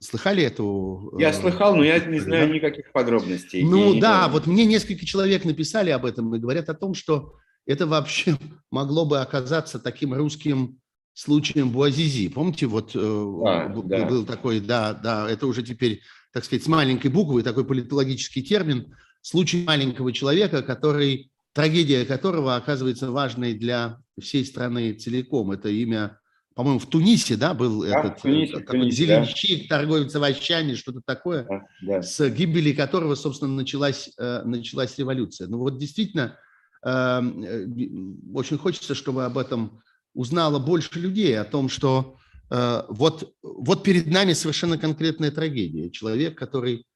Слыхали 0.00 0.42
эту? 0.42 1.14
Я 1.18 1.32
слыхал, 1.32 1.74
но 1.74 1.84
я 1.84 1.98
не 2.00 2.18
знаю 2.18 2.48
да? 2.48 2.54
никаких 2.54 2.92
подробностей. 2.92 3.62
Ну 3.62 3.98
да, 3.98 4.28
вот 4.28 4.46
мне 4.46 4.66
несколько 4.66 5.06
человек 5.06 5.44
написали 5.44 5.90
об 5.90 6.04
этом 6.04 6.34
и 6.34 6.38
говорят 6.38 6.68
о 6.68 6.74
том, 6.74 6.94
что 6.94 7.36
это 7.64 7.86
вообще 7.86 8.36
могло 8.70 9.06
бы 9.06 9.20
оказаться 9.20 9.78
таким 9.78 10.12
русским 10.12 10.80
случаем 11.14 11.70
Буазизи. 11.70 12.28
Помните, 12.28 12.66
вот 12.66 12.92
э, 12.94 12.98
а, 12.98 13.68
был, 13.68 13.82
да. 13.82 14.06
был 14.06 14.24
такой, 14.24 14.60
да, 14.60 14.94
да, 14.94 15.28
это 15.28 15.46
уже 15.46 15.62
теперь, 15.62 16.00
так 16.32 16.44
сказать, 16.44 16.64
с 16.64 16.68
маленькой 16.68 17.10
буквы, 17.10 17.42
такой 17.42 17.64
политологический 17.64 18.42
термин, 18.42 18.94
случай 19.20 19.64
маленького 19.64 20.12
человека, 20.12 20.62
который, 20.62 21.30
трагедия 21.52 22.04
которого 22.04 22.56
оказывается 22.56 23.10
важной 23.10 23.54
для 23.54 23.98
всей 24.20 24.44
страны 24.44 24.92
целиком. 24.94 25.50
Это 25.50 25.68
имя, 25.68 26.18
по-моему, 26.54 26.78
в 26.78 26.86
Тунисе, 26.86 27.36
да, 27.36 27.54
был 27.54 27.82
да, 27.82 28.00
этот 28.00 28.22
Тунисе, 28.22 28.52
такой 28.54 28.80
Тунисе, 28.80 28.96
зеленщик, 28.96 29.68
да. 29.68 29.76
торговец 29.76 30.14
овощами, 30.14 30.74
что-то 30.74 31.02
такое, 31.04 31.44
да, 31.44 31.66
да. 31.82 32.02
с 32.02 32.28
гибели 32.30 32.72
которого, 32.72 33.14
собственно, 33.14 33.54
началась, 33.54 34.10
э, 34.16 34.42
началась 34.44 34.96
революция. 34.98 35.48
Ну 35.48 35.58
вот 35.58 35.78
действительно, 35.78 36.38
очень 36.82 38.56
хочется, 38.56 38.94
чтобы 38.94 39.26
об 39.26 39.36
этом 39.36 39.82
узнало 40.14 40.58
больше 40.58 40.98
людей 40.98 41.38
о 41.38 41.44
том, 41.44 41.68
что 41.68 42.16
э, 42.50 42.82
вот, 42.88 43.34
вот 43.42 43.82
перед 43.82 44.06
нами 44.06 44.32
совершенно 44.32 44.78
конкретная 44.78 45.30
трагедия. 45.30 45.90
Человек, 45.90 46.38
который 46.38 46.86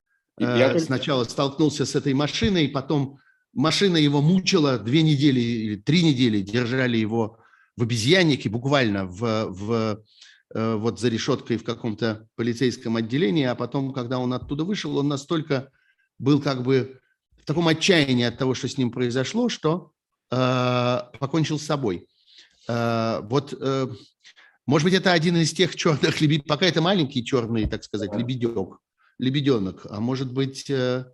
э, 0.41 0.79
сначала 0.79 1.25
столкнулся 1.25 1.87
с 1.87 1.95
этой 1.95 2.15
машиной, 2.15 2.69
потом 2.69 3.19
машина 3.53 3.97
его 3.97 4.21
мучила 4.21 4.79
две 4.79 5.03
недели 5.03 5.41
или 5.41 5.77
три 5.77 6.03
недели, 6.03 6.41
держали 6.41 6.97
его 6.97 7.39
в 7.77 7.83
обезьяннике, 7.83 8.49
буквально 8.51 9.07
в, 9.07 9.47
в, 9.47 10.03
э, 10.55 10.75
вот 10.75 11.01
за 11.01 11.09
решеткой 11.09 11.57
в 11.57 11.65
каком-то 11.65 12.29
полицейском 12.37 12.97
отделении, 12.97 13.45
а 13.45 13.55
потом, 13.55 13.93
когда 13.93 14.19
он 14.19 14.33
оттуда 14.33 14.65
вышел, 14.65 14.97
он 14.97 15.09
настолько 15.09 15.71
был 16.19 16.41
как 16.41 16.63
бы 16.63 17.01
в 17.37 17.45
таком 17.45 17.69
отчаянии 17.69 18.25
от 18.25 18.39
того, 18.39 18.55
что 18.55 18.69
с 18.69 18.79
ним 18.79 18.91
произошло, 18.91 19.49
что 19.49 19.93
э, 20.31 20.99
покончил 21.19 21.59
с 21.59 21.65
собой. 21.65 22.09
Э, 22.69 23.21
вот, 23.23 23.55
э, 23.59 23.87
может 24.67 24.85
быть, 24.85 24.95
это 24.95 25.13
один 25.13 25.37
из 25.37 25.53
тех 25.53 25.77
черных 25.77 26.21
лебедей, 26.21 26.45
пока 26.47 26.67
это 26.67 26.81
маленький 26.81 27.25
черный, 27.25 27.67
так 27.67 27.85
сказать, 27.85 28.15
лебедек, 28.17 28.79
лебеденок, 29.19 29.87
а 29.91 30.01
может 30.01 30.33
быть, 30.33 30.69
э, 30.71 31.05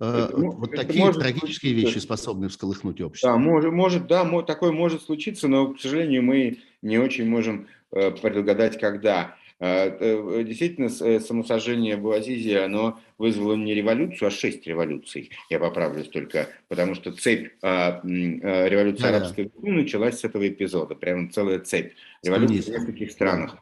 это, 0.00 0.30
вот 0.32 0.72
такие 0.72 1.04
может 1.04 1.20
трагические 1.20 1.72
случиться. 1.72 1.96
вещи 1.96 2.04
способны 2.04 2.48
всколыхнуть 2.48 3.00
общество. 3.00 3.32
Да, 3.32 3.36
может, 3.38 3.72
может, 3.72 4.06
да, 4.06 4.42
такое 4.42 4.70
может 4.70 5.02
случиться, 5.02 5.48
но, 5.48 5.74
к 5.74 5.80
сожалению, 5.80 6.22
мы 6.22 6.58
не 6.82 6.98
очень 6.98 7.28
можем 7.28 7.66
предугадать, 7.90 8.78
когда. 8.78 9.34
Э, 9.60 9.90
э, 9.98 10.44
действительно, 10.44 10.86
э, 10.86 11.18
самосожжение 11.18 11.96
Буазизи, 11.96 12.54
оно 12.54 13.00
вызвало 13.18 13.56
не 13.56 13.74
революцию, 13.74 14.28
а 14.28 14.30
шесть 14.30 14.64
революций. 14.68 15.30
Я 15.50 15.58
поправлюсь 15.58 16.08
только, 16.08 16.48
потому 16.68 16.94
что 16.94 17.10
цепь 17.10 17.48
а, 17.60 18.00
революции 18.04 19.02
да, 19.02 19.08
арабской 19.08 19.50
да. 19.60 19.72
началась 19.72 20.20
с 20.20 20.24
этого 20.24 20.46
эпизода. 20.46 20.94
Прямо 20.94 21.28
целая 21.30 21.58
цепь 21.58 21.94
революций 22.22 22.60
в 22.60 22.68
нескольких 22.68 23.10
странах. 23.10 23.56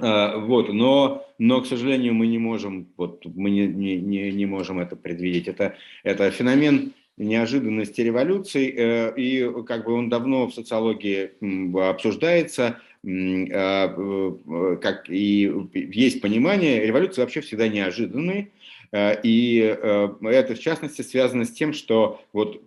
А, 0.00 0.38
вот, 0.38 0.72
но, 0.72 1.26
но, 1.38 1.60
к 1.60 1.66
сожалению, 1.66 2.14
мы 2.14 2.28
не 2.28 2.38
можем, 2.38 2.86
вот, 2.96 3.24
мы 3.26 3.50
не, 3.50 3.66
не, 3.66 4.30
не 4.30 4.46
можем 4.46 4.78
это 4.78 4.94
предвидеть. 4.94 5.48
Это, 5.48 5.74
это 6.04 6.30
феномен 6.30 6.92
неожиданности 7.16 8.00
революций, 8.00 9.12
и 9.16 9.64
как 9.66 9.84
бы 9.84 9.92
он 9.92 10.08
давно 10.08 10.46
в 10.46 10.54
социологии 10.54 11.32
обсуждается, 11.90 12.66
а, 12.66 12.70
э, 12.70 12.74
как 13.02 15.08
и 15.08 15.50
есть 15.72 16.20
понимание, 16.20 16.86
революции 16.86 17.22
вообще 17.22 17.40
всегда 17.40 17.68
неожиданные, 17.68 18.50
а, 18.92 19.12
и 19.12 19.60
э, 19.60 20.08
это 20.22 20.54
в 20.54 20.58
частности 20.58 21.02
связано 21.02 21.44
с 21.44 21.50
тем, 21.50 21.72
что 21.72 22.22
вот 22.32 22.62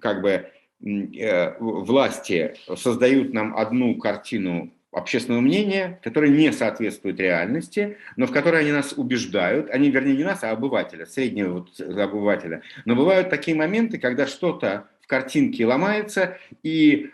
как 0.00 0.22
бы 0.22 0.46
э, 0.84 1.58
власти 1.58 2.54
создают 2.76 3.32
нам 3.32 3.56
одну 3.56 3.94
картину 3.96 4.72
общественного 4.92 5.42
мнения, 5.42 6.00
которое 6.02 6.30
не 6.30 6.52
соответствует 6.52 7.20
реальности, 7.20 7.98
но 8.16 8.26
в 8.26 8.32
которой 8.32 8.62
они 8.62 8.72
нас 8.72 8.94
убеждают, 8.96 9.68
они, 9.70 9.90
вернее, 9.90 10.16
не 10.16 10.24
нас, 10.24 10.42
а 10.42 10.50
обывателя, 10.50 11.04
среднего 11.04 11.58
вот 11.58 11.80
обывателя. 11.80 12.62
Но 12.86 12.96
бывают 12.96 13.28
такие 13.28 13.54
моменты, 13.54 13.98
когда 13.98 14.26
что-то 14.26 14.88
в 15.02 15.06
картинке 15.06 15.66
ломается, 15.66 16.38
и 16.62 17.10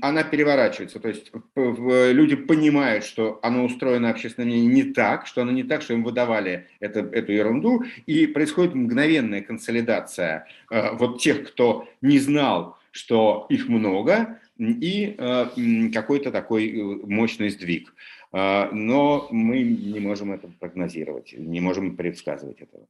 она 0.00 0.22
переворачивается. 0.22 1.00
То 1.00 1.08
есть 1.08 1.32
люди 1.56 2.36
понимают, 2.36 3.04
что 3.04 3.40
оно 3.42 3.64
устроено 3.64 4.10
общественное 4.10 4.46
мнение 4.46 4.84
не 4.84 4.92
так, 4.92 5.26
что 5.26 5.42
оно 5.42 5.50
не 5.50 5.64
так, 5.64 5.82
что 5.82 5.94
им 5.94 6.04
выдавали 6.04 6.68
это, 6.78 7.00
эту 7.00 7.32
ерунду, 7.32 7.84
и 8.06 8.26
происходит 8.26 8.74
мгновенная 8.74 9.42
консолидация 9.42 10.46
э, 10.70 10.92
вот 10.96 11.20
тех, 11.20 11.48
кто 11.48 11.88
не 12.00 12.18
знал, 12.18 12.78
что 12.92 13.46
их 13.48 13.68
много, 13.68 14.38
и 14.58 15.16
э, 15.18 15.90
какой-то 15.92 16.30
такой 16.30 16.68
э, 16.68 16.82
мощный 17.06 17.50
сдвиг. 17.50 17.92
Но 18.32 19.28
мы 19.30 19.62
не 19.62 20.00
можем 20.00 20.32
это 20.32 20.48
прогнозировать, 20.60 21.32
не 21.38 21.60
можем 21.60 21.96
предсказывать 21.96 22.60
этого. 22.60 22.86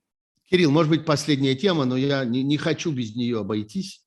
Кирилл, 0.50 0.72
может 0.72 0.90
быть, 0.90 1.04
последняя 1.04 1.54
тема, 1.54 1.84
но 1.84 1.96
я 1.96 2.24
не, 2.24 2.42
не 2.42 2.56
хочу 2.56 2.90
без 2.90 3.14
нее 3.14 3.38
обойтись. 3.40 4.05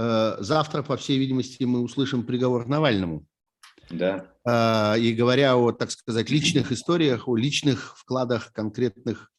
Э, 0.00 0.36
завтра, 0.38 0.84
по 0.84 0.96
всей 0.96 1.18
видимости, 1.18 1.64
мы 1.64 1.80
услышим 1.80 2.22
приговор 2.22 2.68
Навальному. 2.68 3.26
Да. 3.90 4.32
Э, 4.46 4.96
и 5.00 5.12
говоря 5.12 5.56
о, 5.56 5.72
так 5.72 5.90
сказать, 5.90 6.30
личных 6.30 6.70
историях, 6.70 7.26
о 7.26 7.36
личных 7.36 7.98
вкладах 7.98 8.52
конкретных 8.52 9.32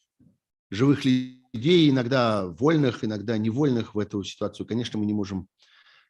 живых 0.70 1.06
людей, 1.06 1.90
иногда 1.90 2.46
вольных, 2.46 3.06
иногда 3.06 3.38
невольных 3.38 3.96
в 3.96 4.00
эту 4.00 4.22
ситуацию, 4.22 4.68
конечно, 4.68 5.00
мы 5.00 5.06
не 5.06 5.14
можем 5.14 5.48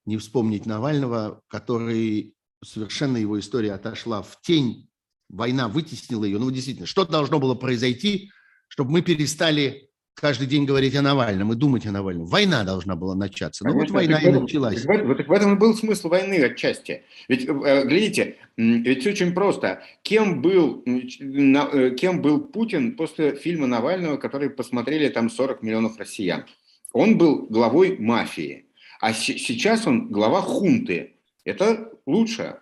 не 0.07 0.17
вспомнить 0.17 0.65
Навального, 0.65 1.43
который 1.47 2.33
совершенно 2.65 3.17
его 3.17 3.39
история 3.39 3.73
отошла 3.73 4.23
в 4.23 4.41
тень, 4.41 4.89
война 5.29 5.67
вытеснила 5.67 6.25
ее. 6.25 6.39
Ну, 6.39 6.49
действительно, 6.49 6.87
что 6.87 7.05
должно 7.05 7.39
было 7.39 7.53
произойти, 7.53 8.31
чтобы 8.67 8.89
мы 8.93 9.01
перестали 9.03 9.88
каждый 10.19 10.47
день 10.47 10.65
говорить 10.65 10.95
о 10.95 11.01
Навальном 11.01 11.53
и 11.53 11.55
думать 11.55 11.85
о 11.85 11.91
Навальном. 11.91 12.25
Война 12.25 12.63
должна 12.63 12.95
была 12.95 13.15
начаться. 13.15 13.65
Ну 13.65 13.73
вот 13.73 13.89
война 13.89 14.17
и 14.19 14.25
этом, 14.25 14.43
началась. 14.43 14.81
Так, 14.83 15.05
вот, 15.05 15.25
в 15.25 15.31
этом 15.31 15.55
и 15.55 15.57
был 15.57 15.75
смысл 15.75 16.09
войны 16.09 16.35
отчасти. 16.43 17.03
Ведь, 17.27 17.47
э, 17.47 17.85
глядите, 17.85 18.37
ведь 18.57 19.01
все 19.01 19.11
очень 19.11 19.33
просто. 19.33 19.81
Кем 20.03 20.41
был, 20.41 20.83
э, 20.85 21.95
кем 21.95 22.21
был 22.21 22.41
Путин 22.41 22.95
после 22.95 23.35
фильма 23.35 23.67
Навального, 23.67 24.17
который 24.17 24.49
посмотрели 24.49 25.09
там 25.09 25.29
40 25.29 25.63
миллионов 25.63 25.97
россиян? 25.97 26.45
Он 26.93 27.17
был 27.17 27.47
главой 27.47 27.97
мафии. 27.97 28.65
А 28.99 29.13
сейчас 29.13 29.87
он 29.87 30.09
глава 30.09 30.41
хунты. 30.41 31.15
Это 31.45 31.91
лучше. 32.05 32.57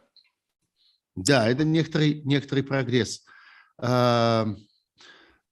Да, 1.15 1.49
это 1.49 1.63
некоторый, 1.63 2.21
некоторый 2.25 2.63
прогресс. 2.63 3.23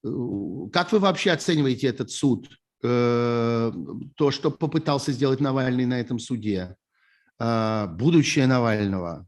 А, 0.06 0.70
как 0.72 0.92
вы 0.92 1.00
вообще 1.00 1.32
оцениваете 1.32 1.88
этот 1.88 2.12
суд? 2.12 2.50
Э, 2.84 3.72
то, 4.16 4.32
что 4.32 4.52
попытался 4.52 5.12
сделать 5.12 5.40
Навальный 5.40 5.86
на 5.86 6.00
этом 6.00 6.20
суде, 6.20 6.76
а, 7.40 7.88
будущее 7.88 8.46
Навального, 8.46 9.28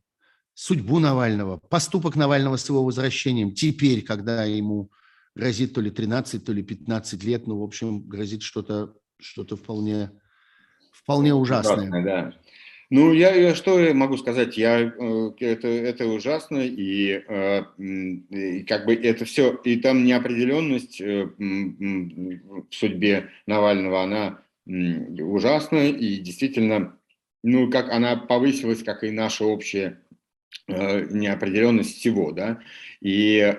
судьбу 0.54 1.00
Навального, 1.00 1.58
поступок 1.58 2.16
Навального 2.16 2.58
с 2.58 2.70
его 2.70 2.84
возвращением, 2.84 3.54
теперь, 3.54 4.04
когда 4.04 4.44
ему 4.44 4.92
грозит 5.34 5.74
то 5.74 5.82
ли 5.82 5.90
13, 5.90 6.44
то 6.46 6.54
ли 6.54 6.62
15 6.62 7.24
лет, 7.24 7.48
ну, 7.48 7.60
в 7.60 7.64
общем, 7.64 8.02
грозит 8.02 8.44
что-то 8.44 8.94
что 9.20 9.44
вполне, 9.56 10.12
вполне 10.92 11.34
ужасное. 11.34 11.90
ужасное 11.90 12.04
да. 12.04 12.34
Ну, 12.90 13.12
я, 13.12 13.36
я 13.36 13.54
что 13.54 13.94
могу 13.94 14.16
сказать? 14.16 14.58
Я, 14.58 14.80
э, 14.80 15.32
это, 15.40 15.68
это 15.68 16.08
ужасно, 16.08 16.60
и, 16.60 17.22
э, 17.28 17.64
и 17.78 18.64
как 18.64 18.86
бы 18.86 18.96
это 18.96 19.26
все, 19.26 19.60
и 19.66 19.76
там 19.78 20.06
неопределенность 20.06 21.02
э, 21.02 21.26
в 21.38 22.74
судьбе 22.74 23.30
Навального, 23.46 24.04
она 24.04 24.40
ужасна, 24.66 25.90
и 25.90 26.18
действительно, 26.18 26.98
ну, 27.44 27.70
как 27.70 27.90
она 27.90 28.16
повысилась, 28.16 28.84
как 28.84 29.04
и 29.04 29.12
наша 29.12 29.46
общая 29.46 30.02
неопределенность 30.68 31.98
всего, 31.98 32.32
да, 32.32 32.60
и, 33.00 33.56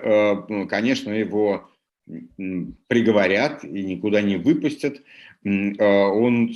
конечно, 0.69 1.11
его 1.11 1.69
приговорят 2.87 3.63
и 3.63 3.83
никуда 3.83 4.21
не 4.21 4.37
выпустят, 4.37 5.01
он 5.43 6.53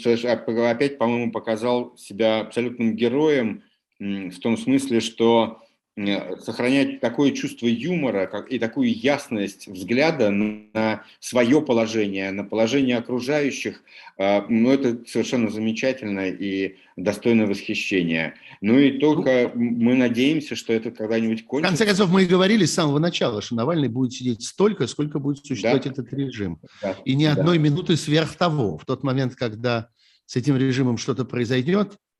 опять, 0.69 0.97
по-моему, 0.97 1.31
показал 1.31 1.97
себя 1.97 2.41
абсолютным 2.41 2.95
героем 2.95 3.63
в 3.99 4.39
том 4.39 4.57
смысле, 4.57 4.99
что 4.99 5.62
сохранять 5.95 7.01
такое 7.01 7.31
чувство 7.31 7.67
юмора 7.67 8.25
как, 8.25 8.51
и 8.51 8.57
такую 8.57 8.91
ясность 8.91 9.67
взгляда 9.67 10.31
на 10.31 11.03
свое 11.19 11.61
положение, 11.61 12.31
на 12.31 12.43
положение 12.43 12.97
окружающих, 12.97 13.83
а, 14.17 14.43
ну, 14.49 14.71
это 14.71 15.07
совершенно 15.07 15.51
замечательно 15.51 16.29
и 16.29 16.77
достойно 16.95 17.45
восхищения. 17.45 18.33
Ну 18.61 18.79
и 18.79 18.97
только 18.97 19.51
мы 19.53 19.93
надеемся, 19.93 20.55
что 20.55 20.73
это 20.73 20.89
когда-нибудь 20.89 21.45
кончится. 21.45 21.75
В 21.75 21.77
конце 21.77 21.85
концов, 21.85 22.11
мы 22.11 22.23
и 22.23 22.27
говорили 22.27 22.65
с 22.65 22.73
самого 22.73 22.97
начала, 22.97 23.43
что 23.43 23.53
Навальный 23.53 23.87
будет 23.87 24.13
сидеть 24.13 24.43
столько, 24.43 24.87
сколько 24.87 25.19
будет 25.19 25.45
существовать 25.45 25.83
да. 25.83 25.91
этот 25.91 26.11
режим. 26.11 26.59
Да. 26.81 26.95
И 27.05 27.13
ни 27.13 27.25
одной 27.25 27.57
да. 27.57 27.63
минуты 27.63 27.97
сверх 27.97 28.35
того. 28.35 28.79
В 28.79 28.85
тот 28.85 29.03
момент, 29.03 29.35
когда 29.35 29.89
с 30.25 30.35
этим 30.35 30.57
режимом 30.57 30.97
что-то 30.97 31.23
произойдет, 31.23 31.97
Э, 31.97 32.12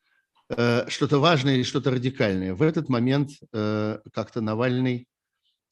что-то 0.88 1.19
важное 1.19 1.55
или 1.55 1.63
что-то 1.63 1.91
радикальное. 1.91 2.53
В 2.53 2.61
этот 2.61 2.89
момент 2.89 3.31
э, 3.51 3.99
как-то 4.13 4.41
Навальный 4.41 5.07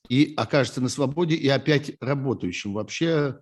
и 0.09 0.33
окажется 0.35 0.81
на 0.81 0.89
свободе, 0.89 1.35
и 1.35 1.47
опять 1.47 1.93
работающим. 2.01 2.73
Вообще, 2.73 3.39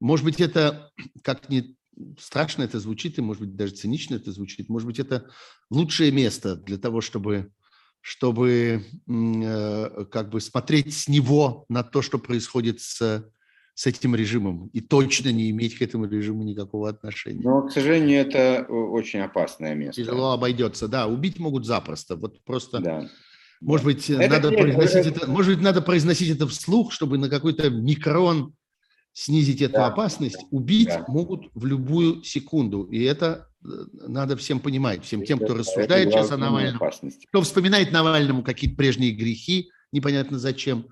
может 0.00 0.24
быть, 0.24 0.40
это, 0.40 0.90
как 1.22 1.48
не 1.48 1.76
страшно 2.18 2.62
это 2.62 2.80
звучит, 2.80 3.18
и, 3.18 3.22
может 3.22 3.42
быть, 3.42 3.56
даже 3.56 3.74
цинично 3.74 4.14
это 4.16 4.32
звучит, 4.32 4.68
может 4.68 4.86
быть, 4.86 4.98
это 4.98 5.30
лучшее 5.70 6.10
место 6.10 6.56
для 6.56 6.78
того, 6.78 7.00
чтобы, 7.00 7.52
чтобы 8.00 8.84
э, 9.06 10.04
как 10.10 10.30
бы 10.30 10.40
смотреть 10.40 10.94
с 10.94 11.08
него 11.08 11.64
на 11.68 11.82
то, 11.82 12.02
что 12.02 12.18
происходит 12.18 12.80
с 12.80 13.30
с 13.74 13.86
этим 13.86 14.14
режимом 14.14 14.68
и 14.72 14.80
точно 14.80 15.30
не 15.30 15.50
иметь 15.50 15.78
к 15.78 15.82
этому 15.82 16.06
режиму 16.06 16.42
никакого 16.42 16.88
отношения. 16.88 17.42
Но, 17.42 17.62
к 17.62 17.72
сожалению, 17.72 18.20
это 18.20 18.66
очень 18.68 19.20
опасное 19.20 19.74
место. 19.74 20.02
Тяжело 20.02 20.32
обойдется, 20.32 20.88
да, 20.88 21.06
убить 21.06 21.38
могут 21.38 21.66
запросто, 21.66 22.16
вот 22.16 22.42
просто... 22.44 22.80
Да. 22.80 23.08
Может 23.60 23.84
быть, 23.84 24.08
это 24.08 24.28
надо 24.28 24.52
произносить 24.52 25.06
это... 25.06 25.10
это, 25.10 25.30
может 25.30 25.54
быть, 25.54 25.62
надо 25.62 25.82
произносить 25.82 26.30
это 26.30 26.46
вслух, 26.46 26.92
чтобы 26.92 27.18
на 27.18 27.28
какой-то 27.28 27.68
микрон 27.68 28.54
снизить 29.12 29.60
эту 29.60 29.74
да. 29.74 29.86
опасность. 29.88 30.38
Убить 30.50 30.88
да. 30.88 31.04
могут 31.08 31.50
в 31.54 31.66
любую 31.66 32.22
секунду, 32.22 32.84
и 32.84 33.02
это 33.02 33.48
э, 33.64 33.68
надо 33.92 34.36
всем 34.36 34.60
понимать, 34.60 35.04
всем 35.04 35.24
тем, 35.24 35.38
кто 35.38 35.54
рассуждает 35.54 36.10
сейчас 36.10 36.30
о 36.30 36.36
Навальном, 36.36 36.76
опасность. 36.76 37.26
кто 37.26 37.42
вспоминает 37.42 37.92
Навальному 37.92 38.42
какие-то 38.42 38.76
прежние 38.76 39.12
грехи, 39.12 39.70
непонятно 39.92 40.38
зачем, 40.38 40.86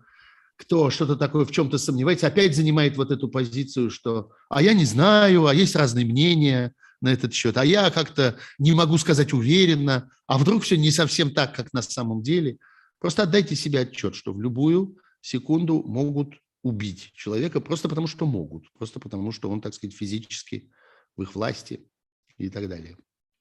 кто 0.59 0.91
что-то 0.91 1.17
такое 1.17 1.45
в 1.45 1.53
чем-то 1.53 1.79
сомневается, 1.79 2.27
опять 2.27 2.55
занимает 2.55 2.97
вот 2.97 3.13
эту 3.13 3.29
позицию, 3.29 3.91
что 3.91 4.33
«а 4.51 4.61
я 4.61 4.75
не 4.75 4.85
знаю, 4.85 5.47
а 5.47 5.55
есть 5.55 5.77
разные 5.77 6.05
мнения 6.05 6.75
на 7.01 7.13
этот 7.13 7.33
счет, 7.33 7.57
а 7.57 7.65
я 7.65 7.91
как-то 7.91 8.37
не 8.59 8.73
могу 8.73 8.99
сказать 8.99 9.33
уверенно, 9.33 10.11
а 10.27 10.37
вдруг 10.37 10.65
все 10.65 10.77
не 10.77 10.91
совсем 10.91 11.33
так, 11.33 11.55
как 11.55 11.73
на 11.73 11.81
самом 11.81 12.23
деле». 12.23 12.59
Просто 12.99 13.23
отдайте 13.23 13.55
себе 13.55 13.81
отчет, 13.81 14.17
что 14.17 14.33
в 14.33 14.43
любую 14.43 14.99
секунду 15.21 15.85
могут 15.85 16.35
убить 16.65 17.13
человека 17.15 17.61
просто 17.61 17.89
потому, 17.89 18.09
что 18.09 18.27
могут, 18.27 18.73
просто 18.73 18.99
потому, 18.99 19.31
что 19.31 19.49
он, 19.49 19.61
так 19.61 19.75
сказать, 19.75 19.95
физически 19.95 20.73
в 21.17 21.23
их 21.23 21.37
власти 21.37 21.89
и 22.37 22.51
так 22.51 22.69
далее. 22.69 22.97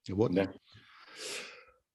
Вот. 0.07 0.31
Да. 0.33 0.53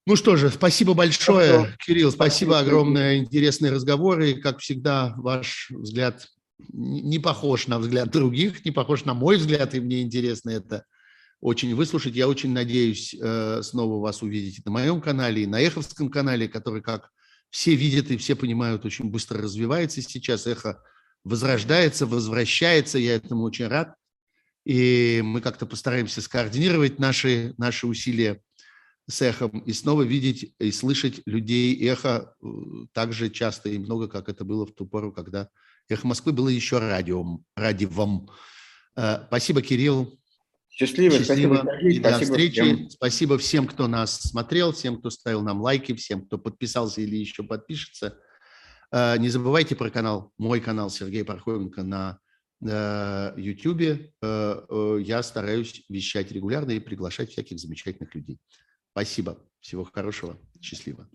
Ну 0.05 0.16
что 0.16 0.37
же, 0.37 0.51
спасибо 0.51 0.95
большое, 0.95 1.53
Хорошо. 1.53 1.77
Кирилл, 1.79 2.11
спасибо 2.11 2.59
огромное, 2.59 3.19
интересные 3.19 3.70
разговоры. 3.70 4.35
Как 4.35 4.59
всегда, 4.59 5.15
ваш 5.16 5.70
взгляд 5.70 6.27
не 6.73 7.19
похож 7.19 7.69
на 7.69 7.79
взгляд 7.79 8.11
других, 8.11 8.65
не 8.65 8.73
похож 8.73 9.05
на 9.05 9.15
мой 9.15 9.37
взгляд, 9.37 9.74
и 9.74 9.81
мне 9.81 10.03
интересно 10.03 10.51
это 10.51 10.85
очень 11.41 11.74
выслушать. 11.74 12.15
Я 12.15 12.29
очень 12.29 12.53
надеюсь 12.53 13.15
э, 13.15 13.61
снова 13.62 14.01
вас 14.01 14.23
увидеть 14.23 14.65
на 14.65 14.73
моем 14.73 15.01
канале, 15.01 15.43
и 15.43 15.47
на 15.47 15.61
Эховском 15.61 16.09
канале, 16.09 16.49
который, 16.49 16.83
как 16.83 17.11
все 17.51 17.74
видят 17.74 18.11
и 18.11 18.16
все 18.16 18.35
понимают, 18.35 18.85
очень 18.85 19.07
быстро 19.07 19.41
развивается 19.41 20.03
сейчас. 20.03 20.47
Эхо 20.47 20.83
возрождается, 21.23 22.07
возвращается, 22.07 22.99
я 22.99 23.16
этому 23.16 23.45
очень 23.45 23.69
рад. 23.69 23.95
И 24.65 25.20
мы 25.24 25.41
как-то 25.41 25.66
постараемся 25.66 26.20
скоординировать 26.23 26.99
наши, 26.99 27.55
наши 27.59 27.87
усилия 27.87 28.41
с 29.09 29.23
эхом 29.23 29.59
и 29.61 29.73
снова 29.73 30.03
видеть 30.03 30.55
и 30.59 30.70
слышать 30.70 31.23
людей 31.27 31.77
эхо 31.89 32.35
э, 32.43 32.47
так 32.93 33.12
же 33.12 33.31
часто 33.31 33.69
и 33.69 33.79
много, 33.79 34.09
как 34.09 34.29
это 34.29 34.45
было 34.45 34.66
в 34.66 34.73
ту 34.73 34.87
пору, 34.87 35.12
когда 35.12 35.49
эхо 35.89 36.07
Москвы 36.07 36.33
было 36.33 36.49
еще 36.49 36.79
радиом, 36.79 37.45
радивом. 37.57 38.31
Э, 38.97 39.24
спасибо, 39.27 39.62
Кирилл. 39.62 40.19
Счастливо, 40.70 41.19
Счастливо. 41.19 41.57
спасибо. 41.57 41.89
И 41.89 41.99
спасибо 41.99 42.19
до 42.19 42.24
встречи. 42.24 42.62
Всем. 42.62 42.91
Спасибо 42.91 43.39
всем, 43.39 43.66
кто 43.66 43.89
нас 43.89 44.20
смотрел, 44.20 44.73
всем, 44.73 44.99
кто 44.99 45.11
ставил 45.11 45.43
нам 45.43 45.61
лайки, 45.61 45.95
всем, 45.95 46.24
кто 46.24 46.39
подписался 46.39 47.01
или 47.01 47.16
еще 47.16 47.43
подпишется. 47.43 48.19
Э, 48.93 49.16
не 49.19 49.29
забывайте 49.29 49.74
про 49.74 49.91
канал, 49.91 50.33
мой 50.39 50.61
канал 50.61 50.91
Сергей 50.91 51.24
Пархоменко 51.24 51.83
на 51.83 52.19
YouTube. 52.65 54.12
Я 54.23 55.23
стараюсь 55.24 55.83
вещать 55.89 56.31
регулярно 56.31 56.70
и 56.70 56.79
приглашать 56.79 57.33
всяких 57.33 57.59
замечательных 57.59 58.15
людей. 58.15 58.39
Спасибо. 58.93 59.39
Всего 59.60 59.85
хорошего. 59.85 60.39
Счастливо. 60.60 61.09